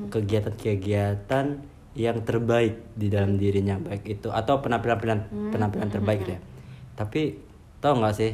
kegiatan-kegiatan 0.10 1.46
yang 1.96 2.18
terbaik 2.28 2.76
di 2.98 3.08
dalam 3.08 3.40
dirinya 3.40 3.80
baik 3.80 4.04
itu 4.20 4.28
atau 4.28 4.60
penampilan-penampilan 4.60 5.52
penampilan 5.54 5.90
terbaik 5.92 6.20
gitu 6.26 6.32
ya 6.36 6.42
tapi 6.96 7.40
tau 7.80 7.96
nggak 8.00 8.16
sih 8.16 8.32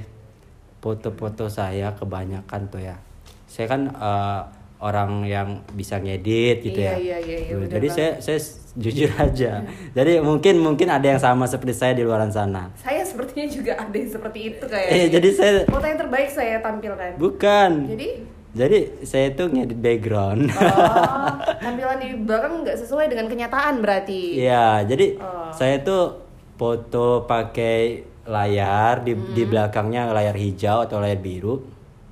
foto-foto 0.81 1.45
saya 1.45 1.93
kebanyakan 1.93 2.61
tuh 2.73 2.81
ya 2.81 2.97
saya 3.45 3.67
kan 3.69 3.81
eh, 3.91 4.41
orang 4.81 5.23
yang 5.23 5.47
bisa 5.71 5.97
ngedit 5.97 6.61
gitu 6.61 6.81
Iya, 6.81 6.91
ya 6.91 6.97
iya, 6.97 7.17
iya, 7.19 7.37
iya, 7.39 7.53
bener 7.55 7.69
jadi 7.71 7.87
saya 7.87 8.11
saya 8.17 8.39
jujur 8.73 9.11
aja 9.15 9.51
jadi 9.91 10.19
mungkin 10.19 10.57
mungkin 10.57 10.87
ada 10.87 11.05
yang 11.05 11.21
sama 11.21 11.45
seperti 11.45 11.71
saya 11.71 11.93
di 11.93 12.01
luar 12.01 12.25
sana 12.27 12.73
Saya 12.75 13.05
sepertinya 13.05 13.45
juga 13.45 13.77
ada 13.77 13.93
yang 13.93 14.09
seperti 14.09 14.39
itu 14.49 14.63
kayaknya. 14.65 14.91
eh 14.91 15.05
jadi 15.07 15.27
saya 15.29 15.51
Foto 15.65 15.85
yang 15.85 15.99
terbaik 15.99 16.29
saya 16.29 16.55
tampilkan. 16.59 17.09
bukan 17.15 17.71
Jadi 17.87 18.09
jadi 18.51 18.79
saya 19.01 19.31
tuh 19.31 19.47
ngedit 19.47 19.79
background 19.79 20.51
oh, 20.51 21.27
tampilan 21.57 21.97
di 21.97 22.09
belakang 22.19 22.67
nggak 22.67 22.75
sesuai 22.75 23.07
dengan 23.07 23.31
kenyataan 23.31 23.79
berarti. 23.79 24.43
Iya, 24.43 24.83
jadi 24.83 25.15
Oh. 25.15 25.55
saya 25.55 25.79
tuh 25.79 26.19
foto 26.55 27.23
pakai 27.23 28.03
layar 28.21 29.01
di 29.01 29.15
di 29.31 29.43
Hmm. 29.43 29.49
belakangnya 29.49 30.11
layar 30.11 30.35
hijau 30.35 30.83
atau 30.83 30.99
layar 30.99 31.17
biru. 31.17 31.63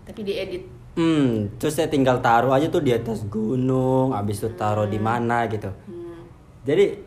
Tapi 0.07 0.23
diedit. 0.23 0.63
Hmm, 0.99 1.55
terus 1.55 1.73
saya 1.73 1.87
tinggal 1.87 2.19
taruh 2.19 2.51
aja 2.51 2.67
tuh 2.67 2.83
di 2.83 2.91
atas 2.91 3.23
gunung, 3.23 4.11
habis 4.11 4.37
itu 4.37 4.51
taruh 4.51 4.83
di 4.83 4.99
Hmm. 4.99 5.07
mana 5.07 5.47
gitu. 5.47 5.71
Jadi 6.61 6.99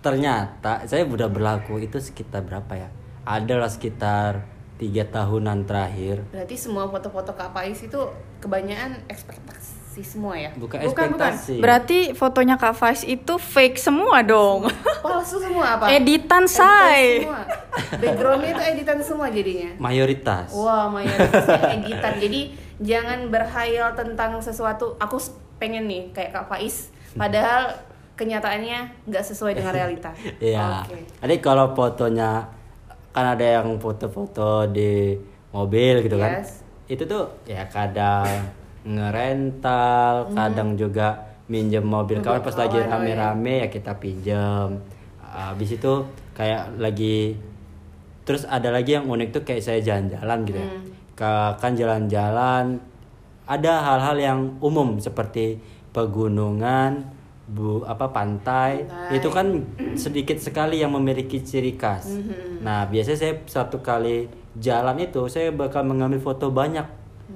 ternyata 0.00 0.86
saya 0.86 1.02
udah 1.02 1.26
berlaku 1.26 1.76
itu 1.78 1.98
sekitar 1.98 2.40
berapa 2.40 2.72
ya? 2.78 2.88
Adalah 3.22 3.66
sekitar 3.66 4.46
tiga 4.76 5.04
tahunan 5.04 5.66
terakhir. 5.66 6.24
Berarti 6.30 6.56
semua 6.56 6.86
foto-foto 6.86 7.34
Kak 7.34 7.50
Faiz 7.50 7.82
itu 7.82 8.00
kebanyakan 8.38 9.04
ekspektasi 9.10 10.00
semua 10.00 10.32
ya. 10.32 10.54
Bukan 10.54 10.80
Bukan, 10.80 11.12
bukan. 11.12 11.28
ekspektasi. 11.28 11.54
Berarti 11.58 11.98
fotonya 12.14 12.56
Kak 12.56 12.72
Faiz 12.72 13.02
itu 13.02 13.34
fake 13.36 13.76
semua 13.76 14.22
dong. 14.22 14.70
Palsu 15.04 15.36
semua 15.36 15.76
apa? 15.76 15.90
Editan, 15.90 16.46
say. 16.46 17.26
semua. 17.26 17.44
Backgroundnya 17.92 18.50
itu 18.54 18.62
editan 18.70 18.98
semua 19.02 19.26
jadinya. 19.28 19.74
mayoritas. 19.76 20.48
Wah, 20.54 20.88
mayoritasnya 20.88 21.60
editan. 21.76 22.12
Jadi 22.16 22.40
jangan 22.80 23.28
berhayal 23.28 23.92
tentang 23.92 24.40
sesuatu. 24.40 24.96
Aku 24.96 25.20
pengen 25.60 25.86
nih 25.86 26.10
kayak 26.16 26.32
Kak 26.32 26.46
Faiz. 26.48 26.88
Padahal 27.14 27.76
kenyataannya 28.16 29.08
nggak 29.08 29.24
sesuai 29.24 29.56
dengan 29.56 29.72
realita. 29.72 30.10
Iya. 30.40 30.84
Oke. 30.84 31.04
Jadi 31.20 31.34
kalau 31.44 31.72
fotonya 31.76 32.48
kan 33.10 33.36
ada 33.36 33.60
yang 33.60 33.76
foto-foto 33.76 34.68
di 34.68 35.16
mobil 35.52 36.04
gitu 36.04 36.16
kan. 36.16 36.40
Yes. 36.40 36.64
Itu 36.88 37.04
tuh 37.06 37.28
ya 37.44 37.68
kadang 37.68 38.50
ngerental, 38.84 40.32
kadang 40.32 40.74
juga 40.76 41.28
minjem 41.50 41.82
mobil 41.82 42.22
kawan 42.22 42.40
pas 42.40 42.54
lagi 42.54 42.78
oh 42.78 42.84
iya. 42.84 42.88
rame-rame 42.88 43.54
ya 43.66 43.68
kita 43.68 43.92
pinjam. 44.00 44.80
Habis 45.20 45.76
itu 45.76 45.92
kayak 46.32 46.80
lagi 46.80 47.36
terus 48.24 48.46
ada 48.46 48.70
lagi 48.70 48.94
yang 48.94 49.10
unik 49.10 49.28
tuh 49.34 49.42
kayak 49.42 49.62
saya 49.64 49.80
jalan-jalan 49.82 50.38
gitu 50.46 50.58
ya. 50.60 50.68
Hmm. 50.70 50.78
Ka- 50.78 50.99
kan 51.60 51.72
jalan-jalan 51.76 52.80
ada 53.44 53.72
hal-hal 53.82 54.16
yang 54.16 54.40
umum 54.62 54.96
seperti 54.96 55.58
pegunungan, 55.90 57.02
bu 57.50 57.82
apa 57.82 58.14
pantai, 58.14 58.86
Pantai. 58.86 59.18
itu 59.18 59.28
kan 59.28 59.46
sedikit 59.98 60.38
sekali 60.38 60.78
yang 60.78 60.94
memiliki 60.94 61.42
ciri 61.42 61.74
khas. 61.74 62.14
Mhm. 62.14 62.62
Nah 62.62 62.86
biasanya 62.86 63.18
saya 63.18 63.34
satu 63.44 63.82
kali 63.82 64.30
jalan 64.54 65.02
itu 65.02 65.26
saya 65.26 65.50
bakal 65.50 65.82
mengambil 65.82 66.22
foto 66.22 66.48
banyak 66.54 66.86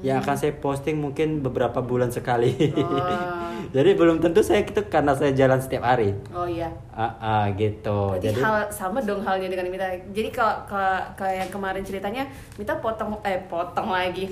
yang 0.05 0.20
akan 0.20 0.36
saya 0.36 0.52
posting 0.61 1.00
mungkin 1.00 1.40
beberapa 1.40 1.80
bulan 1.80 2.12
sekali. 2.12 2.52
Wah. 2.76 3.57
Jadi 3.74 3.90
belum 3.96 4.20
tentu 4.20 4.44
saya 4.44 4.61
itu 4.61 4.84
karena 4.92 5.16
saya 5.16 5.32
jalan 5.32 5.59
setiap 5.59 5.88
hari. 5.88 6.12
Oh 6.36 6.44
iya. 6.44 6.68
Ah, 6.92 7.16
ah, 7.18 7.44
gitu. 7.57 8.12
Berarti 8.14 8.36
Jadi 8.36 8.40
hal 8.44 8.68
sama 8.68 9.00
dong 9.00 9.24
halnya 9.24 9.48
dengan 9.48 9.72
Mita. 9.72 9.88
Jadi 10.12 10.28
kalau 10.28 10.68
kalau 10.68 11.00
kalau 11.16 11.32
yang 11.32 11.48
kemarin 11.48 11.82
ceritanya 11.82 12.28
Mita 12.61 12.76
potong 12.76 13.16
eh 13.24 13.40
potong 13.48 13.88
lagi 13.88 14.28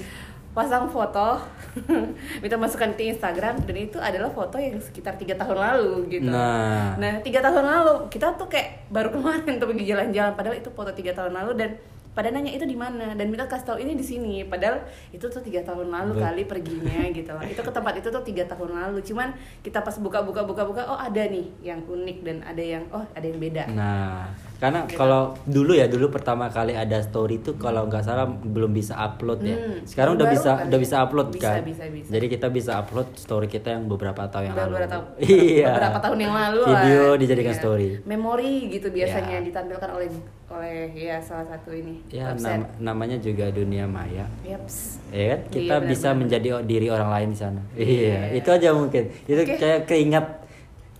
pasang 0.53 0.85
foto 0.93 1.41
Mita 2.45 2.61
masukkan 2.61 2.93
ke 2.93 3.09
Instagram 3.09 3.65
dan 3.65 3.73
itu 3.73 3.97
adalah 3.97 4.29
foto 4.29 4.61
yang 4.61 4.77
sekitar 4.77 5.17
tiga 5.17 5.33
tahun 5.41 5.57
lalu 5.57 6.21
gitu. 6.21 6.29
Nah. 6.29 6.93
Nah 7.01 7.25
tiga 7.25 7.41
tahun 7.41 7.65
lalu 7.65 8.13
kita 8.13 8.37
tuh 8.37 8.53
kayak 8.53 8.93
baru 8.93 9.09
kemarin 9.17 9.57
tuh 9.57 9.67
pergi 9.73 9.89
jalan-jalan 9.89 10.33
padahal 10.37 10.61
itu 10.61 10.69
foto 10.69 10.93
tiga 10.93 11.17
tahun 11.17 11.33
lalu 11.33 11.53
dan 11.57 11.71
pada 12.13 12.29
nanya 12.29 12.53
itu 12.53 12.69
di 12.69 12.77
mana? 12.77 13.17
Dan 13.17 13.33
Mita 13.33 13.49
kasih 13.49 13.73
tahu 13.73 13.79
ini 13.81 13.97
di 13.97 14.05
sini. 14.05 14.45
Padahal 14.45 14.85
itu 15.11 15.25
tuh 15.25 15.41
tiga 15.41 15.65
tahun 15.65 15.89
lalu 15.89 16.21
Bet- 16.21 16.23
kali 16.23 16.43
perginya 16.45 17.09
gitu 17.17 17.33
loh. 17.33 17.45
Itu 17.45 17.65
ke 17.65 17.73
tempat 17.73 17.97
itu 17.97 18.09
tuh 18.13 18.21
tiga 18.21 18.45
tahun 18.45 18.71
lalu. 18.77 19.01
Cuman 19.01 19.33
kita 19.65 19.81
pas 19.81 19.97
buka-buka 19.97 20.45
buka-buka 20.45 20.85
oh 20.87 21.01
ada 21.01 21.25
nih 21.25 21.49
yang 21.65 21.81
unik 21.83 22.19
dan 22.21 22.37
ada 22.45 22.61
yang 22.61 22.85
oh 22.93 23.05
ada 23.17 23.25
yang 23.25 23.41
beda. 23.41 23.65
Nah, 23.73 24.29
karena 24.63 24.87
kalau 24.87 25.35
dulu 25.43 25.75
ya 25.75 25.85
dulu 25.85 26.07
pertama 26.09 26.47
kali 26.47 26.71
ada 26.73 27.03
story 27.03 27.37
itu 27.37 27.59
kalau 27.59 27.83
nggak 27.85 27.99
salah 28.01 28.31
belum 28.31 28.71
bisa 28.71 28.95
upload 28.95 29.43
ya. 29.43 29.59
Hmm, 29.59 29.83
Sekarang 29.83 30.15
udah 30.15 30.29
bisa 30.29 30.51
udah 30.63 30.71
ya. 30.71 30.79
bisa 30.79 30.95
upload 31.01 31.29
Bisa, 31.29 31.43
kan. 31.51 31.67
bisa, 31.67 31.85
bisa. 31.91 32.07
Jadi 32.09 32.27
kita 32.29 32.47
bisa 32.47 32.79
upload 32.79 33.11
story 33.15 33.49
kita 33.49 33.75
yang 33.75 33.85
beberapa 33.85 34.23
tahun 34.25 34.45
yang 34.45 34.55
Udah 34.55 34.63
lalu. 34.63 34.75
beberapa 34.79 34.93
tahun, 34.95 35.07
iya. 35.21 35.73
beberapa 35.75 35.99
tahun 36.01 36.19
yang 36.21 36.35
lalu 36.37 36.61
Video 36.65 37.03
lah. 37.03 37.19
dijadikan 37.19 37.51
Iya. 37.51 37.59
story. 37.59 37.89
memori 38.05 38.53
gitu 38.71 38.87
biasanya 38.89 39.37
Ya. 39.37 39.43
ditampilkan 39.43 39.91
oleh 39.91 40.09
oleh 40.49 40.77
ya 40.93 41.17
salah 41.19 41.49
satu 41.49 41.73
ini 41.73 42.05
Ya 42.07 42.29
nam- 42.31 42.69
namanya 42.79 43.17
juga 43.17 43.49
dunia 43.49 43.89
maya. 43.89 44.29
Yaps. 44.43 45.01
Ya 45.09 45.33
kan? 45.33 45.41
Iya, 45.41 45.49
Kita 45.49 45.75
benar, 45.75 45.89
bisa 45.89 46.07
benar. 46.07 46.19
menjadi 46.21 46.49
diri 46.63 46.87
orang 46.87 47.11
lain 47.11 47.29
di 47.29 47.39
sana. 47.41 47.61
Iya. 47.73 47.89
Iya, 47.89 48.21
itu 48.37 48.49
aja 48.53 48.69
mungkin. 48.71 49.03
Itu 49.25 49.41
Oke. 49.41 49.57
kayak 49.57 49.81
keingat 49.87 50.42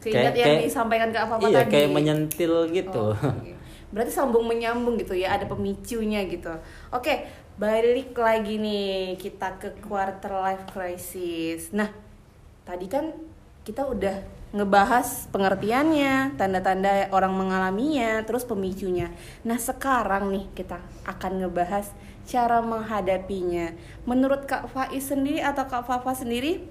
Keingat 0.03 0.35
yang 0.35 0.67
disampaikan 0.67 1.09
ke 1.15 1.19
apa 1.23 1.39
Iya, 1.47 1.63
tadi. 1.63 1.71
kayak 1.71 1.91
menyentil 1.95 2.53
gitu. 2.75 3.15
Oh, 3.15 3.17
oke. 3.17 3.53
berarti 3.93 4.09
sambung 4.09 4.49
menyambung 4.49 4.97
gitu 4.97 5.13
ya 5.13 5.37
ada 5.37 5.45
pemicunya 5.45 6.25
gitu. 6.25 6.51
Oke 6.91 7.29
balik 7.61 8.17
lagi 8.17 8.57
nih 8.57 9.21
kita 9.21 9.61
ke 9.61 9.69
quarter 9.85 10.33
life 10.41 10.65
crisis. 10.73 11.69
Nah 11.77 11.93
tadi 12.65 12.89
kan 12.89 13.13
kita 13.63 13.85
udah 13.85 14.17
ngebahas 14.53 15.29
pengertiannya 15.33 16.37
tanda-tanda 16.41 17.13
orang 17.13 17.37
mengalaminya 17.37 18.25
terus 18.25 18.49
pemicunya. 18.49 19.13
Nah 19.45 19.61
sekarang 19.61 20.33
nih 20.33 20.45
kita 20.57 20.81
akan 21.05 21.45
ngebahas 21.45 21.93
cara 22.25 22.65
menghadapinya. 22.65 23.77
Menurut 24.09 24.49
Kak 24.49 24.73
Faiz 24.73 25.09
sendiri 25.13 25.45
atau 25.45 25.69
Kak 25.69 25.85
Fafa 25.85 26.17
sendiri 26.17 26.65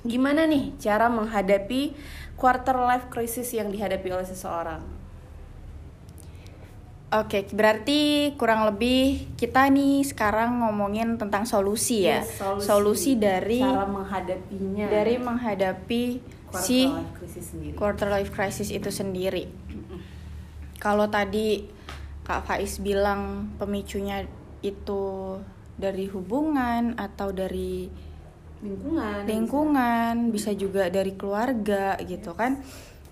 gimana 0.00 0.48
nih 0.48 0.72
cara 0.80 1.12
menghadapi 1.12 1.92
quarter 2.40 2.74
life 2.80 3.12
crisis 3.12 3.52
yang 3.52 3.68
dihadapi 3.68 4.08
oleh 4.08 4.24
seseorang 4.24 4.80
Oke, 7.10 7.42
berarti 7.50 8.30
kurang 8.38 8.70
lebih 8.70 9.34
kita 9.34 9.66
nih 9.66 10.06
sekarang 10.06 10.62
ngomongin 10.62 11.18
tentang 11.18 11.42
solusi 11.42 12.06
ya. 12.06 12.22
Yes, 12.22 12.38
solusi. 12.62 13.18
dari 13.18 13.58
cara 13.58 13.82
menghadapinya 13.82 14.86
dari 14.86 15.18
menghadapi 15.18 16.02
quarter 16.46 16.62
si 16.62 16.86
life 16.86 17.10
crisis 17.18 17.44
sendiri. 17.50 17.74
quarter 17.74 18.08
life 18.14 18.30
crisis 18.30 18.70
itu 18.70 18.94
sendiri. 18.94 19.50
Kalau 20.78 21.10
tadi 21.10 21.66
Kak 22.22 22.46
Faiz 22.46 22.78
bilang 22.78 23.50
pemicunya 23.58 24.22
itu 24.62 25.34
dari 25.74 26.06
hubungan 26.06 26.94
atau 26.94 27.34
dari 27.34 27.90
lingkungan 28.60 29.24
lingkungan, 29.24 30.14
bisa 30.32 30.52
juga 30.52 30.92
dari 30.92 31.16
keluarga 31.16 31.96
gitu 32.04 32.36
kan. 32.36 32.60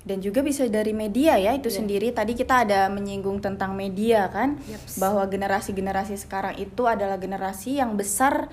Dan 0.09 0.24
juga 0.24 0.40
bisa 0.40 0.64
dari 0.72 0.96
media 0.96 1.36
ya 1.36 1.53
itu 1.53 1.68
Iya. 1.68 1.84
sendiri. 1.84 2.09
Tadi 2.16 2.32
kita 2.32 2.64
ada 2.64 2.88
menyinggung 2.88 3.44
tentang 3.44 3.76
media 3.76 4.32
kan, 4.32 4.57
bahwa 4.96 5.20
generasi-generasi 5.28 6.16
sekarang 6.16 6.57
itu 6.57 6.88
adalah 6.88 7.20
generasi 7.20 7.76
yang 7.76 7.92
besar 7.92 8.49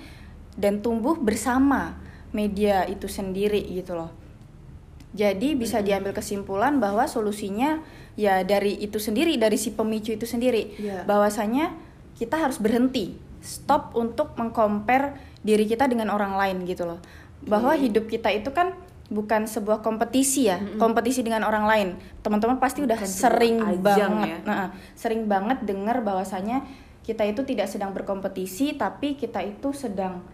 dan 0.59 0.83
tumbuh 0.83 1.15
bersama 1.15 1.95
media 2.35 2.83
itu 2.91 3.07
sendiri 3.07 3.63
gitu 3.71 3.95
loh. 3.95 4.11
Jadi 5.15 5.55
bisa 5.55 5.79
diambil 5.79 6.11
kesimpulan 6.11 6.83
bahwa 6.83 7.07
solusinya 7.07 7.79
ya 8.19 8.43
dari 8.43 8.75
itu 8.83 8.99
sendiri, 8.99 9.39
dari 9.39 9.55
si 9.55 9.71
pemicu 9.71 10.11
itu 10.11 10.27
sendiri. 10.27 10.75
Iya. 10.75 11.07
Bahwasanya 11.07 11.71
kita 12.19 12.35
harus 12.35 12.59
berhenti, 12.59 13.15
stop 13.39 13.95
untuk 13.95 14.35
mengcompare 14.35 15.15
diri 15.45 15.69
kita 15.69 15.85
dengan 15.85 16.09
orang 16.09 16.33
lain 16.33 16.65
gitu 16.65 16.89
loh. 16.89 16.97
Bahwa 17.45 17.77
hidup 17.77 18.09
kita 18.09 18.33
itu 18.33 18.49
kan 18.49 18.73
bukan 19.05 19.45
sebuah 19.45 19.85
kompetisi 19.85 20.49
ya, 20.49 20.57
kompetisi 20.81 21.21
dengan 21.21 21.45
orang 21.45 21.69
lain. 21.69 21.87
Teman-teman 22.25 22.57
pasti 22.57 22.81
udah 22.81 22.97
Bukan 22.97 23.05
sebuah 23.05 23.21
sering 23.29 23.57
banget, 23.85 24.41
ya. 24.41 24.49
nah, 24.49 24.67
sering 24.97 25.29
banget 25.29 25.61
dengar 25.61 26.01
bahwasanya 26.01 26.65
kita 27.05 27.21
itu 27.21 27.45
tidak 27.45 27.69
sedang 27.69 27.93
berkompetisi, 27.93 28.73
tapi 28.73 29.13
kita 29.13 29.45
itu 29.45 29.69
sedang 29.77 30.25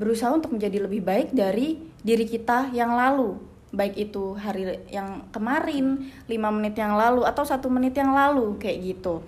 berusaha 0.00 0.32
untuk 0.32 0.56
menjadi 0.56 0.88
lebih 0.88 1.04
baik 1.04 1.36
dari 1.36 1.84
diri 2.00 2.24
kita 2.24 2.72
yang 2.72 2.96
lalu 2.96 3.36
baik 3.74 3.94
itu 3.98 4.38
hari 4.38 4.86
yang 4.88 5.26
kemarin, 5.34 6.06
lima 6.30 6.48
menit 6.54 6.78
yang 6.78 6.94
lalu 6.94 7.26
atau 7.26 7.42
satu 7.42 7.66
menit 7.66 7.98
yang 7.98 8.14
lalu 8.14 8.54
kayak 8.62 8.78
gitu. 8.94 9.20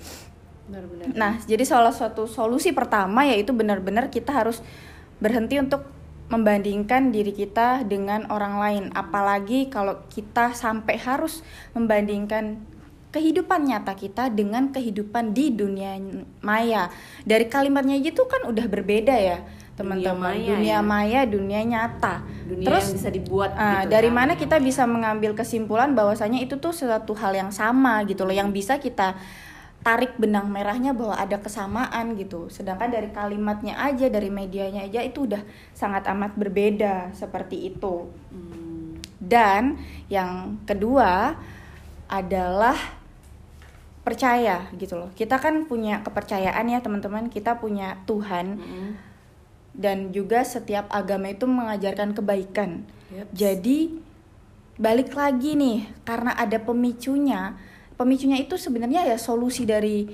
benar-benar 0.70 1.07
Nah, 1.14 1.32
jadi 1.43 1.66
salah 1.66 1.91
satu 1.91 2.30
solusi 2.30 2.70
pertama 2.70 3.26
yaitu 3.26 3.51
benar-benar 3.51 4.11
kita 4.11 4.30
harus 4.30 4.62
berhenti 5.19 5.57
untuk 5.57 5.85
membandingkan 6.27 7.14
diri 7.14 7.31
kita 7.31 7.87
dengan 7.87 8.27
orang 8.29 8.59
lain. 8.59 8.85
Apalagi 8.93 9.71
kalau 9.71 10.03
kita 10.11 10.51
sampai 10.53 10.99
harus 10.99 11.47
membandingkan 11.71 12.59
kehidupan 13.14 13.64
nyata 13.64 13.97
kita 13.97 14.29
dengan 14.29 14.69
kehidupan 14.75 15.33
di 15.33 15.55
dunia 15.55 15.97
maya. 16.43 16.91
Dari 17.23 17.47
kalimatnya 17.49 17.97
itu 17.97 18.21
kan 18.29 18.45
udah 18.45 18.67
berbeda 18.69 19.14
ya, 19.17 19.41
teman-teman. 19.73 20.37
maya 20.37 20.53
Dunia 20.53 20.69
ya. 20.69 20.79
maya, 20.85 21.21
dunia 21.25 21.61
nyata. 21.64 22.21
dunia 22.45 22.67
Terus 22.69 22.93
yang 22.93 22.97
bisa 23.01 23.09
dibuat 23.14 23.51
Ah, 23.57 23.87
gitu 23.87 23.97
dari 23.97 24.11
kan. 24.12 24.17
mana 24.21 24.33
kita 24.37 24.61
bisa 24.61 24.85
mengambil 24.85 25.33
kesimpulan 25.33 25.97
bahwasanya 25.97 26.45
itu 26.45 26.61
tuh 26.61 26.77
suatu 26.77 27.17
hal 27.17 27.33
yang 27.33 27.49
sama 27.49 28.05
gitu 28.05 28.29
loh 28.29 28.37
yang 28.37 28.53
bisa 28.53 28.77
kita 28.77 29.17
tarik 29.87 30.18
benang 30.18 30.51
merahnya 30.51 30.91
bahwa 30.91 31.14
ada 31.14 31.39
kesamaan 31.39 32.18
gitu. 32.18 32.51
Sedangkan 32.51 32.91
dari 32.91 33.14
kalimatnya 33.14 33.78
aja, 33.78 34.11
dari 34.11 34.34
medianya 34.34 34.82
aja 34.82 34.99
itu 34.99 35.30
udah 35.30 35.47
sangat 35.78 36.11
amat 36.11 36.34
berbeda 36.34 37.14
seperti 37.14 37.70
itu. 37.70 38.11
Hmm, 38.34 38.99
Dan 39.22 39.78
yang 40.11 40.59
kedua 40.66 41.39
adalah 42.11 42.74
percaya 44.03 44.66
gitu 44.74 44.99
loh. 44.99 45.14
Kita 45.14 45.39
kan 45.39 45.70
punya 45.70 46.03
kepercayaan 46.03 46.66
ya 46.66 46.82
teman-teman. 46.82 47.30
Kita 47.30 47.62
punya 47.62 48.03
Tuhan 48.11 48.59
dan 49.70 50.11
juga 50.11 50.43
setiap 50.43 50.91
agama 50.91 51.30
itu 51.30 51.47
mengajarkan 51.47 52.11
kebaikan. 52.11 52.82
Yep. 53.14 53.26
Jadi 53.30 53.78
balik 54.82 55.14
lagi 55.14 55.55
nih 55.55 55.87
karena 56.03 56.34
ada 56.34 56.59
pemicunya. 56.59 57.55
Pemicunya 57.97 58.37
itu 58.41 58.61
sebenarnya 58.61 59.09
ya 59.09 59.17
solusi 59.17 59.65
dari 59.65 60.05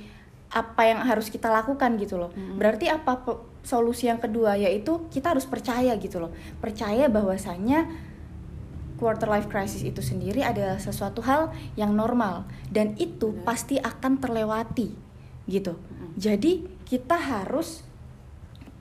apa 0.52 0.82
yang 0.84 1.00
harus 1.02 1.32
kita 1.32 1.48
lakukan 1.50 1.96
gitu 1.98 2.20
loh. 2.20 2.30
Berarti 2.34 2.86
apa 2.86 3.24
solusi 3.64 4.06
yang 4.10 4.18
kedua 4.18 4.58
yaitu 4.58 5.08
kita 5.08 5.34
harus 5.34 5.48
percaya 5.48 5.96
gitu 5.98 6.22
loh. 6.22 6.30
Percaya 6.60 7.08
bahwasanya 7.08 7.88
quarter 9.02 9.26
life 9.26 9.50
crisis 9.50 9.82
itu 9.82 9.98
sendiri 9.98 10.46
adalah 10.46 10.78
sesuatu 10.78 11.26
hal 11.26 11.50
yang 11.74 11.90
normal 11.90 12.46
dan 12.70 12.94
itu 13.02 13.34
Benar. 13.34 13.42
pasti 13.42 13.74
akan 13.82 14.22
terlewati 14.22 14.94
gitu. 15.50 15.74
Jadi 16.14 16.62
kita 16.86 17.18
harus 17.18 17.82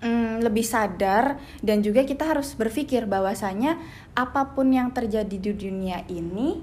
mm, 0.03 0.45
lebih 0.45 0.61
sadar 0.61 1.41
dan 1.65 1.81
juga 1.81 2.05
kita 2.05 2.27
harus 2.27 2.53
berpikir 2.53 3.09
bahwasanya 3.09 3.81
apa 4.13 4.53
pun 4.53 4.69
yang 4.69 4.93
terjadi 4.93 5.31
di 5.31 5.51
dunia 5.55 6.03
ini 6.11 6.61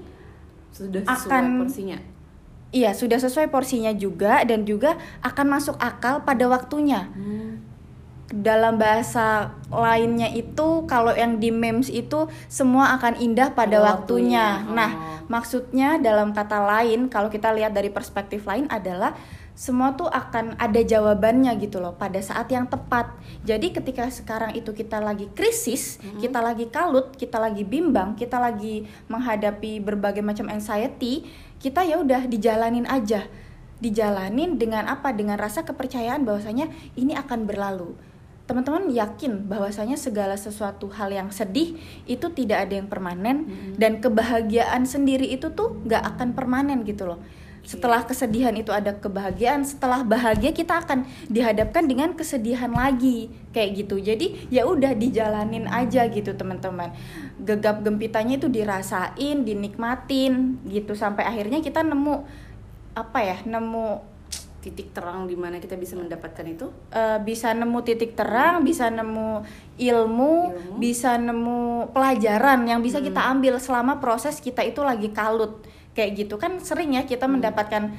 sudah 0.71 1.03
sesuai 1.03 1.33
Akan- 1.33 1.59
porsinya 1.65 1.99
iya 2.69 2.93
sudah 2.93 3.17
sesuai 3.17 3.49
porsinya 3.49 3.89
juga 3.91 4.45
dan 4.45 4.63
juga 4.63 4.93
akan 5.21 5.45
masuk 5.49 5.75
akal 5.77 6.21
pada 6.21 6.45
waktunya. 6.45 7.09
Hmm, 7.13 7.65
Dalam 8.29 8.77
bahasa 8.77 9.57
lainnya 9.73 10.29
itu 10.29 10.85
kalau 10.85 11.09
yang 11.17 11.41
di 11.41 11.49
memes 11.49 11.89
itu 11.89 12.29
semua 12.45 12.93
akan 12.93 13.17
indah 13.17 13.57
pada 13.57 13.81
Pada 13.81 13.97
waktunya. 13.97 14.61
waktunya. 14.61 14.77
Nah, 14.77 14.91
Oh. 14.93 15.25
maksudnya 15.25 15.97
dalam 15.97 16.29
kata 16.29 16.61
lain 16.61 17.09
kalau 17.09 17.33
kita 17.33 17.49
lihat 17.49 17.73
dari 17.73 17.89
perspektif 17.89 18.45
lain 18.45 18.69
adalah 18.69 19.17
semua 19.57 19.91
tuh 19.91 20.07
akan 20.07 20.55
ada 20.55 20.79
jawabannya 20.79 21.51
gitu 21.57 21.81
loh 21.81 21.97
pada 21.97 22.21
saat 22.21 22.47
yang 22.47 22.63
tepat. 22.63 23.11
Jadi 23.43 23.73
ketika 23.73 24.05
sekarang 24.07 24.53
itu 24.53 24.71
kita 24.71 25.01
lagi 25.01 25.27
krisis, 25.33 25.97
kita 26.21 26.37
lagi 26.39 26.69
kalut, 26.69 27.17
kita 27.17 27.41
lagi 27.41 27.65
bimbang, 27.65 28.13
kita 28.13 28.37
lagi 28.37 28.85
menghadapi 29.09 29.81
berbagai 29.81 30.21
macam 30.21 30.47
anxiety, 30.47 31.27
kita 31.59 31.83
ya 31.83 31.99
udah 31.99 32.25
dijalanin 32.25 32.87
aja. 32.87 33.27
Dijalanin 33.79 34.59
dengan 34.59 34.87
apa? 34.87 35.11
Dengan 35.15 35.39
rasa 35.39 35.63
kepercayaan 35.63 36.23
bahwasanya 36.23 36.71
ini 36.95 37.15
akan 37.15 37.47
berlalu. 37.47 37.95
Teman-teman 38.49 38.89
yakin 38.89 39.45
bahwasanya 39.45 39.93
segala 39.93 40.33
sesuatu 40.33 40.89
hal 40.89 41.13
yang 41.13 41.29
sedih 41.29 41.77
itu 42.09 42.27
tidak 42.33 42.65
ada 42.65 42.81
yang 42.81 42.89
permanen 42.89 43.45
dan 43.77 44.01
kebahagiaan 44.01 44.89
sendiri 44.89 45.29
itu 45.29 45.53
tuh 45.53 45.77
nggak 45.85 46.17
akan 46.17 46.33
permanen 46.33 46.81
gitu 46.81 47.05
loh. 47.05 47.21
Setelah 47.63 48.01
kesedihan 48.07 48.55
itu 48.57 48.73
ada 48.73 48.95
kebahagiaan, 48.97 49.61
setelah 49.61 50.01
bahagia 50.01 50.55
kita 50.55 50.81
akan 50.81 51.05
dihadapkan 51.29 51.85
dengan 51.85 52.17
kesedihan 52.17 52.71
lagi 52.71 53.29
kayak 53.53 53.85
gitu. 53.85 54.01
Jadi 54.01 54.49
ya 54.49 54.65
udah 54.65 54.95
dijalanin 54.97 55.69
aja 55.69 56.07
gitu 56.09 56.33
teman-teman. 56.33 56.91
Gegap 57.43 57.85
gempitanya 57.85 58.41
itu 58.41 58.49
dirasain, 58.49 59.45
dinikmatin 59.45 60.57
gitu 60.65 60.97
sampai 60.97 61.27
akhirnya 61.27 61.61
kita 61.61 61.85
nemu 61.85 62.25
apa 62.97 63.19
ya? 63.21 63.37
Nemu 63.45 64.01
titik 64.59 64.91
terang 64.91 65.23
di 65.23 65.39
mana 65.39 65.55
kita 65.63 65.79
bisa 65.79 65.95
mendapatkan 65.95 66.43
itu 66.43 66.67
eh, 66.91 67.17
bisa 67.23 67.55
nemu 67.55 67.79
titik 67.79 68.11
terang, 68.13 68.59
bisa 68.67 68.91
nemu 68.91 69.47
ilmu, 69.79 70.35
Ilmu. 70.51 70.77
bisa 70.83 71.15
nemu 71.15 71.91
pelajaran 71.95 72.67
yang 72.67 72.83
bisa 72.83 72.99
kita 72.99 73.23
ambil 73.31 73.55
selama 73.55 74.03
proses 74.03 74.43
kita 74.43 74.59
itu 74.67 74.83
lagi 74.83 75.15
kalut 75.15 75.63
kayak 75.97 76.25
gitu 76.25 76.35
kan 76.39 76.57
sering 76.61 76.95
ya 76.95 77.03
kita 77.03 77.25
mendapatkan 77.25 77.93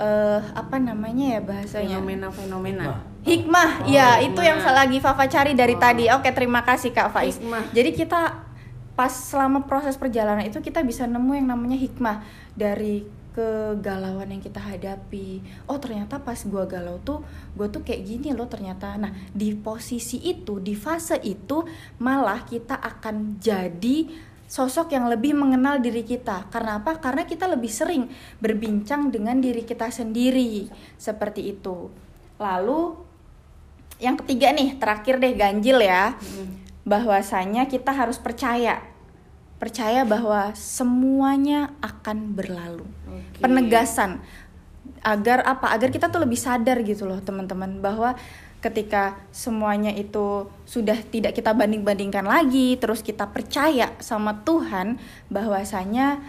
eh 0.00 0.40
apa 0.56 0.80
namanya 0.80 1.36
ya 1.36 1.40
bahasanya? 1.44 2.00
Fenomena-fenomena. 2.00 2.84
Nah, 2.88 3.00
hikmah. 3.20 3.70
Oh, 3.84 3.92
ya 3.92 4.16
hikmah. 4.16 4.26
itu 4.32 4.40
yang 4.40 4.58
lagi 4.64 4.96
Fafa 4.96 5.24
cari 5.28 5.52
dari 5.52 5.76
Oh. 5.76 5.80
tadi. 5.80 6.04
Oke 6.08 6.32
terima 6.32 6.64
kasih 6.64 6.90
Kak 6.96 7.12
Faiz. 7.12 7.36
Hikmah. 7.36 7.68
jadi 7.76 7.90
kita 7.92 8.48
pas 8.96 9.12
selama 9.12 9.64
proses 9.64 9.96
perjalanan 9.96 10.44
itu 10.44 10.60
kita 10.60 10.80
bisa 10.84 11.04
nemu 11.08 11.32
yang 11.36 11.48
namanya 11.52 11.76
hikmah 11.76 12.20
dari 12.52 13.04
kegalauan 13.30 14.28
yang 14.32 14.42
kita 14.42 14.58
hadapi. 14.58 15.40
Oh 15.70 15.78
ternyata 15.78 16.18
pas 16.18 16.36
gua 16.48 16.66
galau 16.66 16.98
tuh 17.00 17.22
gua 17.54 17.70
tuh 17.70 17.84
kayak 17.84 18.02
gini 18.04 18.32
loh 18.34 18.48
ternyata. 18.48 18.96
Nah 18.96 19.12
di 19.36 19.54
posisi 19.54 20.16
itu 20.20 20.58
di 20.58 20.72
fase 20.72 21.20
itu 21.22 21.62
malah 22.02 22.42
kita 22.48 22.76
akan 22.76 23.38
jadi 23.38 24.10
sosok 24.50 24.90
yang 24.90 25.06
lebih 25.06 25.38
mengenal 25.38 25.78
diri 25.78 26.02
kita. 26.02 26.50
Karena 26.50 26.82
apa? 26.82 26.98
Karena 26.98 27.22
kita 27.22 27.46
lebih 27.46 27.70
sering 27.70 28.10
berbincang 28.42 29.14
dengan 29.14 29.38
diri 29.38 29.62
kita 29.62 29.94
sendiri. 29.94 30.66
Seperti 30.98 31.54
itu. 31.54 31.86
Lalu 32.42 32.98
yang 34.02 34.18
ketiga 34.18 34.50
nih, 34.50 34.74
terakhir 34.74 35.22
deh 35.22 35.38
ganjil 35.38 35.78
ya. 35.78 36.18
Bahwasanya 36.82 37.70
kita 37.70 37.94
harus 37.94 38.18
percaya. 38.18 38.82
Percaya 39.62 40.02
bahwa 40.02 40.50
semuanya 40.58 41.70
akan 41.78 42.34
berlalu. 42.34 42.88
Oke. 43.06 43.38
Penegasan 43.38 44.18
agar 45.06 45.46
apa? 45.46 45.70
Agar 45.70 45.94
kita 45.94 46.10
tuh 46.10 46.26
lebih 46.26 46.40
sadar 46.40 46.82
gitu 46.82 47.06
loh, 47.06 47.22
teman-teman, 47.22 47.78
bahwa 47.78 48.18
ketika 48.60 49.16
semuanya 49.32 49.90
itu 49.92 50.48
sudah 50.68 50.96
tidak 51.08 51.32
kita 51.32 51.56
banding-bandingkan 51.56 52.24
lagi, 52.24 52.76
terus 52.76 53.00
kita 53.00 53.28
percaya 53.32 53.96
sama 54.04 54.44
Tuhan 54.44 55.00
bahwasanya 55.32 56.20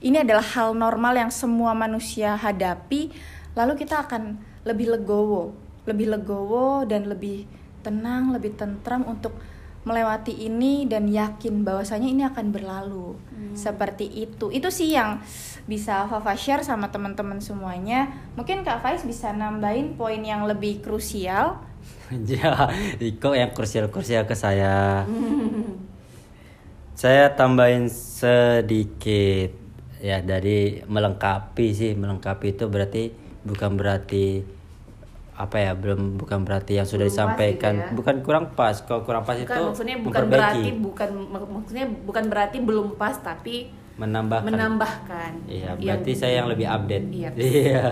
ini 0.00 0.20
adalah 0.20 0.44
hal 0.44 0.76
normal 0.76 1.16
yang 1.16 1.30
semua 1.32 1.72
manusia 1.76 2.36
hadapi, 2.36 3.12
lalu 3.56 3.72
kita 3.76 4.04
akan 4.04 4.40
lebih 4.64 4.96
legowo, 4.96 5.52
lebih 5.84 6.12
legowo 6.12 6.88
dan 6.88 7.08
lebih 7.08 7.44
tenang, 7.84 8.32
lebih 8.32 8.56
tentram 8.56 9.04
untuk 9.04 9.36
melewati 9.84 10.32
ini 10.48 10.88
dan 10.88 11.04
yakin 11.12 11.60
bahwasanya 11.60 12.08
ini 12.08 12.24
akan 12.24 12.46
berlalu. 12.48 13.20
Seperti 13.52 14.08
itu. 14.08 14.48
Itu 14.48 14.72
sih 14.72 14.96
yang 14.96 15.20
bisa 15.68 16.08
Fafa 16.08 16.34
share 16.34 16.64
sama 16.64 16.88
teman-teman 16.88 17.38
semuanya. 17.38 18.08
Mungkin 18.34 18.64
Kak 18.64 18.80
Faiz 18.80 19.04
bisa 19.04 19.30
nambahin 19.36 19.94
poin 20.00 20.18
yang 20.24 20.48
lebih 20.48 20.80
krusial. 20.80 21.60
Ya 22.22 22.68
kok 23.20 23.34
yang 23.34 23.50
krusial-krusial 23.50 24.24
ke 24.24 24.34
saya 24.34 25.02
saya 26.94 27.32
tambahin 27.32 27.90
sedikit 27.90 29.50
ya 29.98 30.20
dari 30.20 30.84
melengkapi 30.84 31.66
sih 31.70 31.92
melengkapi 31.92 32.54
itu 32.54 32.64
berarti 32.66 33.10
bukan 33.42 33.74
berarti 33.74 34.44
apa 35.34 35.56
ya 35.58 35.72
belum 35.74 36.14
bukan 36.14 36.46
berarti 36.46 36.78
yang 36.78 36.86
sudah 36.86 37.04
Belum 37.04 37.10
pas 37.10 37.34
disampaikan 37.34 37.72
gitu 37.74 37.82
ya. 37.82 37.92
bukan 37.92 38.16
kurang 38.22 38.44
pas 38.54 38.76
kalau 38.78 39.02
kurang 39.02 39.26
pas 39.26 39.34
Bukan 39.34 39.50
itu 39.50 39.62
maksudnya 39.66 39.96
bukan 39.98 40.06
memperbaiki, 40.22 40.30
berarti 40.30 40.70
bukan 40.78 41.08
mak- 41.26 41.50
maksudnya 41.50 41.86
bukan 42.06 42.24
berarti 42.30 42.56
belum 42.60 42.86
pas 42.94 43.16
tapi 43.18 43.56
menambahkan 43.94 44.46
menambahkan. 44.46 45.30
iya 45.44 45.74
Yang- 45.74 45.78
berarti 45.82 46.12
saya 46.14 46.32
yang 46.38 46.48
lebih 46.48 46.66
update 46.68 47.06
Iya. 47.10 47.30
iya 47.50 47.84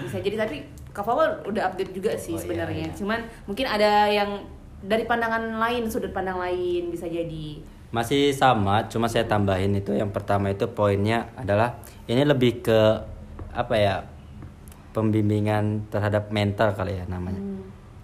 Bisa 0.00 0.18
jadi 0.18 0.36
tapi 0.38 0.56
Kak 0.92 1.04
Fawal 1.04 1.40
udah 1.48 1.72
update 1.72 1.92
juga 1.92 2.12
sih 2.14 2.32
Oh, 2.32 2.38
iya, 2.38 2.42
sebenarnya. 2.44 2.86
iya. 2.88 2.96
Cuman 2.96 3.20
mungkin 3.48 3.64
ada 3.64 4.06
yang 4.06 4.44
dari 4.82 5.08
pandangan 5.08 5.56
lain, 5.56 5.88
sudut 5.88 6.12
pandang 6.12 6.36
lain 6.36 6.92
bisa 6.92 7.08
jadi. 7.08 7.64
Masih 7.92 8.32
sama, 8.32 8.88
cuma 8.88 9.08
saya 9.08 9.24
tambahin 9.24 9.72
itu 9.72 9.92
yang 9.92 10.08
pertama 10.10 10.48
itu 10.48 10.64
poinnya 10.68 11.28
adalah 11.36 11.80
ini 12.04 12.24
lebih 12.24 12.60
ke 12.60 12.80
apa 13.52 13.74
ya? 13.76 13.96
pembimbingan 14.92 15.88
terhadap 15.88 16.28
mental 16.28 16.76
kali 16.76 17.00
ya 17.00 17.08
namanya. 17.08 17.40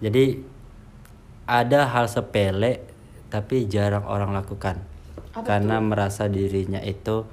Jadi 0.01 0.41
ada 1.45 1.85
hal 1.85 2.09
sepele 2.09 2.81
tapi 3.29 3.69
jarang 3.69 4.09
orang 4.09 4.33
lakukan. 4.33 4.81
karena 5.45 5.77
merasa 5.77 6.25
dirinya 6.25 6.81
itu 6.81 7.23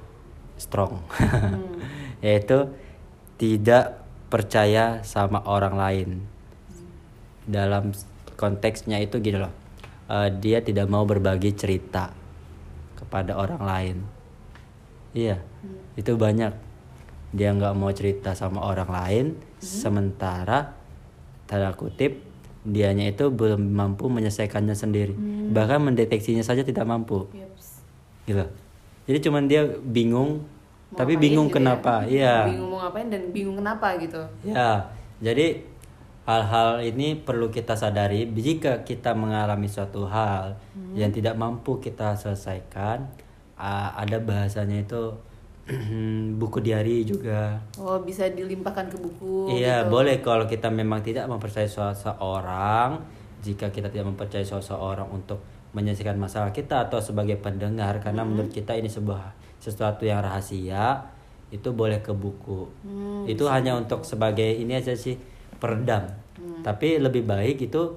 strong. 0.55 1.01
Yaitu 2.25 2.69
tidak 3.35 3.96
percaya 4.27 5.01
sama 5.07 5.43
orang 5.47 5.75
lain. 5.75 6.09
Dalam 7.47 7.95
konteksnya 8.35 8.99
itu 8.99 9.17
gini 9.23 9.39
loh. 9.39 9.53
eh, 10.07 10.31
dia 10.39 10.63
tidak 10.63 10.87
mau 10.87 11.03
berbagi 11.03 11.51
cerita 11.51 12.15
kepada 12.95 13.35
orang 13.35 13.61
lain. 13.61 13.97
Iya, 15.11 15.43
itu 15.99 16.15
banyak. 16.15 16.55
Dia 17.35 17.51
nggak 17.51 17.75
mau 17.75 17.91
cerita 17.91 18.31
sama 18.31 18.63
orang 18.63 18.87
lain, 18.87 19.25
sementara 19.59 20.71
tanda 21.47 21.75
kutip 21.75 22.23
dianya 22.67 23.07
itu 23.07 23.31
belum 23.31 23.71
mampu 23.71 24.11
menyelesaikannya 24.11 24.75
sendiri. 24.75 25.15
Bahkan 25.51 25.91
mendeteksinya 25.91 26.43
saja 26.43 26.63
tidak 26.67 26.83
mampu. 26.83 27.27
Gitu. 28.27 28.43
Jadi 29.07 29.17
cuman 29.23 29.47
dia 29.47 29.63
bingung, 29.79 30.43
Mau 30.87 31.03
tapi 31.03 31.19
ngapain 31.19 31.23
bingung 31.27 31.47
gitu 31.49 31.53
ya. 31.53 31.57
kenapa. 31.59 31.93
Iya. 32.07 32.35
Bingung 32.47 32.69
mau 32.71 32.79
ngapain 32.85 33.07
dan 33.11 33.23
bingung 33.35 33.57
kenapa 33.59 33.87
gitu. 33.99 34.21
Ya, 34.43 34.87
jadi 35.19 35.47
hal-hal 36.27 36.83
ini 36.83 37.15
perlu 37.23 37.47
kita 37.47 37.75
sadari 37.79 38.27
jika 38.35 38.83
kita 38.83 39.15
mengalami 39.15 39.71
suatu 39.71 40.03
hal 40.11 40.59
yang 40.91 41.07
tidak 41.15 41.39
mampu 41.39 41.79
kita 41.79 42.19
selesaikan, 42.19 43.07
ada 43.95 44.17
bahasanya 44.19 44.83
itu 44.83 45.15
buku 46.39 46.59
diari 46.63 47.03
juga. 47.03 47.59
Oh, 47.79 47.99
bisa 47.99 48.27
dilimpahkan 48.31 48.87
ke 48.87 48.97
buku 48.99 49.51
iya, 49.55 49.83
gitu. 49.83 49.91
boleh 49.91 50.23
kalau 50.23 50.47
kita 50.47 50.71
memang 50.71 51.03
tidak 51.03 51.27
mempercayai 51.27 51.67
seseorang, 51.67 53.03
jika 53.43 53.71
kita 53.71 53.91
tidak 53.91 54.15
mempercayai 54.15 54.47
seseorang 54.47 55.07
untuk 55.11 55.43
menyelesaikan 55.75 56.15
masalah 56.15 56.55
kita 56.55 56.87
atau 56.87 57.03
sebagai 57.03 57.35
pendengar 57.39 57.99
karena 57.99 58.23
menurut 58.23 58.51
kita 58.51 58.75
ini 58.79 58.87
sebuah 58.87 59.46
sesuatu 59.67 60.07
yang 60.07 60.23
rahasia, 60.23 61.03
itu 61.51 61.69
boleh 61.71 61.99
ke 61.99 62.11
buku. 62.15 62.67
itu 63.27 63.43
hanya 63.51 63.75
untuk 63.75 64.07
sebagai 64.07 64.47
ini 64.47 64.79
aja 64.79 64.95
sih 64.95 65.19
peredam. 65.59 66.07
Tapi 66.63 66.99
lebih 67.03 67.27
baik 67.27 67.67
itu 67.67 67.91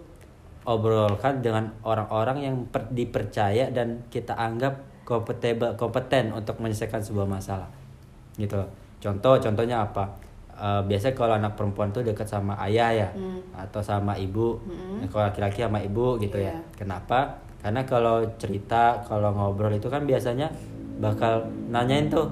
obrolkan 0.66 1.40
dengan 1.40 1.70
orang-orang 1.86 2.38
yang 2.42 2.56
per- 2.68 2.90
dipercaya 2.90 3.70
dan 3.70 4.02
kita 4.10 4.34
anggap 4.36 4.76
kompeten 5.06 5.58
kompeten 5.74 6.30
untuk 6.30 6.58
menyelesaikan 6.58 7.02
sebuah 7.02 7.26
masalah. 7.26 7.66
Gitu. 8.38 8.58
Contoh 9.00 9.34
contohnya 9.40 9.82
apa? 9.82 10.06
Eh, 10.60 10.82
biasanya 10.84 11.14
kalau 11.16 11.34
anak 11.40 11.56
perempuan 11.56 11.88
tuh 11.88 12.04
dekat 12.04 12.28
sama 12.28 12.52
ayah 12.68 12.92
ya 12.92 13.08
atau 13.56 13.80
sama 13.80 14.12
ibu. 14.14 14.60
Nah, 15.00 15.08
kalau 15.08 15.24
laki-laki 15.32 15.64
sama 15.64 15.80
ibu 15.80 16.20
gitu 16.20 16.36
ya. 16.36 16.52
Iya. 16.52 16.56
kenapa? 16.76 17.40
Karena 17.60 17.84
kalau 17.88 18.24
cerita 18.36 19.00
kalau 19.08 19.32
ngobrol 19.32 19.72
itu 19.72 19.88
kan 19.88 20.04
biasanya 20.04 20.52
bakal 21.00 21.48
nanyain 21.72 22.06
tuh 22.12 22.28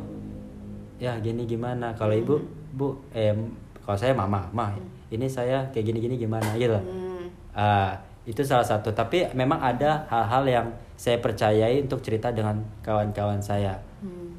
ya 1.01 1.17
gini 1.19 1.49
gimana? 1.49 1.97
Kalau 1.97 2.13
ibu 2.13 2.37
bu 2.77 2.95
eh 3.17 3.33
kalau 3.81 3.97
saya 3.97 4.13
mama 4.13 4.45
mah 4.53 4.77
ini 5.09 5.25
saya 5.25 5.65
kayak 5.73 5.89
gini 5.89 5.99
gini 6.05 6.15
gimana? 6.21 6.53
Gitu. 6.55 6.77
Hmm. 6.77 7.27
Ah, 7.57 7.97
itu 8.29 8.45
salah 8.45 8.63
satu. 8.63 8.93
Tapi 8.93 9.33
memang 9.33 9.57
ada 9.59 10.05
hal-hal 10.13 10.45
yang 10.45 10.67
saya 11.01 11.17
percayai 11.19 11.81
untuk 11.81 12.05
cerita 12.05 12.29
dengan 12.29 12.61
kawan-kawan 12.85 13.41
saya. 13.41 13.81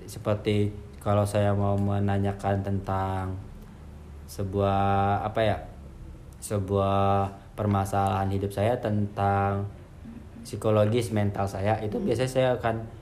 Seperti 0.06 0.70
kalau 1.02 1.26
saya 1.26 1.56
mau 1.56 1.74
menanyakan 1.80 2.62
tentang 2.62 3.34
sebuah 4.30 5.26
apa 5.26 5.42
ya 5.42 5.58
sebuah 6.38 7.26
permasalahan 7.58 8.30
hidup 8.30 8.54
saya 8.54 8.78
tentang 8.78 9.66
psikologis 10.46 11.12
mental 11.12 11.50
saya 11.50 11.76
itu 11.82 11.98
biasanya 11.98 12.32
saya 12.32 12.50
akan 12.56 12.76
uh, 12.80 12.99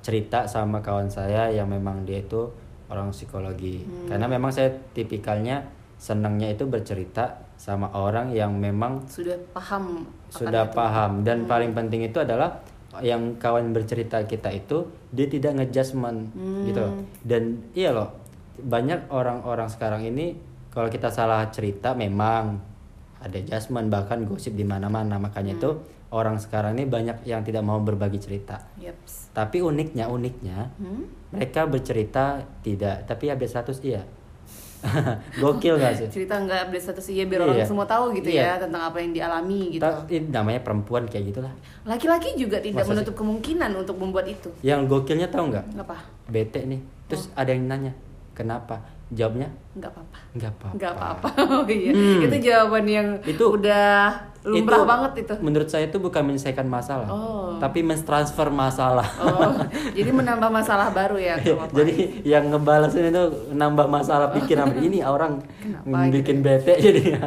cerita 0.00 0.48
sama 0.48 0.80
kawan 0.82 1.08
saya 1.10 1.48
yang 1.52 1.68
memang 1.68 2.04
dia 2.06 2.22
itu 2.22 2.48
orang 2.88 3.10
psikologi. 3.10 3.82
Karena 4.06 4.26
memang 4.30 4.50
saya 4.54 4.70
tipikalnya 4.94 5.66
senangnya 5.96 6.52
itu 6.52 6.68
bercerita 6.68 7.40
sama 7.56 7.88
orang 7.96 8.30
yang 8.36 8.52
memang 8.56 9.00
Sudah 9.08 9.36
paham 9.56 10.04
sudah 10.28 10.68
itu. 10.68 10.76
paham. 10.76 11.24
Dan 11.24 11.48
paling 11.48 11.72
penting 11.72 12.06
itu 12.06 12.20
adalah 12.20 12.60
yang 13.04 13.36
kawan 13.36 13.76
bercerita 13.76 14.24
kita 14.24 14.48
itu 14.52 14.88
dia 15.12 15.28
tidak 15.28 15.60
ngejudgment 15.60 16.32
gitu 16.64 16.80
loh. 16.80 16.96
dan 17.28 17.60
iya 17.76 17.92
loh 17.92 18.08
banyak 18.56 19.12
orang-orang 19.12 19.68
sekarang 19.68 20.00
ini 20.00 20.32
kalau 20.72 20.88
kita 20.88 21.12
salah 21.12 21.44
cerita 21.52 21.92
memang 21.92 22.56
ada 23.20 23.38
judgment 23.40 23.88
bahkan 23.88 24.24
gosip 24.28 24.52
di 24.52 24.64
mana-mana. 24.64 25.16
Makanya 25.16 25.56
itu 25.56 25.76
orang 26.12 26.36
sekarang 26.36 26.76
ini 26.76 26.84
banyak 26.84 27.24
yang 27.24 27.40
tidak 27.42 27.64
mau 27.64 27.80
berbagi 27.80 28.20
cerita. 28.20 28.60
Yups. 28.76 29.25
Tapi 29.36 29.60
uniknya 29.60 30.08
uniknya 30.08 30.72
Hmm? 30.74 31.04
mereka 31.28 31.68
bercerita 31.68 32.24
tidak 32.60 33.04
tapi 33.04 33.28
update 33.28 33.52
status 33.52 33.78
iya 33.82 34.00
gokil 35.36 35.76
gak 35.76 35.92
sih 35.94 36.06
Cerita 36.06 36.36
nggak 36.38 36.68
update 36.68 36.84
status 36.84 37.06
iya 37.08 37.24
biar 37.24 37.42
orang 37.42 37.58
Iya. 37.58 37.66
semua 37.66 37.84
tahu 37.84 38.12
gitu 38.12 38.28
Iya. 38.30 38.56
ya 38.56 38.62
tentang 38.62 38.82
apa 38.82 38.96
yang 38.96 39.10
dialami 39.10 39.60
gitu. 39.72 39.82
Ta- 39.82 40.04
ini 40.06 40.30
namanya 40.30 40.60
perempuan 40.62 41.04
kayak 41.04 41.24
gitulah 41.28 41.52
Laki-laki 41.82 42.34
juga 42.34 42.58
tidak 42.58 42.80
Masa 42.80 42.84
sih? 42.84 42.92
menutup 42.94 43.14
kemungkinan 43.14 43.70
untuk 43.74 43.96
membuat 43.96 44.26
itu. 44.26 44.48
yang 44.62 44.84
gokilnya 44.84 45.26
tahu 45.26 45.50
nggak 45.50 45.64
Apa? 45.76 45.96
bete 46.26 46.64
nih 46.64 46.80
terus 47.06 47.28
ada 47.34 47.50
yang 47.50 47.66
nanya 47.66 47.92
kenapa 48.32 48.80
jawabnya 49.08 49.46
Nggak 49.72 49.90
apa-apa. 49.92 50.16
nggak 50.34 50.50
apa 50.52 50.68
Nggak 50.74 50.92
apa-apa. 50.92 51.28
Oh 51.52 51.64
iya. 51.64 51.92
Hmm. 51.92 52.20
Itu 52.22 52.36
jawaban 52.40 52.84
yang 52.84 53.08
Itu- 53.22 53.52
udah 53.52 53.86
lumrah 54.42 54.82
banget 54.84 55.12
itu. 55.20 55.34
menurut 55.40 55.66
saya 55.66 55.86
itu 55.86 55.98
bukan 55.98 56.22
menyelesaikan 56.22 56.64
masalah 56.64 57.06
Oh. 57.06 57.58
tapi 57.58 57.82
mentransfer 57.82 58.46
masalah 58.48 59.02
Oh, 59.16 59.58
jadi 59.90 60.06
menambah 60.08 60.46
masalah 60.48 60.90
baru 60.90 61.18
ya. 61.18 61.34
Jadi 61.74 62.22
yang 62.22 62.46
ngebalasin 62.48 63.10
itu 63.10 63.22
nambah 63.52 63.86
masalah 63.86 64.30
pikiran 64.32 64.70
ini 64.80 65.02
orang 65.02 65.42
Kenapa 65.56 66.06
bikin 66.08 66.40
bete 66.40 66.74
jadi 66.76 67.18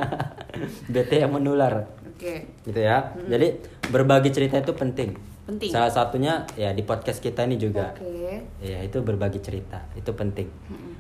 bete 0.86 1.16
yang 1.18 1.32
menular 1.34 1.88
Oke. 2.10 2.48
gitu 2.64 2.76
ya 2.78 3.12
jadi 3.22 3.56
berbagi 3.86 4.30
cerita 4.30 4.56
itu 4.58 4.72
penting 4.72 5.16
Penting. 5.50 5.70
Salah 5.70 5.90
satunya 5.90 6.46
ya 6.54 6.70
di 6.72 6.82
podcast 6.82 7.18
kita 7.18 7.42
ini 7.42 7.58
juga. 7.58 7.90
Oke. 7.92 8.46
Ya 8.62 8.80
itu 8.80 9.02
berbagi 9.02 9.42
cerita, 9.42 9.82
itu 9.94 10.14
penting. 10.14 10.46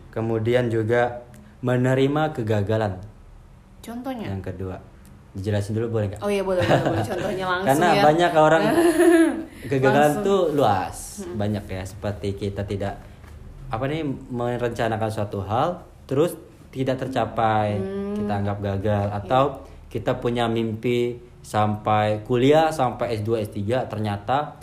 Kemudian 0.09 0.67
juga 0.67 1.21
menerima 1.61 2.33
kegagalan. 2.33 2.97
Contohnya. 3.79 4.33
Yang 4.33 4.43
kedua, 4.49 4.81
dijelasin 5.31 5.77
dulu 5.77 5.87
boleh 5.93 6.05
nggak? 6.09 6.21
Oh 6.21 6.27
iya 6.27 6.41
boleh 6.41 6.59
boleh, 6.59 6.81
boleh. 6.83 7.05
contohnya 7.05 7.45
langsung 7.51 7.67
Karena 7.69 7.87
ya. 7.87 8.01
banyak 8.01 8.31
orang 8.33 8.63
kegagalan 9.69 10.01
Langsung. 10.17 10.25
tuh 10.25 10.41
luas, 10.57 10.97
banyak 11.29 11.63
ya. 11.63 11.83
Seperti 11.85 12.27
kita 12.33 12.65
tidak 12.65 12.97
apa 13.69 13.85
nih 13.85 14.01
merencanakan 14.33 15.09
suatu 15.13 15.45
hal, 15.45 15.77
terus 16.03 16.33
tidak 16.69 16.97
tercapai, 16.97 17.77
Hmm. 17.77 18.17
kita 18.17 18.33
anggap 18.35 18.57
gagal. 18.59 19.05
Atau 19.13 19.43
kita 19.87 20.17
punya 20.17 20.45
mimpi 20.45 21.17
sampai 21.41 22.21
kuliah, 22.23 22.69
sampai 22.69 23.15
S2, 23.15 23.41
S3, 23.41 23.57
ternyata 23.87 24.59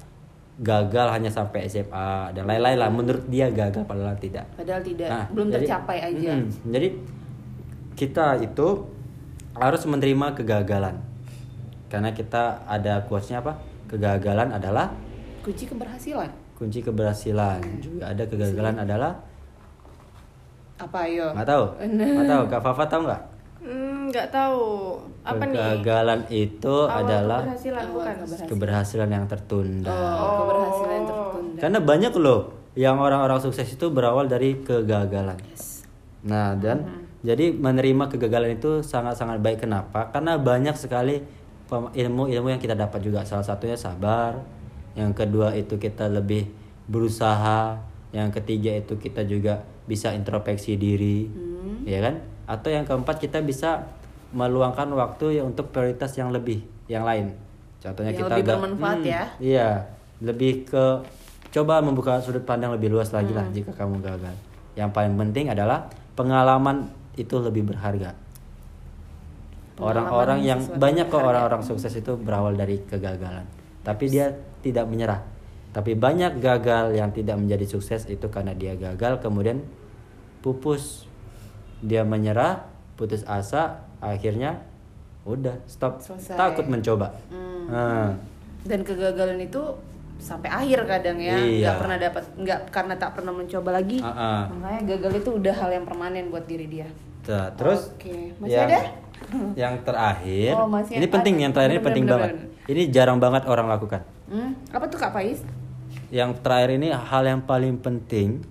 gagal 0.56 1.12
hanya 1.12 1.28
sampai 1.28 1.66
SMA 1.66 2.32
dan 2.32 2.44
lain-lain 2.44 2.78
lah. 2.78 2.88
Menurut 2.88 3.24
dia 3.26 3.48
gagal, 3.48 3.84
padahal 3.84 4.16
tidak. 4.16 4.44
Padahal 4.54 4.80
tidak, 4.80 5.08
Nah, 5.08 5.24
belum 5.28 5.46
jadi- 5.48 5.56
tercapai 5.62 5.98
aja. 6.00 6.32
Mm, 6.32 6.48
jadi 6.66 6.88
kita 7.92 8.26
itu 8.40 8.68
harus 9.52 9.82
menerima 9.84 10.32
kegagalan. 10.34 10.96
Karena 11.86 12.10
kita 12.10 12.64
ada 12.64 13.04
quotes-nya 13.04 13.40
apa? 13.40 13.56
Kegagalan 13.86 14.50
adalah 14.50 14.90
Kunci 15.40 15.64
keberhasilan. 15.64 16.28
kunci 16.54 16.80
keberhasilan. 16.80 17.60
Juga 17.78 18.10
ada 18.10 18.24
kegagalan 18.24 18.76
adalah 18.78 19.12
Apa 20.76 21.08
ayo? 21.08 21.32
nggak 21.32 21.46
tahu. 21.46 21.64
Nggak 21.96 22.26
tahu. 22.26 22.42
Kak 22.48 22.60
Fafa 22.62 22.84
tahu 22.86 23.00
nggak? 23.06 23.22
Hmm, 23.66 24.14
nggak 24.14 24.30
tahu. 24.30 24.94
Apa 25.26 25.42
nih? 25.42 25.58
Kegagalan 25.58 26.20
itu 26.30 26.76
Awal 26.86 27.02
adalah 27.02 27.40
keberhasilan 27.42 27.82
Awal 27.82 27.90
bukan? 27.90 28.14
keberhasilan. 28.14 28.46
keberhasilan 28.46 29.08
yang 29.10 29.24
tertunda. 29.26 29.90
Oh, 29.90 30.32
keberhasilan 30.46 31.00
tertunda. 31.02 31.58
Karena 31.58 31.78
banyak 31.82 32.12
loh 32.14 32.40
yang 32.78 32.96
orang-orang 33.02 33.42
sukses 33.42 33.66
itu 33.66 33.90
berawal 33.90 34.30
dari 34.30 34.62
kegagalan. 34.62 35.34
Nah, 36.22 36.54
dan 36.54 37.06
jadi 37.26 37.50
menerima 37.50 38.06
kegagalan 38.14 38.54
itu 38.54 38.86
sangat-sangat 38.86 39.42
baik. 39.42 39.66
Kenapa? 39.66 40.14
Karena 40.14 40.38
banyak 40.38 40.78
sekali 40.78 41.18
ilmu-ilmu 41.72 42.54
yang 42.54 42.62
kita 42.62 42.78
dapat 42.78 43.02
juga. 43.02 43.26
Salah 43.26 43.42
satunya 43.42 43.74
sabar. 43.74 44.38
Yang 44.94 45.26
kedua 45.26 45.58
itu 45.58 45.74
kita 45.74 46.06
lebih 46.06 46.46
berusaha. 46.86 47.82
Yang 48.14 48.38
ketiga 48.38 48.78
itu 48.78 48.94
kita 48.94 49.26
juga 49.26 49.66
bisa 49.86 50.14
introspeksi 50.14 50.78
diri, 50.78 51.26
ya 51.84 51.98
kan? 52.00 52.35
Atau 52.46 52.70
yang 52.70 52.82
keempat 52.82 53.18
kita 53.18 53.42
bisa 53.42 53.90
meluangkan 54.30 54.86
waktu 54.90 55.38
ya 55.38 55.42
untuk 55.42 55.70
prioritas 55.70 56.14
yang 56.14 56.30
lebih, 56.30 56.62
yang 56.86 57.02
lain. 57.02 57.34
Contohnya 57.78 58.10
Yang 58.10 58.18
kita 58.18 58.28
lebih 58.28 58.42
agak- 58.42 58.54
bermanfaat 58.58 58.98
Hmm, 58.98 59.06
ya. 59.06 59.22
Iya, 59.38 59.68
lebih 60.20 60.52
ke 60.64 60.84
coba 61.50 61.78
membuka 61.78 62.18
sudut 62.18 62.42
pandang 62.42 62.70
lebih 62.70 62.90
luas 62.90 63.10
lagi 63.10 63.30
Hmm. 63.30 63.38
lah 63.38 63.46
jika 63.50 63.70
kamu 63.72 63.98
gagal. 64.00 64.34
Yang 64.74 64.90
paling 64.92 65.14
penting 65.16 65.46
adalah 65.48 65.86
pengalaman 66.14 66.86
itu 67.14 67.38
lebih 67.38 67.64
berharga. 67.64 68.12
Orang-orang 69.76 70.40
yang 70.40 70.60
banyak 70.72 71.06
kok 71.06 71.20
orang-orang 71.20 71.60
sukses 71.60 71.92
itu 71.92 72.16
berawal 72.16 72.56
dari 72.56 72.80
kegagalan, 72.80 73.44
tapi 73.82 74.08
dia 74.08 74.32
tidak 74.60 74.88
menyerah. 74.88 75.20
Tapi 75.70 75.92
banyak 75.92 76.40
gagal 76.40 76.96
yang 76.96 77.12
tidak 77.12 77.36
menjadi 77.36 77.68
sukses 77.68 78.08
itu 78.08 78.24
karena 78.26 78.56
dia 78.56 78.72
gagal 78.72 79.20
kemudian 79.20 79.60
pupus. 80.40 81.04
Dia 81.80 82.02
menyerah, 82.02 82.64
putus 82.94 83.22
asa, 83.24 83.84
akhirnya 83.98 84.64
udah 85.22 85.58
stop, 85.66 86.00
Selesai. 86.00 86.34
takut 86.34 86.64
mencoba. 86.64 87.12
Hmm. 87.28 87.66
Nah, 87.66 88.10
Dan 88.62 88.82
kegagalan 88.82 89.38
itu 89.40 89.62
sampai 90.16 90.48
akhir 90.48 90.86
kadang 90.86 91.18
ya, 91.18 91.36
Iya. 91.36 91.60
nggak 91.62 91.76
pernah 91.76 91.96
dapat, 92.00 92.22
nggak 92.34 92.60
karena 92.70 92.94
tak 92.96 93.10
pernah 93.14 93.30
mencoba 93.30 93.70
lagi. 93.72 93.98
ah, 94.00 94.10
ah. 94.10 94.40
Makanya 94.50 94.82
gagal 94.96 95.12
itu 95.20 95.30
udah 95.34 95.54
hal 95.54 95.70
yang 95.70 95.84
permanen 95.84 96.30
buat 96.30 96.44
diri 96.44 96.66
dia. 96.66 96.88
Nah, 97.26 97.50
terus 97.52 97.90
Oke, 97.92 98.32
masih 98.38 98.54
yang, 98.54 98.68
ada? 98.68 98.80
yang 99.62 99.74
terakhir, 99.82 100.50
Oh, 100.54 100.66
masih 100.66 100.92
ini 100.94 101.06
penting 101.06 101.34
yang 101.38 101.52
terakhir 101.52 101.72
ini 101.72 101.82
penting 101.82 102.04
bener, 102.06 102.14
banget. 102.16 102.30
bener. 102.32 102.48
Ini 102.66 102.82
jarang 102.90 103.18
banget 103.18 103.42
orang 103.44 103.66
lakukan. 103.68 104.02
Hmm, 104.26 104.50
apa 104.68 104.84
tuh 104.86 104.98
Kak 104.98 105.10
Pais? 105.12 105.42
Yang 106.08 106.30
terakhir 106.40 106.70
ini 106.72 106.88
hal 106.90 107.22
yang 107.22 107.42
paling 107.42 107.74
penting 107.76 108.42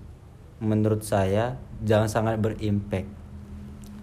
menurut 0.62 1.04
saya 1.04 1.60
jangan 1.84 2.08
sangat 2.08 2.34
berimpact. 2.40 3.08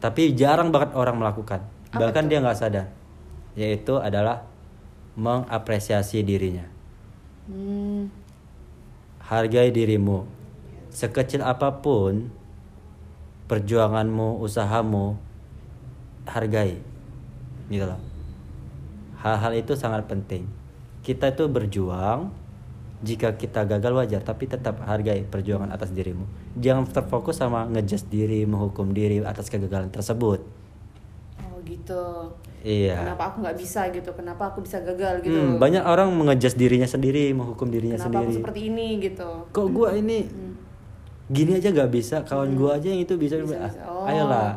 Tapi 0.03 0.35
jarang 0.35 0.69
banget 0.69 0.93
orang 0.93 1.15
melakukan. 1.17 1.63
Apa 1.95 2.09
Bahkan 2.09 2.23
tuh? 2.27 2.29
dia 2.29 2.37
nggak 2.43 2.59
sadar. 2.59 2.87
Yaitu 3.55 3.97
adalah 3.97 4.43
mengapresiasi 5.15 6.25
dirinya. 6.25 6.65
Hmm, 7.47 8.09
Hargai 9.23 9.71
dirimu. 9.71 10.27
Sekecil 10.91 11.41
apa 11.41 11.79
pun 11.79 12.29
perjuanganmu, 13.47 14.43
usahamu, 14.43 15.15
hargai. 16.27 16.77
Gitu 17.71 17.85
loh. 17.87 18.01
Hal-hal 19.23 19.55
itu 19.55 19.73
sangat 19.79 20.03
penting. 20.11 20.43
Kita 20.99 21.31
itu 21.31 21.47
berjuang, 21.47 22.35
jika 23.03 23.35
kita 23.39 23.63
gagal 23.63 23.95
wajar, 23.95 24.21
tapi 24.23 24.47
tetap 24.47 24.83
hargai 24.83 25.23
perjuangan 25.23 25.71
atas 25.71 25.95
dirimu. 25.95 26.27
Jangan 26.53 26.85
terfokus 26.85 27.37
sama 27.37 27.65
ngejudge 27.65 28.05
diri, 28.07 28.45
menghukum 28.45 28.91
diri 28.91 29.21
atas 29.21 29.49
kegagalan 29.49 29.89
tersebut. 29.89 30.41
oh 31.41 31.57
gitu. 31.65 32.29
Iya. 32.61 32.95
Kenapa 33.03 33.33
aku 33.33 33.43
nggak 33.43 33.57
bisa 33.57 33.81
gitu? 33.89 34.09
Kenapa 34.13 34.53
aku 34.53 34.61
bisa 34.61 34.79
gagal 34.79 35.19
gitu? 35.21 35.33
Hmm, 35.33 35.57
banyak 35.57 35.81
orang 35.81 36.13
mengejudge 36.13 36.55
dirinya 36.55 36.85
sendiri, 36.85 37.33
menghukum 37.33 37.67
dirinya 37.67 37.97
Kenapa 37.97 38.21
aku 38.21 38.23
sendiri. 38.23 38.37
seperti 38.39 38.59
ini 38.69 38.87
gitu? 39.01 39.29
kok 39.49 39.67
gua 39.67 39.91
ini 39.91 40.29
gini 41.25 41.55
aja 41.55 41.71
nggak 41.71 41.89
bisa 41.89 42.21
kawan 42.21 42.53
gua 42.53 42.77
aja 42.77 42.87
yang 42.87 43.01
itu 43.01 43.15
bisa, 43.15 43.35
Bisa, 43.37 43.55
Ah, 43.57 43.67
bisa. 43.67 43.81
Oh. 43.83 44.05
ayolah 44.05 44.49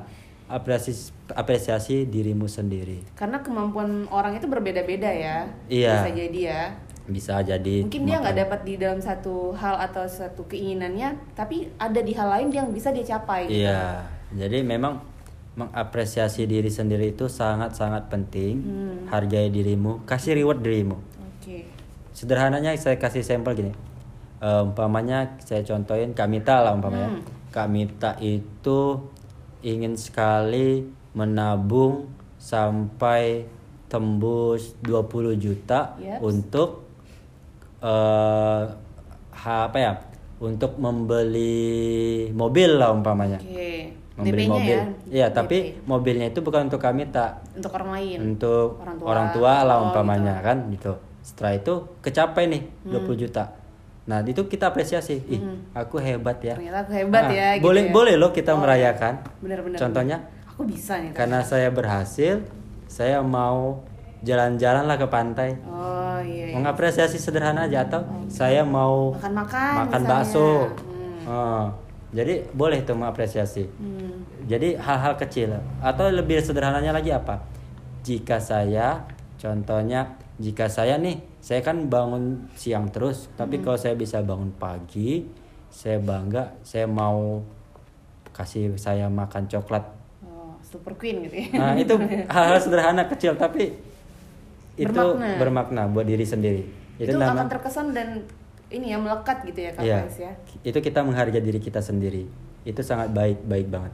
apresiasi 0.47 1.11
apresiasi 1.33 1.97
dirimu 2.07 2.47
sendiri 2.47 3.03
Karena 3.13 3.41
kemampuan 3.41 4.07
orang 4.07 4.37
itu 4.37 4.47
berbeda-beda 4.47 5.09
ya. 5.09 5.51
Iya. 5.67 5.95
Bisa 5.99 6.11
jadi 6.13 6.39
ya. 6.45 6.63
Bisa 7.07 7.39
jadi 7.39 7.83
Mungkin 7.83 8.03
dia 8.03 8.19
nggak 8.19 8.37
dapat 8.39 8.61
di 8.63 8.75
dalam 8.77 8.99
satu 8.99 9.51
hal 9.53 9.79
atau 9.81 10.03
satu 10.03 10.43
keinginannya, 10.45 11.15
tapi 11.33 11.71
ada 11.77 11.99
di 11.99 12.11
hal 12.11 12.29
lain 12.29 12.49
yang 12.51 12.69
bisa 12.69 12.91
dia 12.91 13.07
capai. 13.09 13.47
gitu. 13.47 13.61
iya 13.61 14.03
jadi 14.29 14.61
memang 14.61 14.99
mengapresiasi 15.57 16.45
diri 16.45 16.69
sendiri 16.69 17.11
itu 17.11 17.27
sangat 17.27 17.73
sangat 17.73 18.07
penting 18.07 18.55
Hmm. 18.59 18.99
hargai 19.09 19.49
dirimu 19.49 20.05
kasih 20.05 20.35
reward 20.35 20.61
dirimu 20.61 20.99
Oke. 21.23 21.65
sederhananya 22.11 22.75
saya 22.75 22.97
kasih 22.97 23.23
sampel 23.23 23.55
gini 23.57 23.73
Eh, 24.37 24.63
umpamanya 24.63 25.33
saya 25.41 25.65
contohin 25.65 26.13
Kak 26.13 26.29
Mita 26.29 26.61
lah 26.61 26.77
umpamanya 26.77 27.09
Hmm. 27.09 27.25
Kak 27.49 27.69
Mita 27.69 28.21
itu 28.21 29.01
ingin 29.63 29.97
sekali 29.97 30.85
menabung 31.11 32.13
sampai 32.37 33.49
tembus 33.89 34.77
20 34.83 35.33
juta 35.35 35.97
Yaps. 35.97 36.21
untuk 36.21 36.69
ha- 39.33 39.65
apa 39.67 39.79
ya 39.79 39.93
untuk 40.39 40.77
membeli 40.77 41.65
mobil 42.31 42.77
lah 42.77 42.91
umpamanya 42.91 43.39
Oke. 43.39 43.95
membeli 44.15 44.45
mobil 44.47 44.77
ya. 44.77 44.87
iya 45.09 45.27
DP. 45.27 45.35
tapi 45.35 45.57
mobilnya 45.85 46.27
itu 46.27 46.41
bukan 46.41 46.67
untuk 46.67 46.79
Kak 46.79 46.93
Mita 46.93 47.41
untuk 47.53 47.73
orang 47.73 47.91
lain. 47.95 48.19
untuk 48.35 48.81
Orang 48.81 48.97
orang 49.01 49.27
tua. 49.31 49.53
tua, 49.55 49.65
lah 49.65 49.77
Oh, 49.77 49.85
umpamanya 49.87 50.35
gitu. 50.35 50.45
kan 50.45 50.57
gitu. 50.71 50.93
Setelah 51.23 51.53
itu 51.55 51.73
kecapai 52.01 52.45
nih 52.47 52.63
Hmm. 52.83 52.93
20 52.97 53.17
juta. 53.19 53.45
Nah, 54.07 54.23
itu 54.23 54.47
kita 54.47 54.71
apresiasi. 54.71 55.19
Ih, 55.27 55.43
aku 55.75 55.99
hebat 55.99 56.39
ya. 56.39 56.55
Ternyata 56.55 56.79
aku 56.81 56.93
hebat 56.95 57.25
Ah, 57.25 57.33
ya, 57.33 57.49
gitu 57.55 57.67
boleh 57.67 57.83
ya. 57.83 57.91
boleh 57.91 58.15
loh 58.15 58.31
kita 58.31 58.55
Oh, 58.55 58.63
merayakan. 58.63 59.19
Bener-bener. 59.43 59.75
Contohnya 59.77 60.17
Aku 60.47 60.63
bisa 60.63 60.95
nih. 60.97 61.11
karena 61.11 61.43
saya 61.43 61.69
berhasil, 61.69 62.47
saya 62.87 63.19
mau 63.21 63.83
jalan-jalan 64.27 64.85
lah 64.91 64.99
ke 64.99 65.07
pantai. 65.07 65.55
Oh 65.71 66.19
iya. 66.19 66.51
iya. 66.51 66.55
Mengapresiasi 66.59 67.23
sederhana 67.23 67.71
aja 67.71 67.87
atau 67.87 68.03
saya 68.27 68.67
mau 68.67 69.15
Makan-makan 69.15 69.73
makan 69.87 70.03
bakso. 70.03 70.51
Hmm. 70.83 71.31
Oh, 71.31 71.67
jadi 72.11 72.43
boleh 72.51 72.83
tuh 72.83 72.99
mengapresiasi. 72.99 73.71
Hmm. 73.71 74.27
Jadi 74.51 74.75
hal-hal 74.75 75.15
kecil 75.15 75.55
atau 75.79 76.11
lebih 76.11 76.43
sederhananya 76.43 76.91
lagi 76.91 77.15
apa? 77.15 77.47
Jika 78.03 78.43
saya 78.43 79.07
contohnya 79.39 80.19
jika 80.37 80.69
saya 80.69 81.01
nih 81.01 81.17
saya 81.41 81.63
kan 81.63 81.87
bangun 81.87 82.51
siang 82.59 82.91
terus, 82.91 83.31
tapi 83.39 83.63
kalau 83.63 83.79
saya 83.79 83.95
bisa 83.95 84.19
bangun 84.21 84.51
pagi, 84.59 85.23
saya 85.71 86.03
bangga, 86.03 86.59
saya 86.67 86.91
mau 86.91 87.41
kasih 88.35 88.75
saya 88.77 89.07
makan 89.09 89.47
coklat. 89.49 89.87
Oh, 90.27 90.59
super 90.61 90.93
queen 90.99 91.25
gitu 91.25 91.47
ya. 91.47 91.49
Nah, 91.55 91.73
itu 91.79 91.95
hal-hal 92.35 92.59
sederhana 92.61 93.07
kecil 93.09 93.39
tapi 93.39 93.73
itu 94.77 94.93
Bermakna. 94.93 95.37
bermakna, 95.37 95.83
buat 95.89 96.05
diri 96.05 96.23
sendiri. 96.23 96.63
itu 96.97 97.13
nama- 97.13 97.33
akan 97.35 97.49
terkesan 97.51 97.93
dan 97.93 98.25
ini 98.69 98.89
ya 98.89 98.97
melekat 98.97 99.45
gitu 99.45 99.59
ya 99.59 99.71
Kak 99.71 99.83
Iya. 99.83 99.99
Faiz 100.03 100.17
ya. 100.19 100.33
Itu 100.63 100.79
kita 100.79 101.01
menghargai 101.01 101.39
diri 101.39 101.57
kita 101.59 101.79
sendiri. 101.79 102.25
Itu 102.63 102.81
sangat 102.81 103.11
baik, 103.11 103.41
baik 103.43 103.69
banget. 103.69 103.93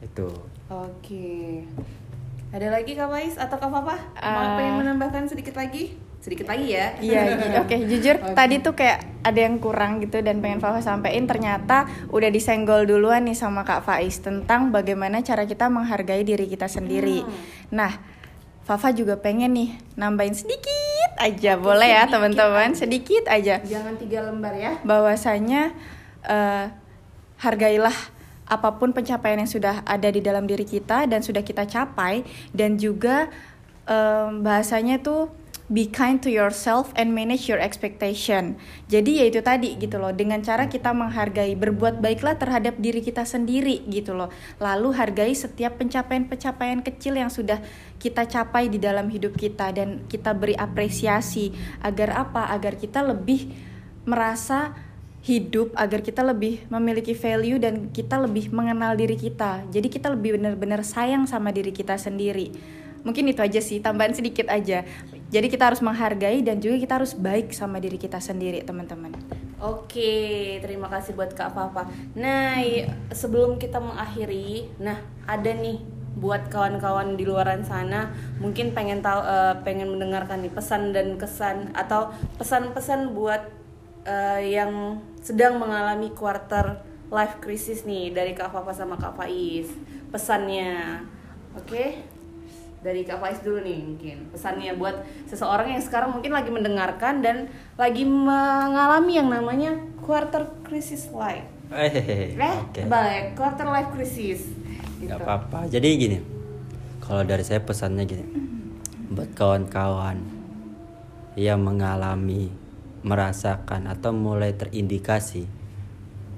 Itu. 0.00 0.30
Oke. 0.68 1.66
Ada 2.48 2.70
lagi 2.70 2.92
Kak 2.92 3.08
Faiz 3.08 3.34
atau 3.34 3.56
Kak 3.56 3.66
Papa? 3.68 3.98
Mau 4.14 4.22
Ah. 4.22 4.54
pengen 4.54 4.74
menambahkan 4.80 5.26
sedikit 5.26 5.54
lagi? 5.54 5.94
sedikit 6.18 6.48
lagi 6.48 6.72
ya 6.72 6.96
Iya, 6.96 7.20
gitu. 7.28 7.44
oke 7.60 7.76
jujur 7.84 8.16
tadi 8.32 8.56
tuh 8.58 8.72
kayak 8.72 8.96
ada 9.20 9.36
yang 9.38 9.60
kurang 9.60 10.00
gitu 10.00 10.24
dan 10.24 10.40
pengen 10.40 10.56
Fafa 10.56 10.80
sampein 10.80 11.28
ternyata 11.28 11.84
udah 12.08 12.32
disenggol 12.32 12.88
duluan 12.88 13.28
nih 13.28 13.36
sama 13.36 13.60
Kak 13.60 13.84
Faiz 13.84 14.24
tentang 14.24 14.72
bagaimana 14.72 15.20
cara 15.20 15.44
kita 15.44 15.68
menghargai 15.68 16.24
diri 16.24 16.48
kita 16.48 16.64
sendiri. 16.64 17.28
Nah, 17.68 17.92
Fafa 18.64 18.96
juga 18.96 19.20
pengen 19.20 19.52
nih 19.52 19.70
nambahin 19.92 20.32
sedikit 20.32 21.10
aja. 21.20 21.60
Boleh 21.60 21.92
ya 21.92 22.08
teman-teman? 22.08 22.72
sedikit 22.72 23.28
aja. 23.28 23.60
Jangan 23.60 24.00
tiga 24.00 24.24
lembar 24.24 24.56
ya. 24.56 24.80
Bahwasanya 24.80 25.76
eh, 26.24 26.72
hargailah 27.44 27.92
apa 28.44 28.76
pun 28.76 28.92
pencapaian 28.92 29.40
yang 29.40 29.48
sudah 29.48 29.84
ada 29.84 30.08
di 30.08 30.20
dalam 30.20 30.48
diri 30.48 30.64
kita 30.64 31.04
dan 31.04 31.20
sudah 31.20 31.44
kita 31.44 31.68
capai. 31.68 32.24
Dan 32.56 32.80
juga 32.80 33.28
em, 33.84 34.40
bahasanya 34.40 35.00
tuh 35.00 35.28
be 35.72 35.88
kind 35.88 36.20
to 36.20 36.28
yourself 36.28 36.92
and 36.92 37.16
manage 37.16 37.48
your 37.48 37.56
expectation. 37.56 38.60
Jadi 38.92 39.22
ya 39.22 39.24
itu 39.32 39.40
tadi 39.40 39.80
gitu 39.80 39.96
loh 39.96 40.12
dengan 40.12 40.44
cara 40.44 40.68
kita 40.68 40.92
menghargai 40.92 41.56
berbuat 41.56 42.04
baiklah 42.04 42.36
terhadap 42.36 42.76
diri 42.76 43.00
kita 43.00 43.24
sendiri 43.24 43.80
gitu 43.88 44.12
loh. 44.12 44.28
Lalu 44.60 44.92
hargai 44.92 45.32
setiap 45.32 45.80
pencapaian-pencapaian 45.80 46.84
kecil 46.84 47.16
yang 47.16 47.32
sudah 47.32 47.64
kita 47.96 48.28
capai 48.28 48.68
di 48.68 48.76
dalam 48.76 49.08
hidup 49.08 49.32
kita 49.40 49.72
dan 49.72 50.04
kita 50.04 50.36
beri 50.36 50.52
apresiasi 50.52 51.56
agar 51.80 52.28
apa? 52.28 52.52
Agar 52.52 52.76
kita 52.76 53.00
lebih 53.00 53.48
merasa 54.04 54.76
hidup 55.24 55.72
agar 55.80 56.04
kita 56.04 56.20
lebih 56.20 56.68
memiliki 56.68 57.16
value 57.16 57.56
dan 57.56 57.88
kita 57.88 58.20
lebih 58.20 58.52
mengenal 58.52 58.92
diri 58.92 59.16
kita. 59.16 59.64
Jadi 59.72 59.88
kita 59.88 60.12
lebih 60.12 60.36
benar-benar 60.36 60.84
sayang 60.84 61.24
sama 61.24 61.48
diri 61.48 61.72
kita 61.72 61.96
sendiri. 61.96 62.52
Mungkin 63.04 63.28
itu 63.28 63.40
aja 63.44 63.60
sih, 63.60 63.78
tambahan 63.84 64.16
sedikit 64.16 64.48
aja. 64.48 64.82
Jadi 65.28 65.46
kita 65.52 65.68
harus 65.68 65.84
menghargai 65.84 66.40
dan 66.40 66.58
juga 66.58 66.80
kita 66.80 66.94
harus 66.98 67.12
baik 67.12 67.52
sama 67.52 67.78
diri 67.78 68.00
kita 68.00 68.18
sendiri, 68.18 68.64
teman-teman. 68.64 69.12
Oke, 69.60 70.58
terima 70.60 70.88
kasih 70.88 71.16
buat 71.16 71.32
Kak 71.32 71.52
Papa. 71.52 71.88
Nah, 72.16 72.60
sebelum 73.12 73.56
kita 73.60 73.80
mengakhiri, 73.80 74.72
nah 74.80 75.00
ada 75.24 75.52
nih 75.52 75.80
buat 76.14 76.46
kawan-kawan 76.46 77.18
di 77.18 77.26
luaran 77.26 77.66
sana 77.66 78.14
mungkin 78.38 78.70
pengen 78.70 79.02
tahu 79.02 79.18
eh, 79.26 79.54
pengen 79.66 79.90
mendengarkan 79.90 80.46
nih 80.46 80.52
pesan 80.54 80.94
dan 80.94 81.18
kesan 81.18 81.74
atau 81.74 82.14
pesan-pesan 82.38 83.10
buat 83.18 83.42
eh, 84.06 84.54
yang 84.54 85.02
sedang 85.18 85.58
mengalami 85.58 86.14
quarter 86.14 86.78
life 87.10 87.42
crisis 87.42 87.82
nih 87.82 88.14
dari 88.14 88.32
Kak 88.32 88.54
Papa 88.54 88.70
sama 88.70 88.94
Kak 88.94 89.18
Faiz. 89.18 89.70
Pesannya. 90.14 91.02
Oke? 91.58 92.13
Dari 92.84 93.00
Kak 93.00 93.16
Faiz 93.16 93.40
dulu 93.40 93.64
nih 93.64 93.80
mungkin 93.80 94.28
pesannya 94.28 94.76
buat 94.76 95.08
seseorang 95.24 95.72
yang 95.72 95.80
sekarang 95.80 96.12
mungkin 96.12 96.36
lagi 96.36 96.52
mendengarkan 96.52 97.24
dan 97.24 97.48
lagi 97.80 98.04
mengalami 98.04 99.16
yang 99.16 99.32
namanya 99.32 99.80
quarter 100.04 100.44
crisis 100.68 101.08
life. 101.08 101.48
Eh, 101.72 102.36
Eh, 102.36 102.56
oke. 102.60 102.84
balik 102.84 103.32
quarter 103.32 103.64
life 103.64 103.88
crisis. 103.96 104.52
Gitu. 105.00 105.08
Gak 105.08 105.24
apa-apa. 105.24 105.64
Jadi 105.72 105.88
gini, 105.96 106.18
kalau 107.00 107.24
dari 107.24 107.40
saya 107.40 107.64
pesannya 107.64 108.04
gini, 108.04 108.24
buat 109.08 109.32
kawan-kawan 109.32 110.20
yang 111.40 111.64
mengalami, 111.64 112.52
merasakan 113.00 113.88
atau 113.88 114.12
mulai 114.12 114.52
terindikasi, 114.52 115.48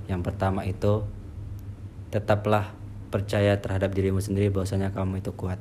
yang 0.07 0.23
pertama 0.23 0.63
itu 0.63 1.03
tetaplah 2.15 2.71
percaya 3.11 3.59
terhadap 3.59 3.91
dirimu 3.91 4.23
sendiri 4.23 4.55
bahwasanya 4.55 4.95
kamu 4.95 5.27
itu 5.27 5.35
kuat. 5.35 5.59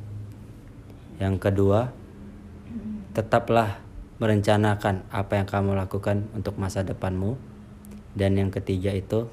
Yang 1.16 1.36
kedua, 1.40 1.96
tetaplah 3.16 3.80
merencanakan 4.20 5.08
apa 5.12 5.40
yang 5.40 5.48
kamu 5.48 5.76
lakukan 5.76 6.28
untuk 6.36 6.56
masa 6.60 6.84
depanmu. 6.84 7.36
Dan 8.16 8.40
yang 8.40 8.48
ketiga 8.48 8.96
itu 8.96 9.28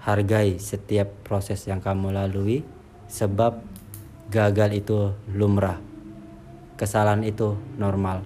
hargai 0.00 0.56
setiap 0.56 1.12
proses 1.24 1.60
yang 1.68 1.84
kamu 1.84 2.16
lalui 2.16 2.64
sebab 3.12 3.60
gagal 4.32 4.72
itu 4.72 5.12
lumrah. 5.28 5.76
Kesalahan 6.80 7.20
itu 7.28 7.60
normal. 7.76 8.24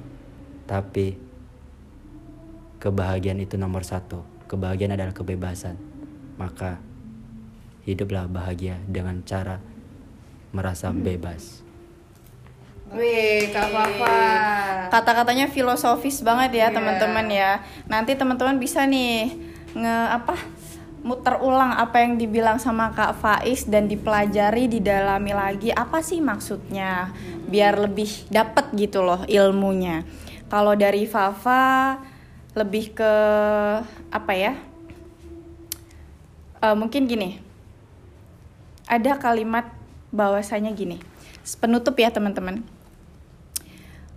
Tapi 0.70 1.18
kebahagiaan 2.78 3.42
itu 3.42 3.58
nomor 3.58 3.82
satu. 3.82 4.22
Kebahagiaan 4.46 4.94
adalah 4.94 5.10
kebebasan. 5.10 5.74
Maka 6.38 6.78
hiduplah 7.82 8.30
bahagia 8.30 8.78
dengan 8.86 9.26
cara 9.26 9.58
merasa 10.54 10.94
bebas. 10.94 11.63
Wih, 12.94 13.50
Kak 13.50 13.74
Papa. 13.74 14.16
Kata-katanya 14.94 15.50
filosofis 15.50 16.22
banget 16.22 16.54
ya 16.54 16.70
Iya. 16.70 16.74
teman-teman 16.78 17.26
ya. 17.26 17.50
Nanti 17.90 18.14
teman-teman 18.14 18.62
bisa 18.62 18.86
nih 18.86 19.34
nge 19.74 19.96
apa 20.14 20.38
muter 21.02 21.36
ulang 21.42 21.74
apa 21.74 22.00
yang 22.06 22.16
dibilang 22.16 22.56
sama 22.62 22.94
Kak 22.94 23.18
Faiz 23.18 23.66
dan 23.66 23.90
dipelajari 23.90 24.70
didalami 24.70 25.34
lagi 25.34 25.68
apa 25.74 26.00
sih 26.00 26.22
maksudnya 26.22 27.12
biar 27.50 27.76
lebih 27.76 28.30
dapet 28.30 28.70
gitu 28.78 29.02
loh 29.02 29.26
ilmunya. 29.26 30.06
Kalau 30.46 30.78
dari 30.78 31.04
Fafa 31.10 31.98
lebih 32.54 32.94
ke 32.94 33.12
apa 34.14 34.32
ya? 34.38 34.54
Eh, 36.62 36.76
mungkin 36.78 37.10
gini. 37.10 37.42
Ada 38.86 39.18
kalimat 39.18 39.66
bahwasanya 40.14 40.70
gini. 40.70 41.02
Penutup 41.58 41.98
ya 41.98 42.14
teman-teman. 42.14 42.73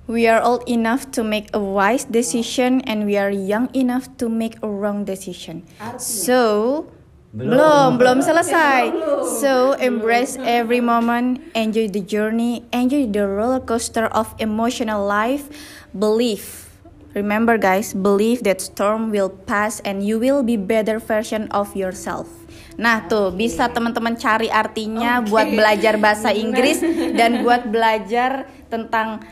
We 0.08 0.24
are 0.32 0.40
old 0.40 0.64
enough 0.72 1.12
to 1.20 1.24
make 1.24 1.52
a 1.52 1.60
wise 1.60 2.08
decision 2.08 2.80
and 2.88 3.04
we 3.04 3.20
are 3.20 3.28
young 3.28 3.68
enough 3.76 4.08
to 4.24 4.32
make 4.32 4.56
a 4.64 4.70
wrong 4.72 5.04
decision. 5.04 5.68
So, 6.00 6.88
belum, 7.36 8.00
belum 8.00 8.24
selesai. 8.24 8.96
So, 9.44 9.76
embrace 9.76 10.40
every 10.40 10.80
moment, 10.80 11.44
enjoy 11.52 11.92
the 11.92 12.00
journey, 12.00 12.64
enjoy 12.72 13.12
the 13.12 13.28
roller 13.28 13.60
coaster 13.60 14.08
of 14.16 14.32
emotional 14.40 15.04
life. 15.04 15.52
Believe. 15.92 16.72
Remember 17.12 17.60
guys, 17.60 17.92
believe 17.92 18.48
that 18.48 18.64
storm 18.64 19.12
will 19.12 19.28
pass 19.28 19.84
and 19.84 20.08
you 20.08 20.24
will 20.24 20.40
be 20.40 20.56
better 20.56 21.04
version 21.04 21.52
of 21.52 21.76
yourself. 21.76 22.32
Nah 22.80 23.04
tuh 23.12 23.36
bisa 23.36 23.68
teman-teman 23.74 24.16
cari 24.16 24.48
artinya 24.48 25.20
buat 25.20 25.52
belajar 25.52 26.00
bahasa 26.00 26.32
Inggris 26.32 26.80
dan 27.18 27.42
buat 27.44 27.68
belajar 27.68 28.46
tentang 28.70 29.26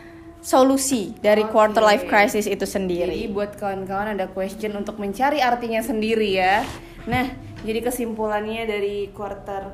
solusi 0.45 1.17
dari 1.17 1.41
quarter 1.49 1.81
life 1.81 2.05
crisis 2.05 2.45
itu 2.45 2.69
Jadi 2.69 2.75
sendiri. 2.77 3.25
buat 3.33 3.57
kawan-kawan 3.57 4.13
ada 4.13 4.29
question 4.29 4.77
untuk 4.77 5.01
mencari 5.01 5.41
artinya 5.41 5.81
sendiri 5.81 6.37
ya. 6.37 6.61
Nah, 7.09 7.33
jadi 7.65 7.81
kesimpulannya 7.81 8.69
dari 8.69 9.09
quarter 9.09 9.73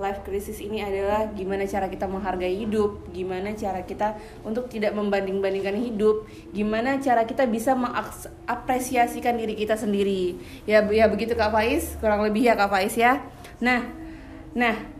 life 0.00 0.24
crisis 0.26 0.58
ini 0.58 0.80
adalah 0.80 1.30
gimana 1.36 1.68
cara 1.68 1.86
kita 1.92 2.08
menghargai 2.08 2.64
hidup, 2.64 3.12
gimana 3.12 3.52
cara 3.52 3.84
kita 3.84 4.16
untuk 4.42 4.72
tidak 4.72 4.96
membanding-bandingkan 4.96 5.76
hidup, 5.76 6.26
gimana 6.50 6.98
cara 6.98 7.28
kita 7.28 7.44
bisa 7.44 7.76
mengapresiasikan 7.76 9.36
diri 9.36 9.52
kita 9.54 9.76
sendiri. 9.76 10.34
Ya 10.64 10.80
ya 10.88 11.06
begitu 11.12 11.36
Kak 11.36 11.52
Faiz, 11.52 11.94
kurang 12.00 12.24
lebih 12.24 12.48
ya 12.48 12.56
Kak 12.56 12.72
Faiz 12.72 12.96
ya. 12.96 13.20
Nah, 13.60 13.86
nah 14.56 14.93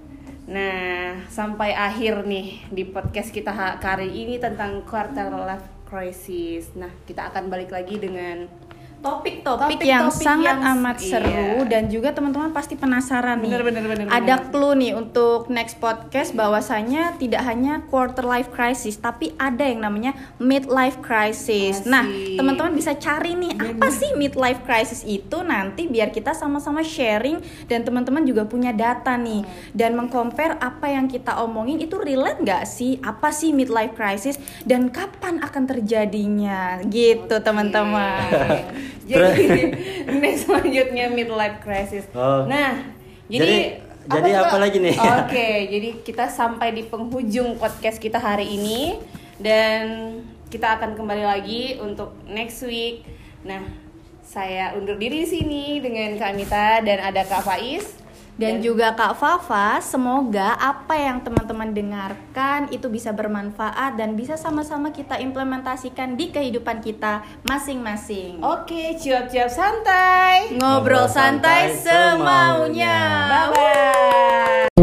Nah, 0.45 1.25
sampai 1.33 1.73
akhir 1.73 2.29
nih 2.29 2.69
di 2.69 2.85
podcast 2.85 3.33
kita 3.33 3.81
kali 3.81 4.13
ini 4.13 4.37
tentang 4.37 4.85
quarter 4.85 5.33
life 5.33 5.89
crisis. 5.89 6.69
Nah, 6.77 6.93
kita 7.09 7.33
akan 7.33 7.49
balik 7.49 7.73
lagi 7.73 7.97
dengan 7.97 8.45
Topik-topik 9.05 9.85
yang 9.85 10.09
sangat 10.09 10.57
yang- 10.57 10.81
amat 10.81 10.97
iya. 11.05 11.21
seru 11.21 11.69
dan 11.69 11.93
juga 11.93 12.17
teman-teman 12.17 12.57
pasti 12.57 12.73
penasaran 12.73 13.37
nih. 13.45 13.53
Bener, 13.53 13.65
bener, 13.69 13.85
bener, 13.85 14.05
Ada 14.09 14.41
bener. 14.41 14.49
clue 14.49 14.75
nih 14.81 14.93
untuk 14.97 15.53
next 15.53 15.77
podcast 15.77 16.33
bahwasanya 16.33 17.21
tidak 17.21 17.45
hanya 17.45 17.85
quarter 17.93 18.25
life 18.25 18.49
crisis 18.49 18.97
tapi 18.97 19.37
ada 19.37 19.61
yang 19.61 19.85
namanya 19.85 20.17
midlife 20.41 21.05
crisis. 21.05 21.85
Asik. 21.85 21.93
Nah, 21.93 22.09
teman-teman 22.09 22.73
bisa 22.73 22.97
cari 22.97 23.37
nih 23.37 23.53
apa 23.61 23.93
sih 23.93 24.17
midlife 24.17 24.65
crisis 24.65 25.05
itu 25.05 25.45
nanti 25.45 25.85
biar 25.85 26.09
kita 26.09 26.33
sama-sama 26.33 26.81
sharing 26.81 27.45
dan 27.69 27.85
teman-teman 27.85 28.25
juga 28.25 28.49
punya 28.49 28.73
data 28.73 29.21
nih 29.21 29.45
dan 29.77 29.93
mengcompare 29.93 30.57
apa 30.57 30.89
yang 30.89 31.13
kita 31.13 31.45
omongin 31.45 31.77
itu 31.77 32.01
relate 32.01 32.41
nggak 32.41 32.65
sih? 32.65 32.97
Apa 33.05 33.29
sih 33.29 33.53
midlife 33.53 33.93
crisis 33.93 34.41
dan 34.65 34.89
kapan 34.89 35.45
akan 35.45 35.69
terjadinya? 35.69 36.81
Gitu, 36.89 37.35
teman-teman. 37.45 38.33
Jadi 39.05 39.75
next 40.23 40.47
selanjutnya 40.47 41.11
midlife 41.11 41.59
crisis. 41.61 42.07
Oh. 42.15 42.47
Nah, 42.47 42.95
Jadi- 43.27 43.41
jadi 43.41 43.59
jadi 44.05 44.31
apa 44.37 44.57
lagi 44.61 44.79
nih? 44.85 44.97
Oke, 45.01 45.49
jadi 45.73 45.89
kita 46.05 46.29
sampai 46.29 46.77
di 46.77 46.85
penghujung 46.85 47.57
podcast 47.57 47.97
kita 47.97 48.21
hari 48.21 48.45
ini 48.53 49.01
dan 49.41 50.21
kita 50.53 50.77
akan 50.77 50.93
kembali 50.93 51.25
lagi 51.25 51.81
untuk 51.81 52.13
next 52.29 52.61
week. 52.69 53.01
Nah, 53.49 53.65
saya 54.21 54.77
undur 54.77 55.01
diri 55.01 55.25
di 55.25 55.29
sini 55.29 55.65
dengan 55.81 56.21
Kak 56.21 56.85
dan 56.85 57.01
ada 57.01 57.25
Kak 57.25 57.49
Faiz 57.49 58.04
dan, 58.35 58.59
dan 58.59 58.66
juga 58.66 58.99
Kak 58.99 59.14
Fafa, 59.14 59.78
semoga 59.78 60.59
apa 60.59 60.99
yang 60.99 61.22
teman-teman 61.22 61.70
dengarkan 61.70 62.66
itu 62.74 62.91
bisa 62.91 63.14
bermanfaat 63.14 63.95
dan 63.95 64.18
bisa 64.18 64.35
sama-sama 64.35 64.91
kita 64.91 65.22
implementasikan 65.22 66.18
di 66.18 66.35
kehidupan 66.35 66.82
kita 66.82 67.22
masing-masing. 67.47 68.43
Oke, 68.43 68.99
jawab-jawab 68.99 69.51
santai. 69.51 70.59
Ngobrol, 70.59 71.07
Ngobrol 71.07 71.07
santai, 71.07 71.78
santai 71.78 71.87
semaunya. 71.87 72.99
Bye 73.30 73.49
bye. 73.55 74.74